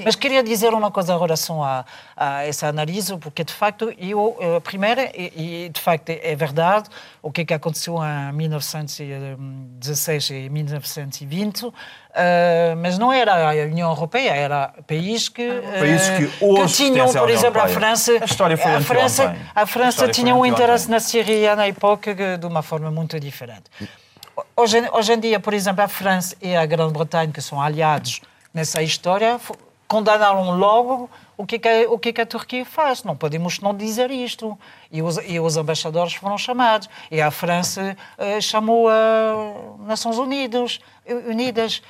Mas 0.04 0.16
queria 0.16 0.42
dizer 0.42 0.74
uma 0.74 0.90
coisa 0.90 1.14
em 1.14 1.18
relação 1.20 1.62
a, 1.62 1.84
a 2.16 2.44
essa 2.44 2.66
análise, 2.66 3.16
porque 3.18 3.44
de 3.44 3.52
facto, 3.52 3.94
eu, 3.96 4.36
uh, 4.40 4.60
primeiro, 4.60 5.02
e, 5.14 5.66
e, 5.66 5.68
de 5.68 5.80
facto 5.80 6.08
é 6.08 6.34
verdade, 6.34 6.88
o 7.22 7.30
que, 7.30 7.42
é 7.42 7.44
que 7.44 7.54
aconteceu 7.54 7.98
em 8.02 8.32
1916 8.32 10.30
e 10.30 10.48
1920, 10.48 11.66
uh, 11.66 11.72
mas 12.78 12.98
não 12.98 13.12
era 13.12 13.50
a 13.50 13.52
União 13.66 13.88
Europeia, 13.88 14.30
era 14.30 14.74
país 14.84 15.28
que, 15.28 15.48
países 15.78 16.08
que, 16.10 16.26
que 16.26 16.72
tinham, 16.72 17.12
por 17.12 17.30
exemplo, 17.30 17.60
a 17.60 17.68
França. 17.68 18.18
A 18.20 18.24
história 18.24 18.56
foi 18.56 18.74
a 18.74 18.80
França, 18.80 19.36
a 19.54 19.64
França 19.64 20.08
tinha 20.08 20.34
um 20.34 20.44
interesse 20.44 20.90
na 20.90 20.98
Síria 20.98 21.54
na 21.54 21.68
época 21.68 22.31
de 22.36 22.46
uma 22.46 22.62
forma 22.62 22.90
muito 22.90 23.18
diferente. 23.18 23.64
Hoje, 24.56 24.78
hoje 24.92 25.12
em 25.12 25.20
dia, 25.20 25.40
por 25.40 25.52
exemplo, 25.52 25.82
a 25.82 25.88
França 25.88 26.36
e 26.40 26.56
a 26.56 26.64
Grã-Bretanha, 26.64 27.30
que 27.32 27.40
são 27.40 27.60
aliados 27.60 28.20
nessa 28.52 28.82
história, 28.82 29.38
condenaram 29.86 30.56
logo 30.56 31.10
o 31.36 31.44
que, 31.44 31.58
que, 31.58 31.86
o 31.86 31.98
que, 31.98 32.12
que 32.14 32.20
a 32.22 32.26
Turquia 32.26 32.64
faz. 32.64 33.02
Não 33.02 33.14
podemos 33.14 33.60
não 33.60 33.76
dizer 33.76 34.10
isto. 34.10 34.58
E 34.90 35.02
os, 35.02 35.18
e 35.26 35.38
os 35.38 35.56
embaixadores 35.56 36.14
foram 36.14 36.38
chamados. 36.38 36.88
E 37.10 37.20
a 37.20 37.30
França 37.30 37.96
uh, 38.16 38.40
chamou 38.40 38.88
a 38.88 39.84
Nações 39.86 40.16
Unidas, 40.16 40.80
Unidas 41.28 41.82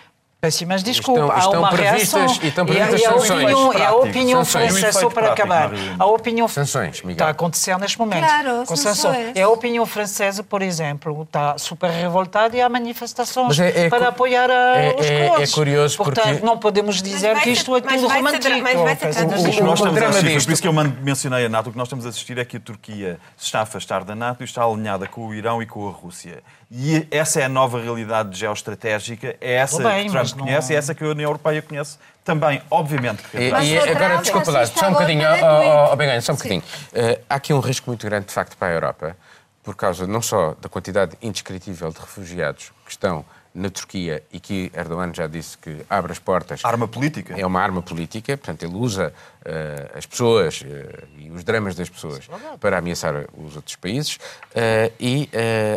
Péssimas 0.43 0.82
desculpas. 0.82 1.22
Estão, 1.22 1.38
estão 1.38 1.55
há 1.55 1.68
uma 1.68 1.70
reação. 1.70 2.26
E 2.43 2.49
estão 2.49 2.66
previstas 2.66 3.01
e, 3.01 3.07
a, 3.07 3.12
sanções. 3.12 3.55
Opinião, 3.55 3.72
é 3.74 3.86
a 3.86 3.95
opinião 3.95 4.45
sanções. 4.45 4.72
francesa, 4.72 5.01
só 5.01 5.09
para 5.09 5.32
acabar. 5.32 5.70
A 5.97 6.07
opinião 6.07 6.49
sanções, 6.49 7.01
Miguel. 7.01 7.12
está 7.12 7.26
a 7.28 7.30
acontecer 7.30 7.78
neste 7.78 7.97
momento. 7.97 8.24
Claro, 8.24 8.64
com 8.66 8.74
sanções. 8.74 9.36
É 9.36 9.43
a 9.43 9.49
opinião 9.49 9.86
francesa, 9.86 10.43
por 10.43 10.61
exemplo, 10.61 11.22
está 11.22 11.57
super 11.59 11.90
revoltada 11.90 12.57
e 12.57 12.61
há 12.61 12.68
manifestações 12.68 13.57
é, 13.61 13.86
é, 13.86 13.88
para 13.88 14.09
apoiar 14.09 14.51
a, 14.51 14.78
é, 14.78 14.97
os 14.99 15.07
é, 15.07 15.28
curdos. 15.28 15.49
é 15.49 15.55
curioso 15.55 15.97
Portanto, 15.97 16.28
porque... 16.28 16.45
não 16.45 16.59
podemos 16.59 17.01
dizer 17.01 17.38
que 17.38 17.51
isto 17.51 17.76
é 17.76 17.80
tudo 17.80 18.09
romântico. 18.09 18.61
Mas 18.62 18.74
vai 18.74 18.97
ser 18.97 19.62
nós 19.62 19.78
estamos 19.78 20.03
a 20.03 20.09
assistir, 20.09 20.45
por 20.45 20.53
isso 20.55 20.62
que 20.62 20.66
eu 20.66 20.72
mencionei 20.72 21.47
a 21.47 21.49
NATO, 21.49 21.68
o 21.68 21.72
que 21.72 21.78
nós 21.78 21.86
estamos 21.86 22.05
a 22.05 22.09
assistir 22.09 22.36
é 22.36 22.45
que 22.45 22.57
a 22.57 22.61
Turquia 22.61 23.20
se 23.36 23.45
está 23.45 23.61
a 23.61 23.62
afastar 23.62 24.03
da 24.03 24.16
NATO 24.16 24.43
e 24.43 24.45
está 24.45 24.64
alinhada 24.64 25.07
com 25.07 25.24
o 25.24 25.32
Irão 25.32 25.62
e 25.62 25.66
com 25.66 25.88
a 25.88 25.93
Rússia. 25.93 26.43
E 26.74 27.06
essa 27.10 27.38
é 27.38 27.44
a 27.44 27.48
nova 27.50 27.78
realidade 27.78 28.34
geoestratégica, 28.38 29.36
é 29.42 29.52
essa 29.56 29.82
bem, 29.82 30.06
que 30.06 30.12
Trump 30.12 30.26
não- 30.30 30.38
conhece, 30.46 30.74
é 30.74 30.78
essa 30.78 30.94
que 30.94 31.04
a 31.04 31.08
União 31.08 31.28
Europeia 31.28 31.60
conhece 31.60 31.98
também, 32.24 32.62
obviamente. 32.70 33.22
que 33.24 33.36
E, 33.36 33.50
e 33.50 33.78
agora, 33.78 34.16
desculpa 34.16 34.50
lá, 34.50 34.64
só 34.64 34.88
um 34.88 34.92
bocadinho, 34.92 35.20
isso. 35.34 35.44
ó, 35.44 35.94
Beganho, 35.96 36.22
só 36.22 36.32
um 36.32 36.36
bocadinho. 36.36 36.62
Eh, 36.94 37.20
há 37.28 37.34
aqui 37.34 37.52
um 37.52 37.60
risco 37.60 37.90
muito 37.90 38.06
grande, 38.06 38.26
de 38.28 38.32
facto, 38.32 38.56
para 38.56 38.68
a 38.68 38.72
Europa, 38.72 39.16
por 39.62 39.76
causa 39.76 40.06
não 40.06 40.22
só 40.22 40.56
da 40.62 40.68
quantidade 40.70 41.14
indescritível 41.20 41.90
de 41.90 42.00
refugiados 42.00 42.72
que 42.86 42.90
estão 42.90 43.22
na 43.55 43.68
Turquia 43.68 44.22
e 44.32 44.40
que 44.40 44.70
Erdogan 44.74 45.12
já 45.12 45.26
disse 45.26 45.59
que 45.59 45.84
abre 45.88 46.12
as 46.12 46.18
portas. 46.18 46.64
Arma 46.64 46.88
política. 46.88 47.34
É 47.38 47.44
uma 47.44 47.61
arma 47.61 47.82
política, 47.82 48.36
portanto, 48.36 48.62
ele 48.62 48.74
usa 48.74 49.12
eh, 49.44 49.90
as 49.94 50.07
pessoas 50.07 50.64
eh, 50.66 51.05
e 51.18 51.30
os 51.30 51.44
dramas 51.44 51.74
das 51.74 51.88
pessoas 51.88 52.28
para 52.61 52.78
ameaçar 52.78 53.26
os 53.36 53.57
outros 53.57 53.76
países 53.76 54.18
eh, 54.55 54.92
e, 54.98 55.28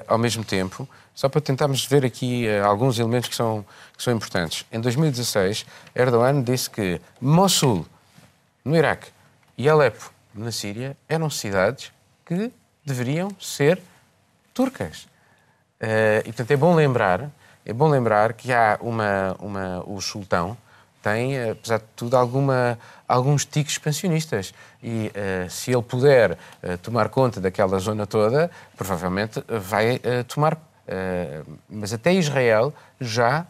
ao 0.07 0.17
mesmo 0.17 0.43
tempo, 0.43 0.87
só 1.13 1.27
para 1.27 1.41
tentarmos 1.41 1.85
ver 1.85 2.05
aqui 2.05 2.47
alguns 2.59 2.99
elementos 2.99 3.29
que 3.29 3.35
são, 3.35 3.65
que 3.95 4.03
são 4.03 4.13
importantes. 4.13 4.65
Em 4.71 4.79
2016, 4.79 5.65
Erdogan 5.93 6.41
disse 6.41 6.69
que 6.69 7.01
Mossul, 7.19 7.85
no 8.63 8.75
Iraque, 8.75 9.07
e 9.57 9.69
Alepo, 9.69 10.11
na 10.33 10.51
Síria, 10.51 10.97
eram 11.07 11.29
cidades 11.29 11.91
que 12.25 12.51
deveriam 12.85 13.29
ser 13.39 13.81
turcas. 14.53 15.07
E, 15.79 16.23
portanto, 16.25 16.51
é 16.51 16.57
bom 16.57 16.75
lembrar, 16.75 17.31
é 17.65 17.73
bom 17.73 17.89
lembrar 17.89 18.33
que 18.33 18.53
há 18.53 18.77
uma, 18.79 19.35
uma 19.39 19.83
o 19.87 19.99
sultão 19.99 20.55
tem, 21.01 21.35
eh, 21.35 21.51
apesar 21.51 21.77
de 21.77 21.85
tudo, 21.95 22.15
alguma, 22.17 22.79
alguns 23.07 23.45
tiques 23.45 23.73
expansionistas. 23.73 24.53
E 24.83 25.11
eh, 25.13 25.47
se 25.49 25.71
ele 25.71 25.81
puder 25.81 26.37
eh, 26.61 26.77
tomar 26.77 27.09
conta 27.09 27.41
daquela 27.41 27.77
zona 27.79 28.05
toda, 28.07 28.49
provavelmente 28.75 29.43
vai 29.47 29.99
eh, 30.03 30.23
tomar. 30.23 30.57
mas 31.67 31.91
até 31.93 32.13
Israel 32.13 32.71
já 33.01 33.47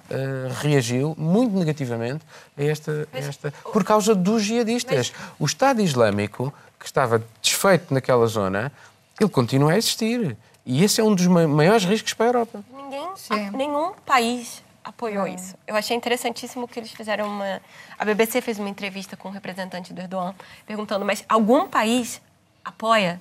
reagiu 0.61 1.13
muito 1.18 1.53
negativamente 1.59 2.24
a 2.57 2.63
esta, 2.63 3.05
a 3.11 3.18
esta 3.18 3.53
por 3.74 3.84
causa 3.84 4.16
dos 4.16 4.41
jihadistas. 4.41 5.11
O 5.38 5.45
Estado 5.45 5.82
Islâmico, 5.82 6.53
que 6.80 6.86
estava 6.86 7.22
desfeito 7.41 7.93
naquela 7.93 8.26
zona, 8.28 8.72
ele 9.20 9.30
continua 9.30 9.74
a 9.74 9.78
existir. 9.78 10.38
E 10.66 10.84
esse 10.84 10.99
é 10.99 11.03
um 11.03 11.13
dos 11.13 11.28
ma- 11.28 11.47
maiores 11.47 11.86
riscos 11.86 12.13
para 12.13 12.26
a 12.26 12.30
Europa. 12.30 12.63
Ninguém, 12.76 13.07
a- 13.30 13.51
nenhum 13.51 13.91
país 14.05 14.63
apoiou 14.84 15.28
isso. 15.28 15.55
Eu 15.68 15.76
achei 15.76 15.95
interessantíssimo 15.95 16.68
que 16.68 16.80
eles 16.80 16.91
fizeram 16.91 17.28
uma. 17.28 17.61
A 17.97 18.05
BBC 18.05 18.41
fez 18.41 18.57
uma 18.59 18.70
entrevista 18.70 19.16
com 19.16 19.30
um 19.30 19.32
representante 19.32 19.93
do 19.93 20.01
Erdogan 20.01 20.34
perguntando: 20.66 21.05
mas 21.05 21.24
algum 21.30 21.68
país 21.68 22.22
apoia 22.63 23.20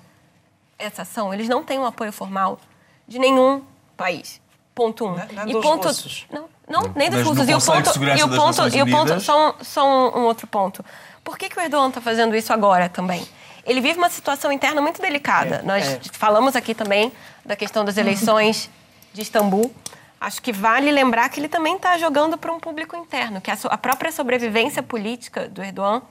essa 0.78 1.02
ação? 1.02 1.32
Eles 1.34 1.48
não 1.48 1.62
têm 1.62 1.78
um 1.78 1.84
apoio 1.86 2.12
formal 2.12 2.58
de 3.06 3.18
nenhum 3.18 3.62
país. 3.96 4.40
Ponto 4.74 5.06
um. 5.06 5.14
Nem- 5.14 5.26
nem 5.36 5.48
e 5.50 5.52
dos 5.52 5.62
ponto 5.62 5.86
russos. 5.88 6.26
não, 6.32 6.48
não 6.68 6.80
nem 6.96 7.10
dos 7.10 7.18
Mas 7.20 7.28
russos. 7.28 7.48
E 7.48 7.54
o 7.54 7.60
ponto, 7.60 7.98
e 8.18 8.22
o 8.22 8.28
ponto, 8.28 8.76
e 8.76 8.82
o 8.82 8.86
ponto 8.90 9.20
só, 9.20 9.50
um- 9.50 9.54
só 9.64 9.86
um, 9.86 10.18
um 10.20 10.24
outro 10.24 10.46
ponto. 10.46 10.84
Por 11.22 11.38
que, 11.38 11.48
que 11.48 11.58
o 11.58 11.62
Erdogan 11.62 11.88
está 11.88 12.00
fazendo 12.00 12.34
isso 12.34 12.52
agora 12.52 12.88
também? 12.88 13.26
Ele 13.66 13.80
vive 13.80 13.98
uma 13.98 14.10
situação 14.10 14.52
interna 14.52 14.80
muito 14.80 15.00
delicada. 15.00 15.62
Nós 15.64 15.86
é. 15.86 16.00
falamos 16.12 16.54
aqui 16.54 16.74
também 16.74 17.12
da 17.44 17.56
questão 17.56 17.84
das 17.84 17.96
eleições 17.96 18.70
de 19.12 19.22
Istambul. 19.22 19.74
Acho 20.20 20.40
que 20.40 20.52
vale 20.52 20.90
lembrar 20.90 21.28
que 21.28 21.38
ele 21.40 21.48
também 21.48 21.76
está 21.76 21.98
jogando 21.98 22.38
para 22.38 22.52
um 22.52 22.58
público 22.58 22.96
interno, 22.96 23.40
que 23.40 23.50
a, 23.50 23.56
so- 23.56 23.68
a 23.70 23.76
própria 23.76 24.10
sobrevivência 24.10 24.82
política 24.82 25.48
do 25.48 25.62
Erdogan 25.62 26.02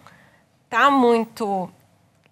está 0.66 0.89
muito 0.91 1.70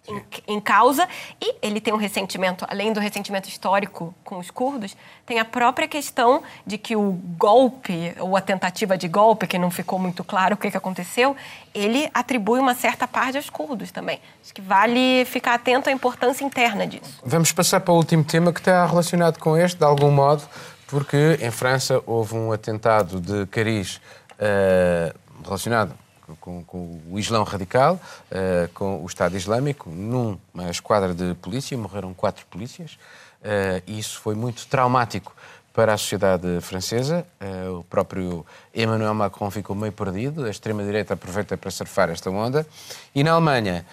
em, 0.08 0.54
em 0.54 0.60
causa 0.60 1.08
e 1.40 1.54
ele 1.62 1.80
tem 1.80 1.94
um 1.94 1.96
ressentimento, 1.96 2.66
além 2.68 2.92
do 2.92 3.00
ressentimento 3.00 3.48
histórico 3.48 4.14
com 4.24 4.38
os 4.38 4.50
curdos, 4.50 4.96
tem 5.24 5.38
a 5.38 5.44
própria 5.44 5.86
questão 5.86 6.42
de 6.66 6.76
que 6.76 6.96
o 6.96 7.12
golpe, 7.38 8.14
ou 8.18 8.36
a 8.36 8.40
tentativa 8.40 8.96
de 8.98 9.06
golpe, 9.06 9.46
que 9.46 9.58
não 9.58 9.70
ficou 9.70 9.98
muito 9.98 10.24
claro 10.24 10.54
o 10.54 10.56
que, 10.56 10.70
que 10.70 10.76
aconteceu, 10.76 11.36
ele 11.74 12.10
atribui 12.12 12.58
uma 12.58 12.74
certa 12.74 13.06
parte 13.06 13.36
aos 13.36 13.48
curdos 13.48 13.90
também. 13.90 14.20
Acho 14.42 14.52
que 14.52 14.60
vale 14.60 15.24
ficar 15.24 15.54
atento 15.54 15.88
à 15.88 15.92
importância 15.92 16.44
interna 16.44 16.86
disso. 16.86 17.20
Vamos 17.24 17.52
passar 17.52 17.80
para 17.80 17.94
o 17.94 17.96
último 17.96 18.24
tema 18.24 18.52
que 18.52 18.60
está 18.60 18.84
relacionado 18.84 19.38
com 19.38 19.56
este, 19.56 19.78
de 19.78 19.84
algum 19.84 20.10
modo, 20.10 20.42
porque 20.86 21.38
em 21.40 21.50
França 21.50 22.02
houve 22.04 22.34
um 22.34 22.52
atentado 22.52 23.20
de 23.20 23.46
cariz 23.46 24.00
eh, 24.38 25.14
relacionado 25.44 26.01
com, 26.40 26.64
com 26.64 27.00
o 27.10 27.18
Islão 27.18 27.42
radical, 27.44 28.00
eh, 28.30 28.68
com 28.74 29.02
o 29.02 29.06
Estado 29.06 29.36
Islâmico, 29.36 29.90
numa 29.90 30.70
esquadra 30.70 31.14
de 31.14 31.34
polícia, 31.34 31.76
morreram 31.76 32.14
quatro 32.14 32.46
polícias, 32.46 32.98
eh, 33.42 33.82
e 33.86 33.98
isso 33.98 34.20
foi 34.20 34.34
muito 34.34 34.66
traumático 34.66 35.34
para 35.72 35.94
a 35.94 35.98
sociedade 35.98 36.60
francesa. 36.60 37.26
Eh, 37.40 37.68
o 37.68 37.84
próprio 37.84 38.44
Emmanuel 38.74 39.14
Macron 39.14 39.50
ficou 39.50 39.74
meio 39.74 39.92
perdido, 39.92 40.44
a 40.44 40.50
extrema-direita 40.50 41.14
aproveita 41.14 41.56
para 41.56 41.70
surfar 41.70 42.10
esta 42.10 42.30
onda, 42.30 42.66
e 43.14 43.22
na 43.24 43.32
Alemanha 43.32 43.86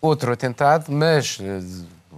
outro 0.00 0.32
atentado, 0.32 0.92
mas 0.92 1.38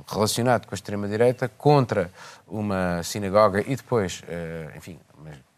relacionado 0.07 0.67
com 0.67 0.75
a 0.75 0.77
extrema-direita, 0.77 1.49
contra 1.49 2.11
uma 2.47 3.03
sinagoga 3.03 3.61
e 3.67 3.77
depois, 3.77 4.23
enfim, 4.77 4.99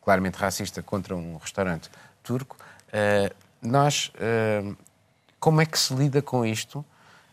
claramente 0.02 0.36
racista, 0.36 0.82
contra 0.82 1.14
um 1.14 1.36
restaurante 1.36 1.90
turco. 2.22 2.56
Nós, 3.62 4.10
eh, 4.18 4.62
como 5.38 5.60
é 5.60 5.66
que 5.66 5.78
se 5.78 5.94
lida 5.94 6.22
com 6.22 6.44
isto? 6.44 6.84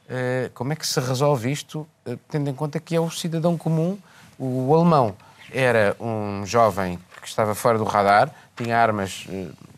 Eh, 0.09 0.49
Como 0.53 0.71
é 0.71 0.75
que 0.75 0.87
se 0.87 0.99
resolve 0.99 1.51
isto, 1.51 1.87
eh, 2.05 2.17
tendo 2.29 2.49
em 2.49 2.53
conta 2.53 2.79
que 2.79 2.95
é 2.95 2.99
o 2.99 3.09
cidadão 3.09 3.57
comum, 3.57 3.97
o 4.39 4.73
alemão 4.73 5.15
era 5.51 5.95
um 5.99 6.45
jovem 6.45 6.99
que 7.21 7.27
estava 7.27 7.53
fora 7.55 7.77
do 7.77 7.83
radar, 7.83 8.31
tinha 8.55 8.77
armas, 8.77 9.25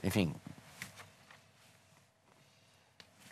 enfim, 0.03 0.33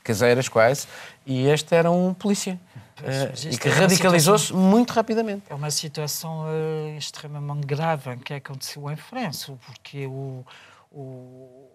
caseiras 0.04 0.48
quase, 0.48 0.88
e 1.26 1.48
este 1.48 1.76
era 1.76 1.92
um 1.92 2.14
polícia. 2.14 2.60
mas 3.04 3.44
e 3.46 3.58
que 3.58 3.68
é 3.68 3.72
uma 3.72 3.82
radicalizou-se 3.82 4.54
muito 4.54 4.92
rapidamente. 4.92 5.44
É 5.50 5.54
uma 5.54 5.70
situação 5.70 6.46
eh, 6.48 6.98
extremamente 6.98 7.66
grave 7.68 8.16
que 8.18 8.34
aconteceu 8.34 8.90
em 8.90 8.96
França, 8.96 9.54
porque 9.66 10.08
o, 10.08 10.44
o, 10.92 11.70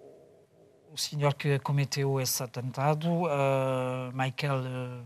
o 0.93 0.99
senhor 0.99 1.35
que 1.35 1.59
cometeu 1.61 2.21
esse 2.21 2.43
atentado, 2.43 3.09
eh, 3.29 4.11
Michael. 4.13 4.63
eh, 4.67 5.01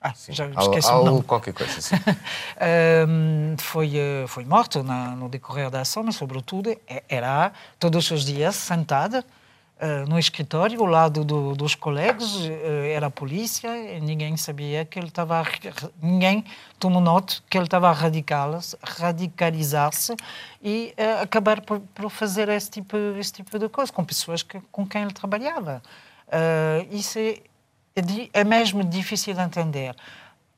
ah, 0.00 0.14
já 0.28 0.46
esqueci 0.48 0.88
Al- 0.90 1.02
o 1.02 1.04
nome. 1.04 1.22
qualquer 1.24 1.52
coisa 1.54 1.78
assim. 1.78 1.94
Um, 3.08 3.56
foi, 3.60 3.96
eh, 3.96 4.24
foi 4.26 4.44
morto 4.44 4.82
na, 4.82 5.10
no 5.16 5.28
decorrer 5.28 5.70
da 5.70 5.80
ação, 5.82 6.02
mas, 6.02 6.16
sobretudo, 6.16 6.70
e- 6.70 6.78
era 7.08 7.52
todos 7.78 8.10
os 8.10 8.24
dias 8.24 8.54
sentada 8.56 9.24
eh, 9.78 10.04
no 10.06 10.18
escritório, 10.18 10.80
ao 10.80 10.86
lado 10.86 11.24
do, 11.24 11.54
dos 11.54 11.74
colegas, 11.74 12.36
eh, 12.42 12.92
era 12.94 13.06
a 13.06 13.10
polícia, 13.10 13.70
ninguém 14.00 14.36
sabia 14.36 14.84
que 14.84 14.98
ele 14.98 15.08
estava. 15.08 15.42
Ninguém 16.00 16.44
tomou 16.78 17.00
nota 17.00 17.34
que 17.50 17.58
ele 17.58 17.64
estava 17.66 17.88
a 17.88 17.92
radical- 17.92 18.60
radicalizar-se 18.82 20.14
e 20.62 20.94
eh, 20.96 21.20
acabar 21.22 21.60
por, 21.60 21.80
por 21.80 22.08
fazer 22.10 22.48
esse 22.48 22.70
tipo, 22.70 22.96
esse 23.18 23.32
tipo 23.32 23.58
de 23.58 23.68
coisa 23.68 23.92
com 23.92 24.04
pessoas 24.04 24.42
que, 24.42 24.60
com 24.70 24.86
quem 24.86 25.02
ele 25.02 25.12
trabalhava. 25.12 25.82
Isso 26.90 27.18
é, 27.18 27.38
é 27.96 28.40
é 28.40 28.44
mesmo 28.44 28.82
difícil 28.84 29.34
de 29.34 29.40
entender. 29.40 29.94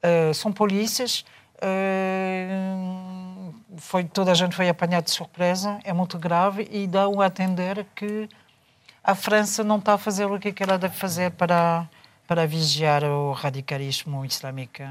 Uh, 0.03 0.33
são 0.35 0.53
polícias. 0.53 1.25
uh, 1.62 3.55
foi, 3.79 4.05
toda 4.05 4.31
a 4.31 4.35
gente 4.35 4.55
foi 4.55 4.69
apanhada 4.69 5.05
de 5.05 5.11
surpresa, 5.11 5.79
é 5.85 5.93
muito 5.93 6.19
grave 6.19 6.69
e 6.71 6.87
dá 6.87 7.05
a 7.05 7.27
entender 7.27 7.87
que 7.95 8.29
a 9.07 9.15
França 9.15 9.63
não 9.63 9.79
está 9.79 9.95
a 9.95 9.99
fazer 9.99 10.27
o 10.27 10.37
que 10.39 10.53
ela 10.61 10.77
deve 10.77 10.97
fazer 10.97 11.31
para, 11.31 11.89
para 12.27 12.45
vigiar 12.45 13.05
o 13.05 13.31
radicalismo 13.31 14.25
islâmico 14.25 14.83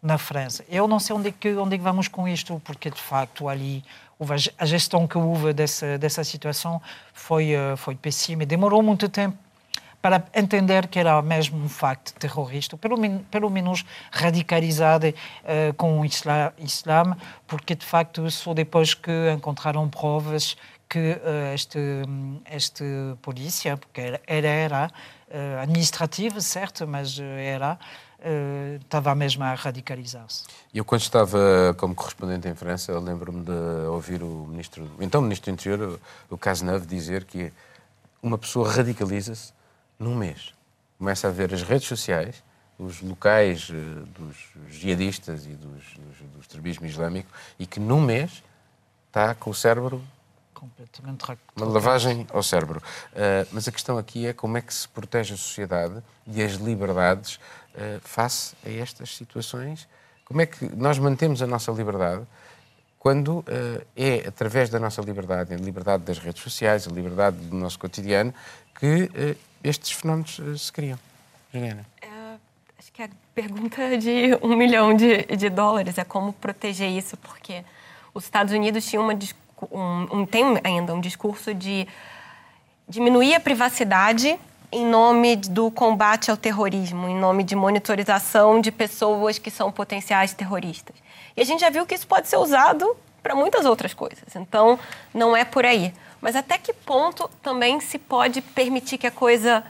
na 0.00 0.16
França. 0.16 0.64
Eu 0.68 0.86
não 0.86 1.00
sei 1.00 1.16
onde 1.16 1.28
é 1.30 1.32
que, 1.32 1.52
onde 1.56 1.74
é 1.74 1.78
que 1.78 1.82
vamos 1.82 2.06
com 2.06 2.28
isto, 2.28 2.62
porque 2.64 2.88
de 2.90 3.00
facto 3.00 3.48
ali 3.48 3.82
a 4.20 4.36
ge- 4.36 4.52
a 4.56 4.64
gestão 4.64 5.04
que 5.04 5.18
houve 5.18 5.52
dessa, 5.52 5.98
dessa 5.98 6.22
situação 6.22 6.80
foi, 7.12 7.56
uh, 7.56 7.76
foi 7.76 7.96
péssima 7.96 8.44
e 8.44 8.46
demorou 8.46 8.84
muito 8.84 9.08
tempo 9.08 9.36
para 10.00 10.22
entender 10.32 10.86
que 10.86 11.00
era 11.00 11.20
mesmo 11.20 11.58
um 11.58 11.68
facto 11.68 12.14
terrorista, 12.14 12.76
pelo, 12.76 12.96
pelo 13.22 13.50
menos 13.50 13.84
radicalizado 14.12 15.12
eh, 15.42 15.72
com 15.76 15.98
o 15.98 16.04
isla 16.04 16.54
Islã, 16.58 17.16
porque 17.44 17.74
de 17.74 17.84
facto 17.84 18.30
só 18.30 18.54
depois 18.54 18.94
que 18.94 19.10
encontraram 19.32 19.88
provas 19.88 20.56
que 20.88 21.20
este, 21.52 21.78
este 22.50 22.84
polícia, 23.22 23.76
porque 23.76 24.00
era, 24.26 24.48
era 24.48 24.90
administrativa, 25.60 26.40
certo, 26.40 26.86
mas 26.86 27.18
era, 27.18 27.78
estava 28.80 29.14
mesmo 29.14 29.44
a 29.44 29.54
radicalizar-se. 29.54 30.44
Eu, 30.72 30.84
quando 30.84 31.00
estava 31.00 31.74
como 31.76 31.94
correspondente 31.94 32.48
em 32.48 32.54
França, 32.54 32.98
lembro-me 32.98 33.44
de 33.44 33.86
ouvir 33.88 34.22
o 34.22 34.46
ministro, 34.46 34.88
então 35.00 35.20
ministro 35.20 35.50
do 35.50 35.54
Interior, 35.54 36.00
o 36.30 36.38
Cazeneuve, 36.38 36.86
dizer 36.86 37.24
que 37.24 37.52
uma 38.22 38.38
pessoa 38.38 38.70
radicaliza-se 38.70 39.52
num 39.98 40.14
mês. 40.14 40.54
Começa 40.98 41.28
a 41.28 41.30
ver 41.30 41.52
as 41.52 41.62
redes 41.62 41.88
sociais, 41.88 42.42
os 42.78 43.00
locais 43.00 43.70
dos 43.70 44.36
jihadistas 44.68 45.46
e 45.46 45.50
dos, 45.50 45.84
dos, 45.94 46.30
do 46.32 46.40
extremismo 46.40 46.86
islâmico, 46.86 47.30
e 47.58 47.66
que 47.66 47.80
num 47.80 48.00
mês 48.00 48.42
está 49.08 49.34
com 49.34 49.50
o 49.50 49.54
cérebro 49.54 50.02
completamente 50.56 51.24
uma 51.54 51.66
lavagem 51.66 52.26
ao 52.32 52.42
cérebro. 52.42 52.82
Uh, 53.12 53.46
mas 53.52 53.68
a 53.68 53.72
questão 53.72 53.98
aqui 53.98 54.26
é 54.26 54.32
como 54.32 54.56
é 54.56 54.62
que 54.62 54.72
se 54.72 54.88
protege 54.88 55.34
a 55.34 55.36
sociedade 55.36 56.02
e 56.26 56.42
as 56.42 56.52
liberdades 56.52 57.34
uh, 57.36 58.00
face 58.00 58.56
a 58.64 58.70
estas 58.70 59.14
situações. 59.14 59.86
Como 60.24 60.40
é 60.40 60.46
que 60.46 60.64
nós 60.74 60.98
mantemos 60.98 61.42
a 61.42 61.46
nossa 61.46 61.70
liberdade 61.70 62.26
quando 62.98 63.38
uh, 63.38 63.44
é 63.94 64.26
através 64.26 64.70
da 64.70 64.80
nossa 64.80 65.02
liberdade, 65.02 65.54
a 65.54 65.56
liberdade 65.56 66.02
das 66.02 66.18
redes 66.18 66.42
sociais, 66.42 66.88
a 66.88 66.90
liberdade 66.90 67.36
do 67.36 67.54
nosso 67.54 67.78
cotidiano, 67.78 68.34
que 68.78 69.10
estes 69.62 69.92
fenómenos 69.92 70.40
se 70.58 70.70
criam? 70.72 70.98
Juliana. 71.52 71.86
É, 72.02 72.08
acho 72.78 72.92
que 72.92 73.02
a 73.02 73.08
pergunta 73.34 73.96
de 73.96 74.38
um 74.42 74.54
milhão 74.54 74.94
de, 74.94 75.22
de 75.24 75.48
dólares 75.48 75.96
é 75.96 76.04
como 76.04 76.32
proteger 76.34 76.90
isso, 76.90 77.16
porque 77.16 77.64
os 78.12 78.24
Estados 78.24 78.52
Unidos 78.52 78.84
tinham 78.84 79.02
uma 79.02 79.14
um, 79.70 80.20
um, 80.20 80.26
tem 80.26 80.44
ainda 80.62 80.94
um 80.94 81.00
discurso 81.00 81.54
de 81.54 81.86
diminuir 82.88 83.34
a 83.34 83.40
privacidade 83.40 84.38
em 84.70 84.84
nome 84.84 85.36
do 85.36 85.70
combate 85.70 86.30
ao 86.30 86.36
terrorismo, 86.36 87.08
em 87.08 87.16
nome 87.16 87.42
de 87.44 87.54
monitorização 87.54 88.60
de 88.60 88.70
pessoas 88.70 89.38
que 89.38 89.50
são 89.50 89.70
potenciais 89.70 90.32
terroristas. 90.32 90.96
E 91.36 91.40
a 91.40 91.44
gente 91.44 91.60
já 91.60 91.70
viu 91.70 91.86
que 91.86 91.94
isso 91.94 92.06
pode 92.06 92.28
ser 92.28 92.36
usado 92.36 92.96
para 93.22 93.34
muitas 93.34 93.64
outras 93.64 93.94
coisas. 93.94 94.24
Então, 94.34 94.78
não 95.12 95.36
é 95.36 95.44
por 95.44 95.64
aí. 95.64 95.92
Mas 96.20 96.36
até 96.36 96.58
que 96.58 96.72
ponto 96.72 97.30
também 97.42 97.80
se 97.80 97.98
pode 97.98 98.40
permitir 98.40 98.98
que 98.98 99.06
a 99.06 99.10
coisa 99.10 99.64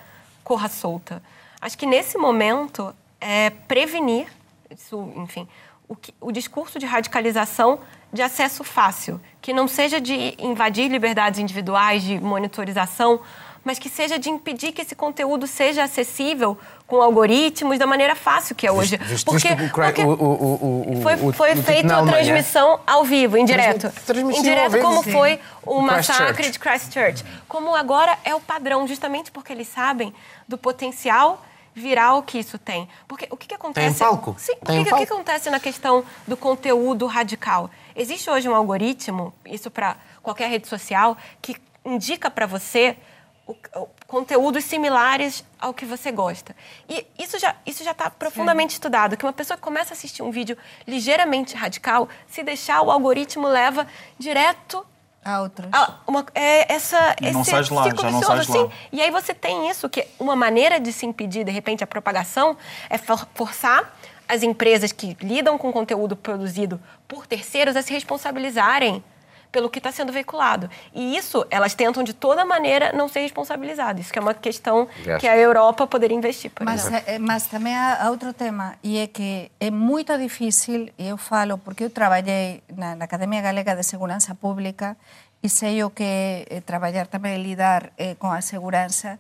corra 0.45 0.69
solta? 0.69 1.23
Acho 1.61 1.77
que 1.77 1.87
nesse 1.87 2.19
momento 2.19 2.95
é 3.21 3.51
prevenir, 3.51 4.27
isso, 4.71 5.13
enfim, 5.17 5.49
o, 5.89 5.97
que, 5.97 6.13
o 6.21 6.33
discurso 6.33 6.79
de 6.79 6.87
radicalização 6.87 7.81
de 8.13 8.23
acesso 8.23 8.65
fácil, 8.65 9.21
que 9.41 9.53
não 9.53 9.69
seja 9.69 10.01
de 10.01 10.35
invadir 10.39 10.89
liberdades 10.89 11.39
individuais, 11.39 12.03
de 12.03 12.19
monitorização, 12.21 13.21
mas 13.67 13.81
que 13.81 13.89
seja 13.89 14.17
de 14.17 14.31
impedir 14.31 14.71
que 14.71 14.81
esse 14.81 14.95
conteúdo 14.95 15.45
seja 15.45 15.83
acessível 15.83 16.57
com 16.87 17.03
algoritmos 17.03 17.81
da 17.81 17.87
maneira 17.87 18.15
fácil 18.15 18.55
que 18.55 18.65
é 18.65 18.71
hoje. 18.71 18.97
Porque, 19.25 19.49
porque 19.57 20.03
o, 20.03 20.11
o, 20.11 20.99
o, 20.99 21.03
foi, 21.03 21.33
foi 21.33 21.57
feita 21.57 21.97
a 21.97 22.07
transmissão 22.07 22.79
ao 22.87 23.03
vivo, 23.03 23.37
indireto. 23.37 23.93
Indireto, 24.39 24.79
como 24.79 25.03
foi 25.03 25.41
o 25.65 25.81
massacre 25.81 26.49
de 26.49 26.61
Christchurch. 26.61 27.25
Como 27.49 27.75
agora 27.75 28.17
é 28.25 28.33
o 28.37 28.41
padrão, 28.41 28.87
justamente 28.87 29.33
porque 29.33 29.53
eles 29.53 29.67
sabem 29.67 30.15
do 30.47 30.57
potencial 30.57 31.43
viral 31.77 32.23
que 32.23 32.39
isso 32.39 32.59
tem. 32.59 32.89
Porque 33.07 33.29
o 33.31 33.37
que, 33.37 33.47
que 33.47 33.55
acontece... 33.55 33.99
Tem 33.99 34.09
palco. 34.09 34.35
Sim, 34.39 34.57
tem 34.65 34.81
o 34.81 34.85
que, 34.85 34.91
que, 34.91 34.97
que 35.07 35.13
acontece 35.13 35.51
na 35.51 35.61
questão 35.61 36.03
do 36.27 36.35
conteúdo 36.35 37.05
radical? 37.05 37.71
Existe 37.95 38.31
hoje 38.31 38.49
um 38.49 38.55
algoritmo, 38.55 39.35
isso 39.45 39.71
para 39.71 39.97
qualquer 40.23 40.49
rede 40.49 40.67
social, 40.67 41.19
que 41.43 41.55
indica 41.85 42.31
para 42.31 42.47
você 42.47 42.97
o, 43.47 43.53
o, 43.53 43.89
conteúdos 44.07 44.65
similares 44.65 45.45
ao 45.61 45.75
que 45.75 45.85
você 45.85 46.11
gosta. 46.11 46.57
E 46.89 47.07
isso 47.19 47.39
já 47.39 47.55
isso 47.67 47.85
já 47.85 47.91
está 47.91 48.09
profundamente 48.09 48.73
Sim. 48.73 48.77
estudado, 48.77 49.17
que 49.17 49.25
uma 49.25 49.33
pessoa 49.33 49.57
que 49.59 49.63
começa 49.63 49.93
a 49.93 49.97
assistir 49.97 50.23
um 50.23 50.31
vídeo 50.31 50.57
ligeiramente 50.87 51.55
radical, 51.55 52.09
se 52.27 52.43
deixar, 52.43 52.81
o 52.81 52.91
algoritmo 52.91 53.47
leva 53.47 53.87
direto 54.19 54.85
a 55.27 55.43
outros. 55.43 55.69
A, 55.73 55.95
uma, 56.07 56.25
é, 56.35 56.73
essa, 56.73 57.17
não 57.21 57.43
esse 57.43 57.51
sais 57.51 57.69
lá, 57.69 57.85
já 57.85 58.11
não 58.11 58.23
sais 58.23 58.41
assim. 58.41 58.63
lá. 58.63 58.71
E 58.93 59.03
aí 59.03 59.11
você 59.11 59.35
tem 59.35 59.69
isso, 59.69 59.89
que 59.89 60.07
uma 60.19 60.37
maneira 60.37 60.79
de 60.79 60.93
se 60.93 61.05
impedir, 61.05 61.45
de 61.45 61.51
repente, 61.51 61.83
a 61.83 61.87
propagação 61.87 62.57
é 62.89 62.97
forçar 62.97 63.97
as 64.29 64.43
empresas 64.43 64.93
que 64.93 65.17
lidam 65.21 65.59
com 65.59 65.73
conteúdo 65.73 66.17
produzido 66.17 66.81
por 67.09 67.27
terceiros 67.27 67.77
a 67.77 67.83
se 67.83 67.93
responsabilizarem 67.93 69.03
pelo 69.51 69.71
que 69.71 69.79
está 69.79 69.93
sendo 69.93 70.13
veiculado. 70.13 70.69
E 70.95 71.17
isso, 71.17 71.47
elas 71.51 71.75
tentam 71.75 72.03
de 72.03 72.13
toda 72.13 72.45
maneira 72.45 72.93
não 72.93 73.09
ser 73.09 73.21
responsabilizadas. 73.21 74.03
Isso 74.03 74.13
que 74.13 74.19
é 74.19 74.23
uma 74.23 74.35
questão 74.35 74.89
yes. 75.05 75.19
que 75.19 75.29
a 75.29 75.37
Europa 75.37 75.87
poderia 75.87 76.17
investir, 76.17 76.51
por 76.51 76.65
mas. 76.65 76.91
Eh, 76.93 77.19
mas 77.19 77.47
também 77.47 77.75
há 77.75 78.09
outro 78.11 78.33
tema, 78.33 78.75
e 78.83 78.99
é 78.99 79.07
que 79.07 79.51
é 79.61 79.71
muito 79.71 80.17
difícil, 80.19 80.89
e 80.99 81.09
eu 81.09 81.17
falo 81.17 81.59
porque 81.59 81.85
eu 81.85 81.91
trabalhei 81.91 82.63
na, 82.75 82.95
na 82.95 83.05
Academia 83.05 83.41
Galega 83.41 83.75
de 83.75 83.83
Segurança 83.83 84.35
Pública 84.35 84.97
e 85.43 85.49
sei 85.49 85.83
o 85.85 85.91
que 85.91 86.47
é 86.51 86.61
trabalhar 86.61 87.07
também, 87.07 87.43
lidar 87.43 87.91
eh, 87.97 88.15
com 88.17 88.31
a 88.31 88.41
segurança, 88.41 89.19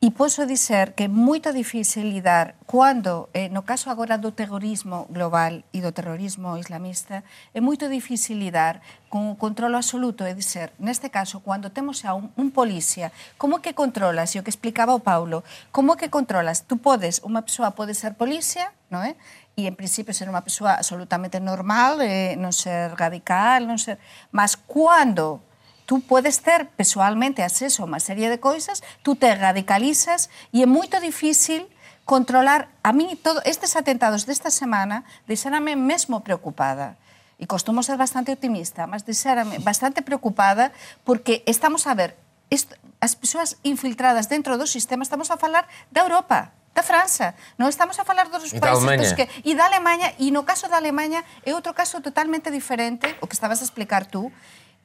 E 0.00 0.12
posso 0.12 0.46
dizer 0.46 0.94
que 0.94 1.04
é 1.04 1.08
moito 1.10 1.50
difícil 1.50 2.06
lidar 2.06 2.54
cando, 2.70 3.28
eh, 3.34 3.50
no 3.50 3.66
caso 3.66 3.90
agora 3.90 4.14
do 4.14 4.30
terrorismo 4.30 5.10
global 5.10 5.66
e 5.74 5.82
do 5.82 5.90
terrorismo 5.90 6.54
islamista, 6.54 7.26
é 7.50 7.58
moito 7.58 7.90
difícil 7.90 8.38
lidar 8.38 8.78
con 9.10 9.26
o 9.26 9.34
controlo 9.34 9.74
absoluto, 9.74 10.22
é 10.22 10.38
dizer, 10.38 10.70
neste 10.78 11.10
caso, 11.10 11.42
cando 11.42 11.74
temos 11.74 12.06
a 12.06 12.14
un, 12.14 12.30
un 12.38 12.54
policía, 12.54 13.10
como 13.42 13.58
que 13.58 13.74
controlas, 13.74 14.30
e 14.30 14.38
o 14.38 14.46
que 14.46 14.54
explicaba 14.54 14.94
o 14.94 15.02
Paulo, 15.02 15.42
como 15.74 15.98
que 15.98 16.06
controlas, 16.06 16.62
tú 16.62 16.78
podes, 16.78 17.18
unha 17.26 17.42
persoa 17.42 17.74
pode 17.74 17.90
ser 17.98 18.14
policía, 18.14 18.70
non 18.94 19.02
é? 19.02 19.18
E 19.58 19.66
en 19.66 19.74
principio 19.74 20.14
ser 20.14 20.30
unha 20.30 20.46
persoa 20.46 20.78
absolutamente 20.78 21.42
normal, 21.42 21.98
eh, 22.06 22.38
non 22.38 22.54
ser 22.54 22.94
radical, 22.94 23.66
non 23.66 23.82
ser... 23.82 23.98
Mas 24.30 24.54
cando 24.54 25.42
tú 25.88 26.04
podes 26.04 26.44
ter 26.44 26.68
pessoalmente 26.76 27.40
acceso 27.40 27.80
a 27.80 27.88
unha 27.88 27.96
serie 27.96 28.28
de 28.28 28.36
coisas, 28.36 28.84
tú 29.00 29.16
te 29.16 29.32
radicalizas 29.32 30.28
e 30.52 30.60
é 30.60 30.68
moito 30.68 31.00
difícil 31.00 31.64
controlar. 32.04 32.68
A 32.84 32.92
mí 32.92 33.16
todo 33.16 33.40
estes 33.48 33.72
atentados 33.72 34.28
desta 34.28 34.52
semana 34.52 35.08
deixarame 35.24 35.80
mesmo 35.80 36.20
preocupada 36.20 37.00
e 37.40 37.48
costumo 37.48 37.80
ser 37.80 37.96
bastante 37.96 38.28
optimista, 38.28 38.84
mas 38.84 39.08
deixarame 39.08 39.64
bastante 39.64 40.04
preocupada 40.04 40.76
porque 41.08 41.40
estamos 41.48 41.88
a 41.88 41.96
ver 41.96 42.20
isto, 42.52 42.76
as 43.00 43.16
persoas 43.16 43.56
infiltradas 43.64 44.28
dentro 44.28 44.60
do 44.60 44.68
sistema, 44.68 45.00
estamos 45.00 45.32
a 45.32 45.40
falar 45.40 45.64
da 45.88 46.04
Europa, 46.04 46.52
da 46.76 46.84
França, 46.84 47.32
non 47.56 47.72
estamos 47.72 47.96
a 47.96 48.04
falar 48.04 48.28
dos 48.28 48.52
e 48.52 48.60
países 48.60 48.84
dos 48.84 49.12
que 49.16 49.24
e 49.40 49.56
da 49.56 49.64
Alemanha, 49.64 50.12
e 50.20 50.28
no 50.28 50.44
caso 50.44 50.68
da 50.68 50.76
Alemanha 50.76 51.24
é 51.48 51.56
outro 51.56 51.72
caso 51.72 52.04
totalmente 52.04 52.52
diferente, 52.52 53.08
o 53.20 53.26
que 53.28 53.36
estabas 53.36 53.60
a 53.60 53.64
explicar 53.64 54.04
tú, 54.04 54.28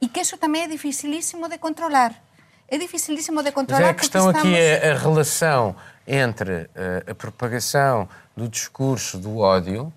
e 0.00 0.08
que 0.08 0.20
isso 0.20 0.36
também 0.36 0.62
é 0.62 0.68
dificilíssimo 0.68 1.48
de 1.48 1.58
controlar. 1.58 2.14
É 2.68 2.78
dificilíssimo 2.78 3.42
de 3.42 3.52
controlar. 3.52 3.82
Mas 3.82 3.90
a 3.90 3.94
questão 3.94 4.30
estamos... 4.30 4.48
aqui 4.48 4.56
é 4.56 4.92
a 4.92 4.98
relação 4.98 5.76
entre 6.06 6.52
uh, 6.52 7.10
a 7.10 7.14
propagação 7.14 8.08
do 8.36 8.48
discurso 8.48 9.18
do 9.18 9.38
ódio, 9.38 9.92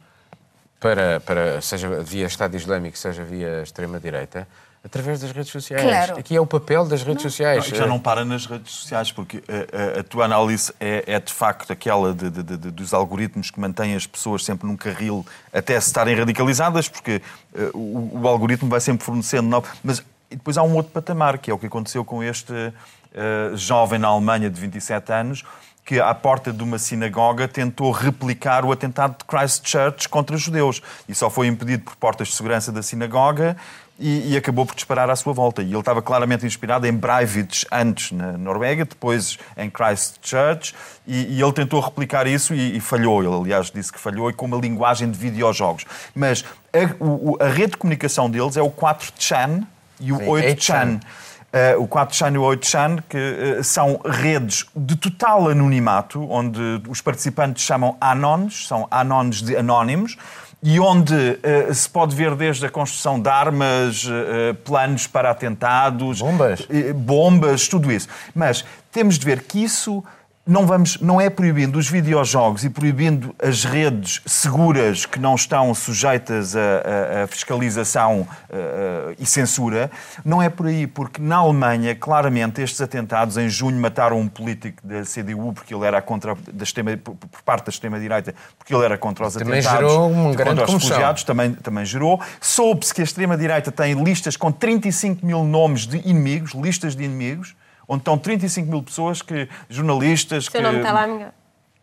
para, 0.79 1.19
para, 1.21 1.59
seja 1.61 2.01
via 2.01 2.27
Estado 2.27 2.55
Islâmico, 2.55 2.97
seja 2.97 3.23
via 3.23 3.63
extrema-direita, 3.63 4.47
através 4.87 5.19
das 5.19 5.31
redes 5.31 5.51
sociais. 5.51 5.83
Claro. 5.83 6.17
Aqui 6.17 6.35
é 6.35 6.39
o 6.39 6.45
papel 6.45 6.85
das 6.85 7.03
redes 7.03 7.23
não. 7.23 7.29
sociais. 7.29 7.69
Não, 7.69 7.77
já 7.77 7.85
não 7.85 7.99
para 7.99 8.23
nas 8.23 8.45
redes 8.45 8.71
sociais, 8.71 9.11
porque 9.11 9.43
a, 9.47 9.97
a, 9.97 9.99
a 9.99 10.03
tua 10.03 10.25
análise 10.25 10.73
é, 10.79 11.03
é, 11.05 11.19
de 11.19 11.31
facto 11.31 11.71
aquela 11.71 12.13
de, 12.13 12.29
de, 12.29 12.43
de, 12.43 12.71
dos 12.71 12.93
algoritmos 12.93 13.51
que 13.51 13.59
mantêm 13.59 13.95
as 13.95 14.07
pessoas 14.07 14.45
sempre 14.45 14.65
num 14.65 14.77
carril 14.77 15.25
até 15.53 15.79
se 15.79 15.87
estarem 15.87 16.15
radicalizadas, 16.15 16.87
porque 16.87 17.21
uh, 17.53 17.77
o, 17.77 18.21
o, 18.21 18.27
algoritmo 18.27 18.69
vai 18.69 18.79
sempre 18.79 19.05
fornecendo. 19.05 19.49
Não, 19.49 19.61
mas 19.83 20.01
depois 20.29 20.57
há 20.57 20.63
um 20.63 20.73
outro 20.73 20.93
patamar, 20.93 21.37
que 21.37 21.51
é 21.51 21.53
o 21.53 21.59
que 21.59 21.67
aconteceu 21.67 22.05
com 22.05 22.23
este 22.23 22.53
uh, 22.53 23.57
jovem 23.57 23.99
na 23.99 24.07
Alemanha 24.07 24.49
de 24.49 24.59
27 24.59 25.11
anos, 25.11 25.43
que, 25.83 25.99
à 25.99 26.13
porta 26.13 26.51
de 26.51 26.63
uma 26.63 26.79
sinagoga, 26.79 27.47
tentou 27.47 27.91
replicar 27.91 28.63
o 28.63 28.71
atentado 28.71 29.17
de 29.19 29.25
Christchurch 29.25 30.07
contra 30.07 30.35
judeus. 30.37 30.81
E 31.07 31.15
só 31.15 31.29
foi 31.29 31.47
impedido 31.47 31.83
por 31.83 31.95
portas 31.95 32.29
de 32.29 32.35
segurança 32.35 32.71
da 32.71 32.81
sinagoga 32.81 33.55
e, 33.99 34.33
e, 34.33 34.37
acabou 34.37 34.65
por 34.65 34.75
disparar 34.75 35.09
à 35.09 35.15
sua 35.15 35.33
volta. 35.33 35.61
E 35.61 35.67
ele 35.67 35.79
estava 35.79 36.01
claramente 36.01 36.45
inspirado 36.45 36.85
em 36.85 36.93
Breivik 36.93 37.65
antes 37.71 38.11
na 38.11 38.37
Noruega, 38.37 38.85
depois 38.85 39.37
em 39.55 39.69
Christchurch, 39.69 40.75
e, 41.05 41.37
e 41.37 41.41
ele 41.41 41.53
tentou 41.53 41.79
replicar 41.79 42.27
isso 42.27 42.53
e, 42.53 42.77
e, 42.77 42.79
falhou. 42.79 43.23
Ele, 43.23 43.35
aliás, 43.35 43.71
disse 43.71 43.91
que 43.91 43.99
falhou 43.99 44.29
e 44.29 44.33
com 44.33 44.45
uma 44.45 44.57
linguagem 44.57 45.09
de 45.09 45.17
videojogos. 45.17 45.85
Mas 46.13 46.45
a, 46.71 47.03
o, 47.03 47.37
a 47.41 47.47
rede 47.47 47.71
de 47.71 47.77
comunicação 47.77 48.29
deles 48.29 48.55
é 48.55 48.61
o 48.61 48.69
4chan 48.69 49.63
e 49.99 50.11
o 50.11 50.19
8chan. 50.19 50.99
Uh, 51.47 51.81
o 51.81 51.87
4chan 51.87 52.35
e 52.35 52.37
o 52.37 52.41
8chan, 52.41 53.03
que 53.07 53.17
uh, 53.17 53.63
são 53.63 53.99
redes 54.05 54.65
de 54.75 54.95
total 54.95 55.49
anonimato, 55.49 56.29
onde 56.29 56.59
os 56.87 57.01
participantes 57.01 57.63
chamam 57.63 57.95
anons, 58.01 58.67
são 58.67 58.85
anons 58.91 59.41
de 59.41 59.55
anónimos, 59.55 60.17
e 60.61 60.79
onde 60.79 61.13
uh, 61.13 61.73
se 61.73 61.87
pode 61.89 62.15
ver 62.15 62.35
desde 62.35 62.65
a 62.65 62.69
construção 62.69 63.19
de 63.19 63.29
armas, 63.29 64.05
uh, 64.05 64.55
planos 64.65 65.05
para 65.05 65.29
atentados, 65.29 66.19
bombas. 66.19 66.61
Uh, 66.61 66.93
bombas, 66.93 67.67
tudo 67.67 67.91
isso. 67.91 68.07
Mas 68.33 68.65
temos 68.91 69.19
de 69.19 69.25
ver 69.25 69.43
que 69.43 69.63
isso 69.63 70.03
não, 70.47 70.65
vamos, 70.65 70.99
não 71.01 71.19
é 71.19 71.29
proibindo 71.29 71.77
os 71.77 71.89
videojogos 71.89 72.63
e 72.63 72.69
proibindo 72.69 73.35
as 73.41 73.65
redes 73.65 74.21
seguras 74.25 75.05
que 75.05 75.19
não 75.19 75.35
estão 75.35 75.73
sujeitas 75.73 76.55
a, 76.55 76.59
a, 76.59 77.23
a 77.23 77.27
fiscalização 77.27 78.27
a, 78.49 79.13
e 79.19 79.25
censura, 79.25 79.91
não 80.23 80.41
é 80.41 80.49
por 80.49 80.67
aí, 80.67 80.87
porque 80.87 81.21
na 81.21 81.37
Alemanha, 81.37 81.93
claramente, 81.93 82.61
estes 82.61 82.79
atentados, 82.79 83.37
em 83.37 83.49
junho 83.49 83.79
mataram 83.79 84.19
um 84.19 84.27
político 84.27 84.85
da 84.85 85.01
CDU 85.01 85.51
porque 85.53 85.73
ele 85.73 85.85
era 85.85 86.01
contra, 86.01 86.35
da 86.53 86.63
extrema, 86.63 86.95
por 86.97 87.41
parte 87.43 87.65
da 87.65 87.69
extrema-direita, 87.69 88.33
porque 88.57 88.73
ele 88.73 88.85
era 88.85 88.97
contra 88.97 89.27
os 89.27 89.33
também 89.33 89.59
atentados, 89.59 89.91
gerou 89.91 90.09
um 90.09 90.33
contra 90.33 90.65
os 90.65 90.73
refugiados, 90.73 91.23
também, 91.23 91.53
também 91.53 91.85
gerou. 91.85 92.21
Soube-se 92.39 92.93
que 92.93 93.01
a 93.01 93.03
extrema-direita 93.03 93.71
tem 93.71 94.01
listas 94.01 94.37
com 94.37 94.51
35 94.51 95.25
mil 95.25 95.43
nomes 95.43 95.85
de 95.85 95.97
inimigos, 95.97 96.53
listas 96.53 96.95
de 96.95 97.03
inimigos, 97.03 97.55
onde 97.87 98.01
estão 98.01 98.17
35 98.17 98.69
mil 98.69 98.83
pessoas, 98.83 99.21
que, 99.21 99.47
jornalistas... 99.69 100.45
Seu 100.45 100.51
que... 100.53 100.61
nome 100.61 100.77
está 100.77 100.91
lá, 100.91 101.03
amiga? 101.03 101.33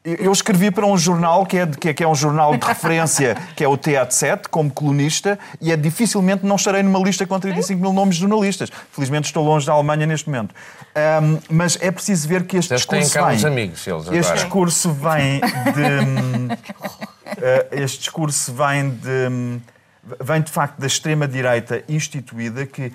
Eu 0.05 0.33
escrevi 0.33 0.71
para 0.71 0.85
um 0.85 0.99
jornal 0.99 1.47
que 1.47 1.57
é, 1.57 1.67
que 1.67 1.89
é, 1.89 1.95
que 1.95 2.05
é 2.05 2.07
um 2.07 2.15
jornal 2.15 2.55
de 2.59 2.61
referência, 2.67 3.35
que 3.57 3.65
é 3.65 3.69
o 3.69 3.73
TAT7, 3.79 4.49
como 4.51 4.71
colunista, 4.71 5.39
e 5.63 5.73
é 5.73 5.77
dificilmente 5.79 6.45
não 6.45 6.57
estarei 6.57 6.83
numa 6.83 6.99
lista 6.99 7.27
com 7.27 7.41
35 7.41 7.81
mil 7.81 7.91
nomes 7.91 8.17
de 8.17 8.21
jornalistas. 8.21 8.71
Felizmente 8.93 9.29
estou 9.29 9.43
longe 9.43 9.67
da 9.67 9.73
Alemanha 9.73 10.05
neste 10.05 10.29
momento. 10.29 10.55
Um, 10.95 11.39
mas 11.49 11.79
é 11.81 11.91
preciso 11.91 12.29
ver 12.29 12.45
que 12.45 12.59
este 12.59 12.75
Eles 12.75 12.83
discurso 12.83 13.13
têm 13.15 13.23
cá 13.23 13.29
vem... 13.29 13.37
uns 13.37 13.45
amigos, 13.47 13.87
eles 13.87 14.03
Este 14.03 14.19
agora. 14.19 14.35
discurso 14.35 14.93
vem 14.93 15.41
de... 15.41 16.53
uh, 16.53 17.83
este 17.83 17.99
discurso 18.01 18.53
vem 18.53 18.91
de... 18.91 19.61
Vem 20.21 20.43
de 20.43 20.51
facto 20.51 20.79
da 20.79 20.87
extrema-direita 20.87 21.83
instituída 21.89 22.67
que 22.67 22.93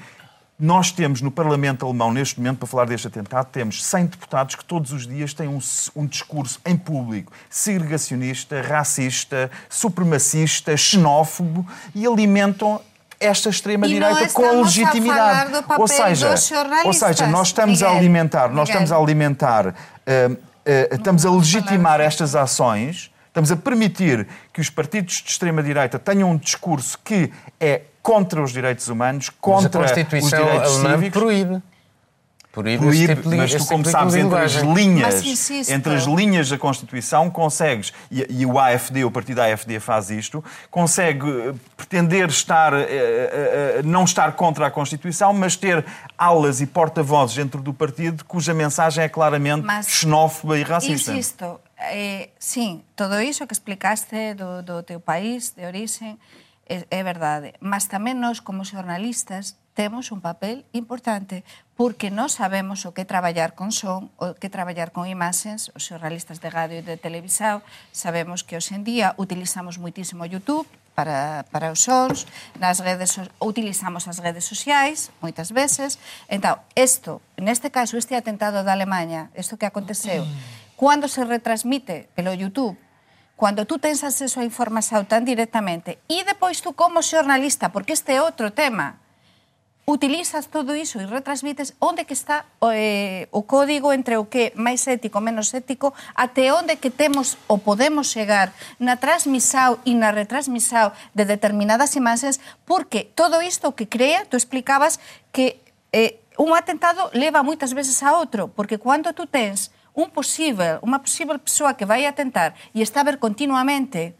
nós 0.59 0.91
temos 0.91 1.21
no 1.21 1.31
Parlamento 1.31 1.85
Alemão, 1.85 2.11
neste 2.11 2.37
momento, 2.37 2.57
para 2.57 2.67
falar 2.67 2.85
deste 2.85 3.07
atentado, 3.07 3.47
temos 3.49 3.83
100 3.85 4.07
deputados 4.07 4.55
que 4.55 4.65
todos 4.65 4.91
os 4.91 5.07
dias 5.07 5.33
têm 5.33 5.47
um, 5.47 5.59
um 5.95 6.05
discurso 6.05 6.59
em 6.65 6.75
público 6.75 7.31
segregacionista, 7.49 8.61
racista, 8.61 9.49
supremacista, 9.69 10.75
xenófobo 10.75 11.65
e 11.95 12.05
alimentam 12.05 12.81
esta 13.19 13.49
extrema-direita 13.49 14.29
com 14.29 14.61
legitimidade. 14.61 15.51
ou 15.77 15.87
seja, 15.87 16.35
ou 16.83 16.93
seja, 16.93 17.27
nós 17.27 17.47
estamos 17.47 17.79
Miguel, 17.79 17.95
a 17.95 17.97
alimentar, 17.97 18.47
nós 18.49 18.67
Miguel. 18.67 18.83
estamos 18.83 18.91
a 18.91 18.95
alimentar, 18.97 19.67
uh, 19.67 19.71
uh, 20.33 20.37
estamos 20.91 21.25
a 21.25 21.31
legitimar 21.31 22.01
estas 22.01 22.35
ações, 22.35 23.11
estamos 23.39 23.51
a 23.51 23.55
permitir 23.55 24.27
que 24.51 24.59
os 24.59 24.69
partidos 24.69 25.15
de 25.15 25.29
extrema-direita 25.29 25.97
tenham 25.97 26.31
um 26.31 26.37
discurso 26.37 26.99
que 27.03 27.31
é 27.59 27.83
contra 28.01 28.41
os 28.41 28.51
direitos 28.51 28.87
humanos, 28.89 29.29
contra 29.29 29.81
Mas 29.81 29.91
a 29.91 29.95
Constituição 29.95 30.41
os 30.41 30.51
direitos 30.51 30.75
cívicos. 30.75 31.21
proíbe. 31.21 31.61
Proíbe, 32.51 32.83
Proíbe, 32.83 33.15
tipo 33.15 33.29
de, 33.29 33.35
mas 33.37 33.53
tu, 33.53 33.57
como 33.59 33.83
tipo 33.83 33.83
de 33.83 33.91
sabes, 33.91 34.15
entre 34.15 34.39
as 34.39 34.53
linhas, 34.55 35.69
entre 35.69 35.93
as 35.93 36.05
linhas 36.05 36.49
da 36.49 36.57
Constituição, 36.57 37.29
consegues, 37.29 37.93
e, 38.09 38.25
e 38.27 38.45
o 38.45 38.57
AFD, 38.57 39.05
o 39.05 39.11
partido 39.11 39.39
AFD 39.39 39.79
faz 39.79 40.09
isto, 40.09 40.43
consegue 40.71 41.29
eh, 41.29 41.53
pretender 41.77 42.27
estar, 42.27 42.73
eh, 42.73 42.87
eh, 42.89 43.81
não 43.85 44.03
estar 44.03 44.31
contra 44.31 44.65
a 44.65 44.71
Constituição, 44.71 45.31
mas 45.31 45.55
ter 45.55 45.85
alas 46.17 46.59
e 46.59 46.65
porta-vozes 46.65 47.35
dentro 47.35 47.61
do 47.61 47.71
partido 47.71 48.25
cuja 48.25 48.51
mensagem 48.51 49.03
é 49.03 49.07
claramente 49.07 49.63
Mas- 49.63 49.87
xenófoba 49.87 50.57
e 50.57 50.63
racista. 50.63 51.11
Insisto, 51.11 51.59
Eh, 51.79 52.35
sí, 52.39 52.83
todo 52.95 53.21
iso 53.23 53.47
que 53.47 53.55
explicaste 53.55 54.35
do, 54.35 54.63
do 54.63 54.83
teu 54.83 54.99
país 54.99 55.55
de 55.55 55.63
orixe 55.63 56.19
é, 56.67 56.83
é 56.91 57.01
verdade. 57.03 57.55
Mas 57.63 57.87
tamén 57.87 58.19
nós, 58.19 58.43
como 58.43 58.67
xornalistas, 58.67 59.55
temos 59.79 60.11
un 60.11 60.19
papel 60.19 60.67
importante 60.75 61.47
porque 61.79 62.11
non 62.11 62.27
sabemos 62.27 62.83
o 62.83 62.91
que 62.91 63.07
traballar 63.07 63.55
con 63.55 63.71
son, 63.71 64.11
o 64.19 64.35
que 64.35 64.51
traballar 64.51 64.91
con 64.91 65.07
imaxens, 65.07 65.71
os 65.71 65.87
xornalistas 65.87 66.43
de 66.43 66.51
radio 66.51 66.83
e 66.83 66.85
de 66.85 66.99
televisao, 66.99 67.63
sabemos 67.95 68.43
que 68.43 68.59
hoxe 68.59 68.75
en 68.75 68.83
día 68.83 69.15
utilizamos 69.15 69.79
moitísimo 69.79 70.27
YouTube 70.27 70.67
para, 70.99 71.47
para 71.47 71.71
os 71.71 71.87
sons, 71.87 72.27
nas 72.59 72.83
redes, 72.83 73.15
utilizamos 73.39 74.11
as 74.11 74.19
redes 74.19 74.43
sociais 74.43 75.15
moitas 75.23 75.55
veces. 75.55 75.95
Entón, 76.27 76.59
isto, 76.75 77.23
neste 77.39 77.71
caso, 77.71 77.95
este 77.95 78.19
atentado 78.19 78.67
da 78.67 78.75
Alemanha, 78.75 79.31
isto 79.31 79.55
que 79.55 79.63
aconteceu, 79.63 80.27
mm 80.27 80.68
cuando 80.79 81.09
se 81.09 81.25
retransmite 81.25 82.07
pelo 82.15 82.33
YouTube, 82.33 82.77
cuando 83.35 83.67
tú 83.67 83.79
tens 83.79 84.01
acceso 84.05 84.39
a 84.39 84.47
información 84.47 85.03
tan 85.03 85.27
directamente, 85.27 85.99
e 86.07 86.23
depois 86.23 86.63
tú 86.63 86.71
como 86.71 87.03
xornalista, 87.03 87.75
porque 87.75 87.91
este 87.91 88.15
é 88.15 88.23
outro 88.23 88.55
tema, 88.55 88.95
utilizas 89.83 90.47
todo 90.47 90.79
iso 90.79 91.03
e 91.03 91.03
retransmites 91.03 91.75
onde 91.83 92.07
que 92.07 92.15
está 92.15 92.47
o, 92.63 92.71
eh, 92.71 93.27
o 93.35 93.43
código 93.43 93.91
entre 93.91 94.15
o 94.15 94.31
que 94.31 94.55
máis 94.55 94.87
ético, 94.87 95.19
menos 95.19 95.51
ético, 95.51 95.91
até 96.15 96.55
onde 96.55 96.79
que 96.79 96.95
temos 96.95 97.35
ou 97.51 97.59
podemos 97.59 98.07
chegar 98.07 98.55
na 98.79 98.95
transmisao 98.95 99.83
e 99.83 99.99
na 99.99 100.15
retransmisao 100.15 100.95
de 101.11 101.27
determinadas 101.27 101.99
imaxes, 101.99 102.39
porque 102.63 103.03
todo 103.03 103.43
isto 103.43 103.75
que 103.75 103.91
crea, 103.91 104.23
tú 104.31 104.39
explicabas 104.39 105.03
que 105.35 105.59
eh, 105.91 106.23
un 106.39 106.55
atentado 106.55 107.11
leva 107.11 107.43
moitas 107.43 107.75
veces 107.75 107.99
a 107.99 108.15
outro, 108.15 108.47
porque 108.47 108.79
cando 108.79 109.11
tú 109.11 109.27
tens 109.27 109.75
un 109.99 110.09
posible, 110.15 110.79
unha 110.79 111.03
posible 111.03 111.35
persoa 111.43 111.75
que 111.75 111.83
vai 111.83 112.07
atentar 112.07 112.55
e 112.71 112.79
está 112.79 113.03
a 113.03 113.07
ver 113.07 113.19
continuamente 113.19 114.15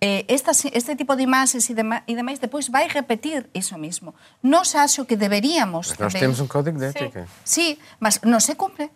eh, 0.00 0.28
estas, 0.28 0.68
este 0.68 0.92
tipo 0.92 1.16
de 1.16 1.24
imaxes 1.24 1.64
e, 1.70 1.74
dema, 1.74 2.04
e 2.04 2.12
demais, 2.12 2.38
depois 2.38 2.68
vai 2.68 2.84
repetir 2.88 3.48
iso 3.56 3.80
mismo. 3.80 4.12
Nos 4.44 4.76
acho 4.76 5.08
que 5.08 5.16
deberíamos... 5.16 5.96
Mas 5.96 5.98
nós 5.98 6.12
temos 6.12 6.38
um 6.40 6.46
código 6.46 6.76
de 6.78 6.92
ética. 6.92 7.24
Sí, 7.44 7.80
mas 7.96 8.20
non 8.20 8.44
se 8.44 8.52
cumpre. 8.54 8.92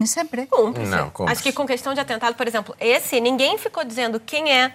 Nem 0.00 0.08
sempre. 0.08 0.48
Cúmplice. 0.48 0.88
Não, 0.88 1.12
cúmplice. 1.12 1.32
Acho 1.36 1.42
que 1.44 1.52
com 1.52 1.68
questão 1.68 1.92
de 1.92 2.00
atentado, 2.00 2.32
por 2.32 2.48
exemplo, 2.48 2.72
esse, 2.80 3.20
ninguém 3.20 3.60
ficou 3.60 3.84
dizendo 3.84 4.16
quem 4.18 4.48
é, 4.48 4.72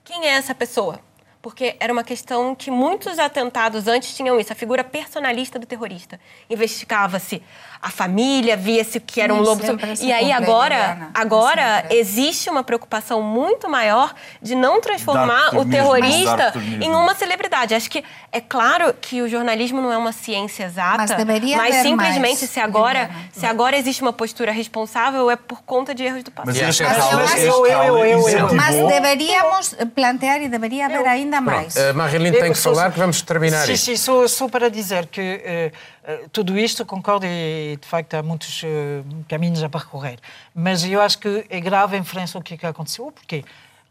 quem 0.00 0.24
é 0.24 0.40
essa 0.40 0.56
pessoa. 0.56 0.98
Porque 1.46 1.76
era 1.78 1.92
uma 1.92 2.02
questão 2.02 2.56
que 2.56 2.72
muitos 2.72 3.20
atentados 3.20 3.86
antes 3.86 4.16
tinham 4.16 4.40
isso, 4.40 4.52
a 4.52 4.56
figura 4.56 4.82
personalista 4.82 5.60
do 5.60 5.64
terrorista. 5.64 6.18
Investigava-se 6.50 7.40
a 7.80 7.88
família, 7.88 8.56
via-se 8.56 8.98
que 8.98 9.20
era 9.20 9.32
um 9.32 9.38
lobo. 9.40 9.62
E 10.00 10.12
aí 10.12 10.32
agora, 10.32 11.10
agora 11.14 11.84
existe 11.90 12.50
uma 12.50 12.64
preocupação 12.64 13.22
muito 13.22 13.68
maior 13.68 14.12
de 14.42 14.56
não 14.56 14.80
transformar 14.80 15.50
o 15.56 15.64
terrorista 15.70 16.52
em 16.82 16.90
uma 16.90 17.14
celebridade. 17.14 17.76
Acho 17.76 17.88
que 17.90 18.02
é 18.32 18.40
claro 18.40 18.92
que 19.00 19.22
o 19.22 19.28
jornalismo 19.28 19.80
não 19.80 19.92
é 19.92 19.96
uma 19.96 20.10
ciência 20.12 20.64
exata, 20.64 20.96
Mas 20.98 21.10
deveria 21.12 21.56
mas 21.58 21.76
simplesmente 21.76 22.20
mais, 22.40 22.50
se 22.50 22.58
agora, 22.58 23.08
se 23.32 23.46
agora 23.46 23.76
existe 23.76 24.02
uma 24.02 24.12
postura 24.12 24.50
responsável 24.50 25.30
é 25.30 25.36
por 25.36 25.62
conta 25.62 25.94
de 25.94 26.02
erros 26.02 26.24
do 26.24 26.32
passado. 26.32 26.56
Mas 26.56 26.56
eu- 26.80 26.86
caso 26.86 27.66
eu- 27.66 27.66
eu- 27.66 27.98
eu- 28.04 28.18
incentivou- 28.18 28.54
Mas 28.54 28.74
deveríamos 28.74 29.76
plantear 29.94 30.42
e 30.42 30.48
deveria 30.48 30.86
haver 30.86 31.06
ainda 31.06 31.35
mais. 31.40 31.74
Pronto, 31.74 31.88
a 31.88 31.92
Marilyn 31.92 32.32
tem 32.32 32.52
que 32.52 32.58
só- 32.58 32.70
falar, 32.74 32.92
que 32.92 32.98
vamos 32.98 33.22
terminar 33.22 33.66
Sim, 33.66 33.76
sim, 33.76 33.96
só, 33.96 34.26
só 34.28 34.48
para 34.48 34.68
dizer 34.70 35.06
que 35.06 35.20
eh, 35.20 35.72
eh, 36.04 36.24
tudo 36.32 36.58
isto 36.58 36.84
concordo 36.86 37.26
e 37.26 37.76
de 37.80 37.86
facto 37.86 38.14
há 38.14 38.22
muitos 38.22 38.62
eh, 38.64 39.02
caminhos 39.28 39.62
a 39.62 39.68
percorrer. 39.68 40.18
Mas 40.54 40.84
eu 40.84 41.00
acho 41.00 41.18
que 41.18 41.44
é 41.48 41.60
grave 41.60 41.96
em 41.96 42.04
frente 42.04 42.36
ao 42.36 42.42
que, 42.42 42.54
é 42.54 42.56
que 42.56 42.66
aconteceu, 42.66 43.10
porque 43.12 43.44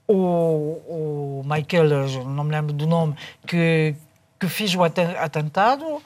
o, 0.07 0.13
o 0.13 1.41
Michael, 1.45 2.07
não 2.25 2.43
me 2.43 2.51
lembro 2.51 2.73
do 2.73 2.85
nome, 2.85 3.15
que, 3.47 3.95
que 4.39 4.47
fez 4.47 4.73
o 4.75 4.83
aten- 4.83 5.15
atentado, 5.17 6.01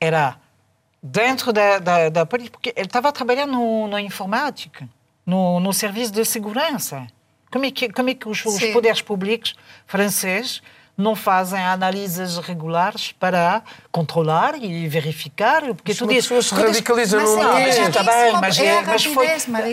era 0.00 0.36
dentro 1.02 1.52
da, 1.52 1.78
da, 1.78 2.08
da 2.10 2.26
polícia, 2.26 2.50
porque 2.52 2.72
ele 2.76 2.86
estava 2.86 3.10
trabalhando 3.12 3.52
no, 3.52 3.88
na 3.88 4.00
informática, 4.02 4.86
no, 5.24 5.58
no 5.60 5.72
serviço 5.72 6.12
de 6.12 6.24
segurança. 6.24 7.06
Como 7.50 7.64
é 7.64 7.70
que, 7.70 7.88
como 7.90 8.10
é 8.10 8.14
que 8.14 8.28
os, 8.28 8.44
os 8.44 8.64
poderes 8.72 9.02
públicos 9.02 9.54
franceses 9.86 10.62
não 10.96 11.16
fazem 11.16 11.58
análises 11.58 12.36
regulares 12.36 13.10
para 13.12 13.62
controlar 13.90 14.54
e 14.62 14.86
verificar? 14.86 15.62
Porque 15.74 15.94
tu 15.94 16.06
dizes... 16.06 16.24
pessoa 16.28 16.42
se 16.42 16.48
tu 16.50 16.54
dizes- 16.56 16.66
radicaliza 16.76 17.18
Mas 17.18 17.28
é- 17.30 17.32
é 17.80 17.88
está 17.88 18.00
isso, 18.02 18.10
bem, 18.10 18.30
uma- 18.30 18.40
mas, 18.40 18.58
é 18.58 18.82
mas 18.82 19.04
foi. 19.06 19.26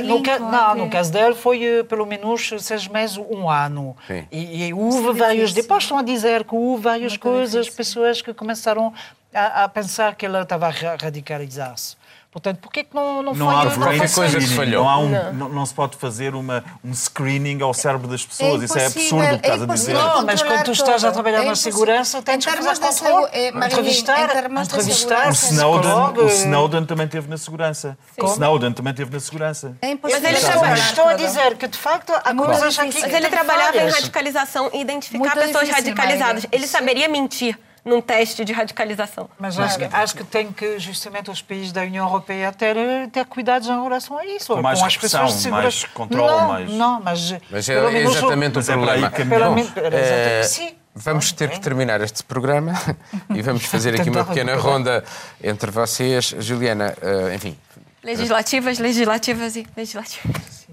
No, 0.04 0.20
não, 0.40 0.72
que- 0.74 0.78
no 0.80 0.90
caso 0.90 1.12
dele 1.12 1.36
foi 1.36 1.64
eh, 1.64 1.84
pelo 1.84 2.06
menos 2.06 2.50
seis 2.60 2.88
meses, 2.88 3.18
um 3.18 3.50
ano. 3.50 3.96
E, 4.32 4.68
e 4.68 4.74
houve 4.74 5.12
vários. 5.20 5.54
Depois 5.54 5.84
estão 5.84 5.98
a 5.98 6.04
dizer 6.04 6.46
que 6.46 6.56
houve 6.56 6.82
várias 6.84 7.18
coisas, 7.18 7.66
difícil. 7.66 7.78
pessoas 7.78 8.22
que 8.22 8.34
começaram 8.34 8.94
a, 9.34 9.66
a 9.66 9.70
pensar 9.70 10.16
que 10.16 10.26
ele 10.26 10.42
estava 10.42 10.68
a 10.68 10.72
ra- 10.72 10.98
radicalizar-se. 11.00 11.96
Portanto, 12.38 12.60
porquê 12.60 12.84
que 12.84 12.94
não, 12.94 13.24
não, 13.24 13.34
Não 13.34 13.48
foi 13.48 13.56
há 13.56 13.66
não 13.66 13.72
qualquer 13.82 14.14
coisa 14.14 14.38
que 14.38 14.46
falhou. 14.46 14.84
Não, 14.84 14.90
há 14.90 15.00
um, 15.00 15.34
não. 15.34 15.50
não 15.50 15.66
se 15.66 15.74
pode 15.74 15.98
fazer 15.98 16.36
uma, 16.36 16.64
um 16.86 16.94
screening 16.94 17.64
ao 17.64 17.74
cérebro 17.74 18.08
das 18.08 18.24
pessoas. 18.24 18.62
Isso 18.62 18.78
é 18.78 18.86
absurdo 18.86 19.16
o 19.16 19.40
que 19.40 19.48
é 19.48 19.54
estás 19.56 19.62
a 19.64 19.66
dizer. 19.66 19.94
Não, 19.94 20.24
mas 20.24 20.44
quando 20.44 20.64
tu 20.64 20.72
estás 20.72 21.04
a 21.04 21.12
trabalhar 21.12 21.42
É 21.42 21.46
na 21.46 21.56
segurança, 21.56 22.22
tens 22.22 22.46
que 22.46 22.52
fazer 22.52 22.80
controle. 22.80 23.52
Marilyn, 23.54 23.66
entrevistar, 23.66 24.46
entrevistar. 24.46 25.30
O 25.30 25.32
Snowden, 25.32 25.82
psicólogo, 25.82 26.22
o 26.22 26.28
Snowden 26.28 26.86
também 26.86 27.08
teve 27.08 27.28
na 27.28 27.38
segurança. 27.38 27.98
O 28.22 28.26
Snowden 28.28 28.72
também 28.74 28.94
teve 28.94 29.12
na 29.12 29.20
segurança. 29.20 29.76
É 29.82 29.90
impossível. 29.90 30.22
Mas 30.22 30.32
ele 30.32 30.52
trabalha- 30.52 30.74
estou 30.76 31.08
a 31.08 31.14
dizer 31.16 31.58
que, 31.58 31.68
de 31.68 31.78
facto, 31.78 32.14
há 32.14 32.36
coisas 32.36 32.78
aqui 32.78 33.02
Mas 33.02 33.14
ele 33.14 33.30
trabalhava 33.30 33.78
em 33.78 33.90
radicalização 33.90 34.70
e 34.72 34.82
identificar 34.82 35.34
pessoas 35.34 35.70
radicalizadas. 35.70 36.46
Ele 36.52 36.68
saberia 36.68 37.08
mentir 37.08 37.58
num 37.88 38.02
teste 38.02 38.44
de 38.46 38.54
radicalização. 38.54 39.30
Mas 39.40 39.58
acho, 39.60 39.78
que, 39.78 39.86
acho 39.86 40.16
que 40.16 40.24
tem 40.24 40.52
que, 40.52 40.78
justamente, 40.78 41.32
os 41.32 41.42
países 41.42 41.72
da 41.72 41.82
União 41.82 42.06
Europeia 42.06 42.52
ter, 42.52 42.76
ter 43.12 43.26
cuidados 43.26 43.68
em 43.68 43.82
relação 43.84 44.18
a 44.18 44.26
isso. 44.26 44.54
Com 44.54 44.62
mais 44.62 44.82
as 44.82 44.98
pessoas 44.98 45.34
segurança. 45.34 45.50
mais 45.64 45.84
controle, 45.86 46.32
não, 46.32 46.48
mais- 46.48 46.72
Não, 46.72 47.02
mas... 47.02 47.32
Mas 47.50 47.70
é 47.70 47.90
menos 47.90 48.16
exatamente 48.16 48.58
o 48.58 48.62
é 48.62 48.64
problema. 48.64 49.10
Pelo 49.10 49.56
menos- 49.56 49.72
exatamente- 49.72 49.96
eh, 49.96 50.44
sim. 50.44 50.76
Vamos 51.00 51.32
ter 51.32 51.50
que 51.52 51.60
terminar 51.60 52.02
este 52.02 52.24
programa 52.24 52.74
e 53.34 53.42
vamos 53.44 53.64
fazer 53.66 54.00
aqui 54.00 54.10
uma 54.10 54.26
pequena 54.26 54.56
ronda 54.56 55.04
entre 55.44 55.70
vocês. 55.70 56.34
Juliana, 56.40 56.96
eh, 57.02 57.36
enfim, 57.36 57.56
Legislativas, 58.04 58.80
legislativas 58.80 59.56
e 59.56 59.68
legislativas. 59.76 60.68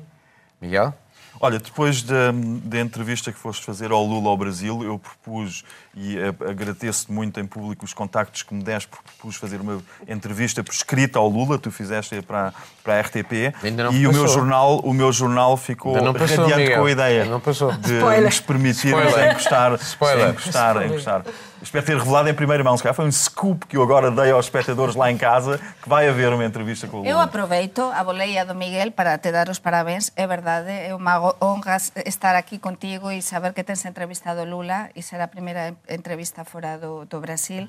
Miguel? 0.61 0.95
Olha, 1.41 1.59
depois 1.59 2.03
da, 2.03 2.31
da 2.33 2.81
entrevista 2.81 3.33
que 3.33 3.39
foste 3.39 3.67
fazer 3.67 3.91
ao 3.91 4.05
Lula 4.05 4.31
ao 4.31 4.37
Brasil, 4.37 4.83
eu 4.85 4.99
propus, 4.99 5.65
e 5.97 6.19
agradeço-te 6.49 7.13
muito 7.13 7.39
em 7.39 7.47
público 7.47 7.85
os 7.85 7.95
contactos 7.95 8.43
que 8.43 8.53
me 8.55 8.63
deste, 8.63 8.89
porque 8.89 9.05
propus 9.05 9.37
fazer 9.37 9.61
uma 9.61 9.81
entrevista 10.09 10.63
por 10.63 10.73
escrita 10.73 11.19
ao 11.19 11.29
Lula, 11.29 11.59
tu 11.59 11.71
fizeste 11.71 12.21
para, 12.23 12.53
para 12.83 12.95
a 12.99 13.01
RTP, 13.01 13.55
Ainda 13.63 13.85
não 13.85 13.93
e 13.93 14.07
o 14.07 14.13
meu, 14.13 14.23
passou. 14.23 14.39
jornal, 14.39 14.79
o 14.81 14.93
meu 14.93 15.13
jornal 15.13 15.57
ficou 15.57 15.95
passou, 16.13 16.39
radiante 16.39 16.63
Miguel. 16.63 16.81
com 16.81 16.87
a 16.87 16.91
ideia 16.91 17.41
passou. 17.41 17.73
de 17.73 17.95
Spoiler. 17.95 18.25
nos 18.25 18.41
permitirmos 18.41 19.05
Spoiler. 19.07 19.31
encostar, 19.31 19.75
Spoiler. 19.75 20.29
encostar, 20.31 20.87
encostar. 20.87 21.23
Espero 21.63 21.87
ter 21.87 21.97
revelado 21.97 22.29
em 22.29 22.35
primeira 22.35 22.63
mão, 22.63 22.77
se 22.77 22.83
calhar 22.83 22.95
foi 22.95 23.07
um 23.07 23.13
scoop 23.13 23.67
que 23.67 23.75
eu 23.75 23.83
agora 23.83 24.11
dei 24.11 24.31
aos 24.31 24.45
espectadores 24.45 24.95
lá 24.95 25.11
em 25.11 25.17
casa, 25.17 25.59
que 25.83 25.89
vai 25.89 26.07
haver 26.07 26.31
uma 26.31 26.45
entrevista 26.45 26.87
com 26.87 26.99
o 26.99 27.01
Lula. 27.01 27.11
Eu 27.11 27.19
aproveito 27.19 27.81
a 27.81 28.05
boleia 28.05 28.45
do 28.45 28.55
Miguel 28.55 28.93
para 28.93 29.17
te 29.17 29.33
dar 29.33 29.49
os 29.49 29.59
parabéns. 29.59 30.11
É 30.15 30.27
verdade, 30.27 30.71
é 30.71 30.95
uma 30.95 31.35
honra 31.43 31.79
estar 32.05 32.37
aquí 32.37 32.59
contigo 32.59 33.11
e 33.11 33.23
saber 33.23 33.55
que 33.55 33.65
tens 33.65 33.83
entrevistado 33.87 34.45
Lula 34.45 34.91
e 34.95 35.03
ser 35.03 35.19
a 35.23 35.27
primeira 35.27 35.75
entrevista 35.89 36.45
fora 36.45 36.79
do, 36.79 37.05
do 37.05 37.21
Brasil, 37.21 37.69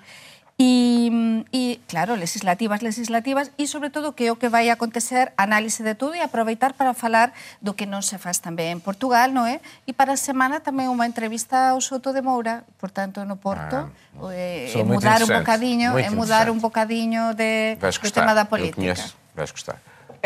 E, 0.57 1.43
e, 1.51 1.81
claro, 1.85 2.15
legislativas, 2.15 2.79
legislativas, 2.79 3.51
e 3.57 3.67
sobre 3.67 3.89
todo 3.89 4.15
que 4.15 4.31
o 4.31 4.39
que 4.39 4.47
vai 4.47 4.71
acontecer, 4.71 5.35
análise 5.35 5.83
de 5.83 5.99
todo 5.99 6.15
e 6.15 6.23
aproveitar 6.23 6.79
para 6.79 6.95
falar 6.95 7.35
do 7.59 7.75
que 7.75 7.83
non 7.83 7.99
se 7.99 8.15
faz 8.15 8.39
tamén 8.39 8.71
en 8.71 8.79
Portugal, 8.79 9.35
non 9.35 9.51
é? 9.51 9.59
E 9.83 9.91
para 9.91 10.15
a 10.15 10.19
semana 10.19 10.63
tamén 10.63 10.87
unha 10.87 11.03
entrevista 11.03 11.75
ao 11.75 11.83
Soto 11.83 12.15
de 12.15 12.23
Moura, 12.23 12.63
portanto, 12.79 13.27
no 13.27 13.35
Porto, 13.35 13.91
ah, 13.91 14.31
e, 14.31 14.71
e 14.71 14.79
eh, 14.79 14.87
mudar 14.87 15.19
un 15.27 15.43
bocadiño, 15.43 15.99
e 15.99 16.07
mudar 16.15 16.47
un 16.47 16.63
bocadiño 16.63 17.35
de, 17.35 17.75
do 17.75 18.11
tema 18.15 18.31
da 18.31 18.47
política. 18.47 18.79
Eu 18.79 18.95
conheço, 18.95 19.11
vais 19.35 19.51
gostar. 19.51 19.75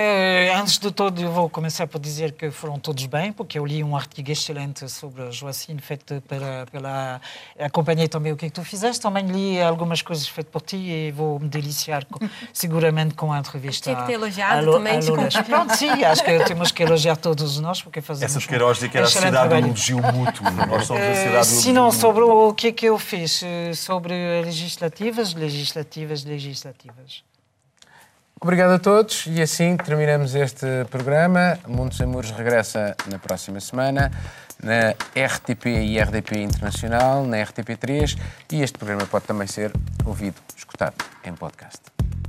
Eh, 0.01 0.53
antes 0.55 0.79
de 0.79 0.89
tudo, 0.91 1.21
eu 1.21 1.29
vou 1.29 1.49
começar 1.49 1.85
por 1.85 1.99
dizer 1.99 2.31
que 2.31 2.49
foram 2.51 2.79
todos 2.79 3.05
bem, 3.05 3.33
porque 3.33 3.59
eu 3.59 3.65
li 3.65 3.83
um 3.83 3.97
artigo 3.97 4.31
excelente 4.31 4.87
sobre 4.89 5.23
a 5.23 5.29
Joacine, 5.29 5.81
feito 5.81 6.21
pela, 6.25 6.65
pela. 6.71 7.19
Acompanhei 7.59 8.07
também 8.07 8.31
o 8.31 8.37
que, 8.37 8.45
é 8.45 8.49
que 8.49 8.55
tu 8.55 8.63
fizeste, 8.63 9.01
também 9.01 9.25
li 9.25 9.61
algumas 9.61 10.01
coisas 10.01 10.25
feitas 10.25 10.53
por 10.53 10.61
ti 10.61 10.77
e 10.77 11.11
vou 11.11 11.37
me 11.37 11.49
deliciar 11.49 12.05
com- 12.05 12.25
seguramente 12.53 13.13
com 13.13 13.33
a 13.33 13.39
entrevista. 13.39 13.91
Tinha 13.91 13.97
que 13.97 14.07
ter 14.07 14.13
elogiado 14.13 14.53
à 14.59 14.61
Lu- 14.61 14.71
também, 14.71 14.95
à 14.95 14.99
te 15.01 15.09
Lula. 15.09 15.23
cumpri. 15.23 15.43
Pronto, 15.43 15.75
sim, 15.75 15.89
acho 16.05 16.23
que 16.23 16.43
temos 16.45 16.71
que 16.71 16.81
elogiar 16.83 17.17
todos 17.17 17.59
nós, 17.59 17.81
porque 17.81 17.99
fazemos. 17.99 18.31
Essa 18.33 18.39
de 18.39 18.47
Queiroz 18.47 18.77
dizia 18.77 18.89
que 18.89 18.97
era 18.97 19.05
a 19.05 19.09
sociedade 19.09 19.49
do 19.49 19.67
elogio 19.67 19.97
mútuo. 19.97 20.45
Nós 20.69 20.85
somos 20.87 21.03
a 21.03 21.05
Eh, 21.07 21.13
sociedade 21.15 21.49
do 21.49 21.61
Se 21.61 21.73
não, 21.73 21.91
sobre 21.91 22.23
o 22.23 22.53
que 22.53 22.67
é 22.67 22.71
que 22.71 22.85
eu 22.85 22.97
fiz, 22.97 23.43
eh, 23.43 23.73
sobre 23.73 24.13
legislativas, 24.45 25.33
legislativas, 25.33 26.23
legislativas. 26.23 27.27
Obrigado 28.41 28.71
a 28.71 28.79
todos 28.79 29.25
e 29.27 29.41
assim 29.41 29.75
terminamos 29.75 30.33
este 30.33 30.85
programa. 30.89 31.59
Mundo 31.67 31.93
Sem 31.93 32.07
Muros 32.07 32.31
regressa 32.31 32.95
na 33.11 33.19
próxima 33.19 33.59
semana 33.59 34.09
na 34.63 34.91
RTP 35.15 35.65
e 35.65 35.99
RDP 35.99 36.43
Internacional, 36.43 37.25
na 37.25 37.37
RTP3 37.37 38.17
e 38.51 38.61
este 38.61 38.77
programa 38.77 39.05
pode 39.05 39.25
também 39.25 39.47
ser 39.47 39.73
ouvido, 40.05 40.37
escutado 40.55 40.95
em 41.25 41.33
podcast. 41.33 41.81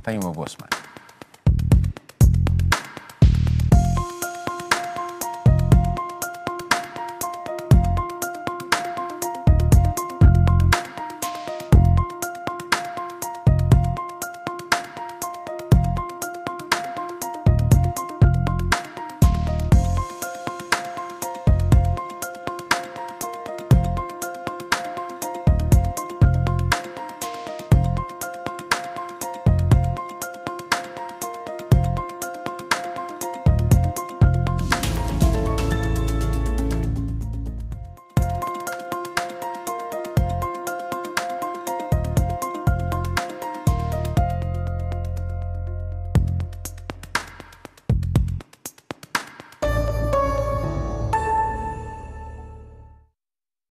Tenham 0.03 0.21
uma 0.21 0.33
boa 0.33 0.49
semana. 0.49 0.90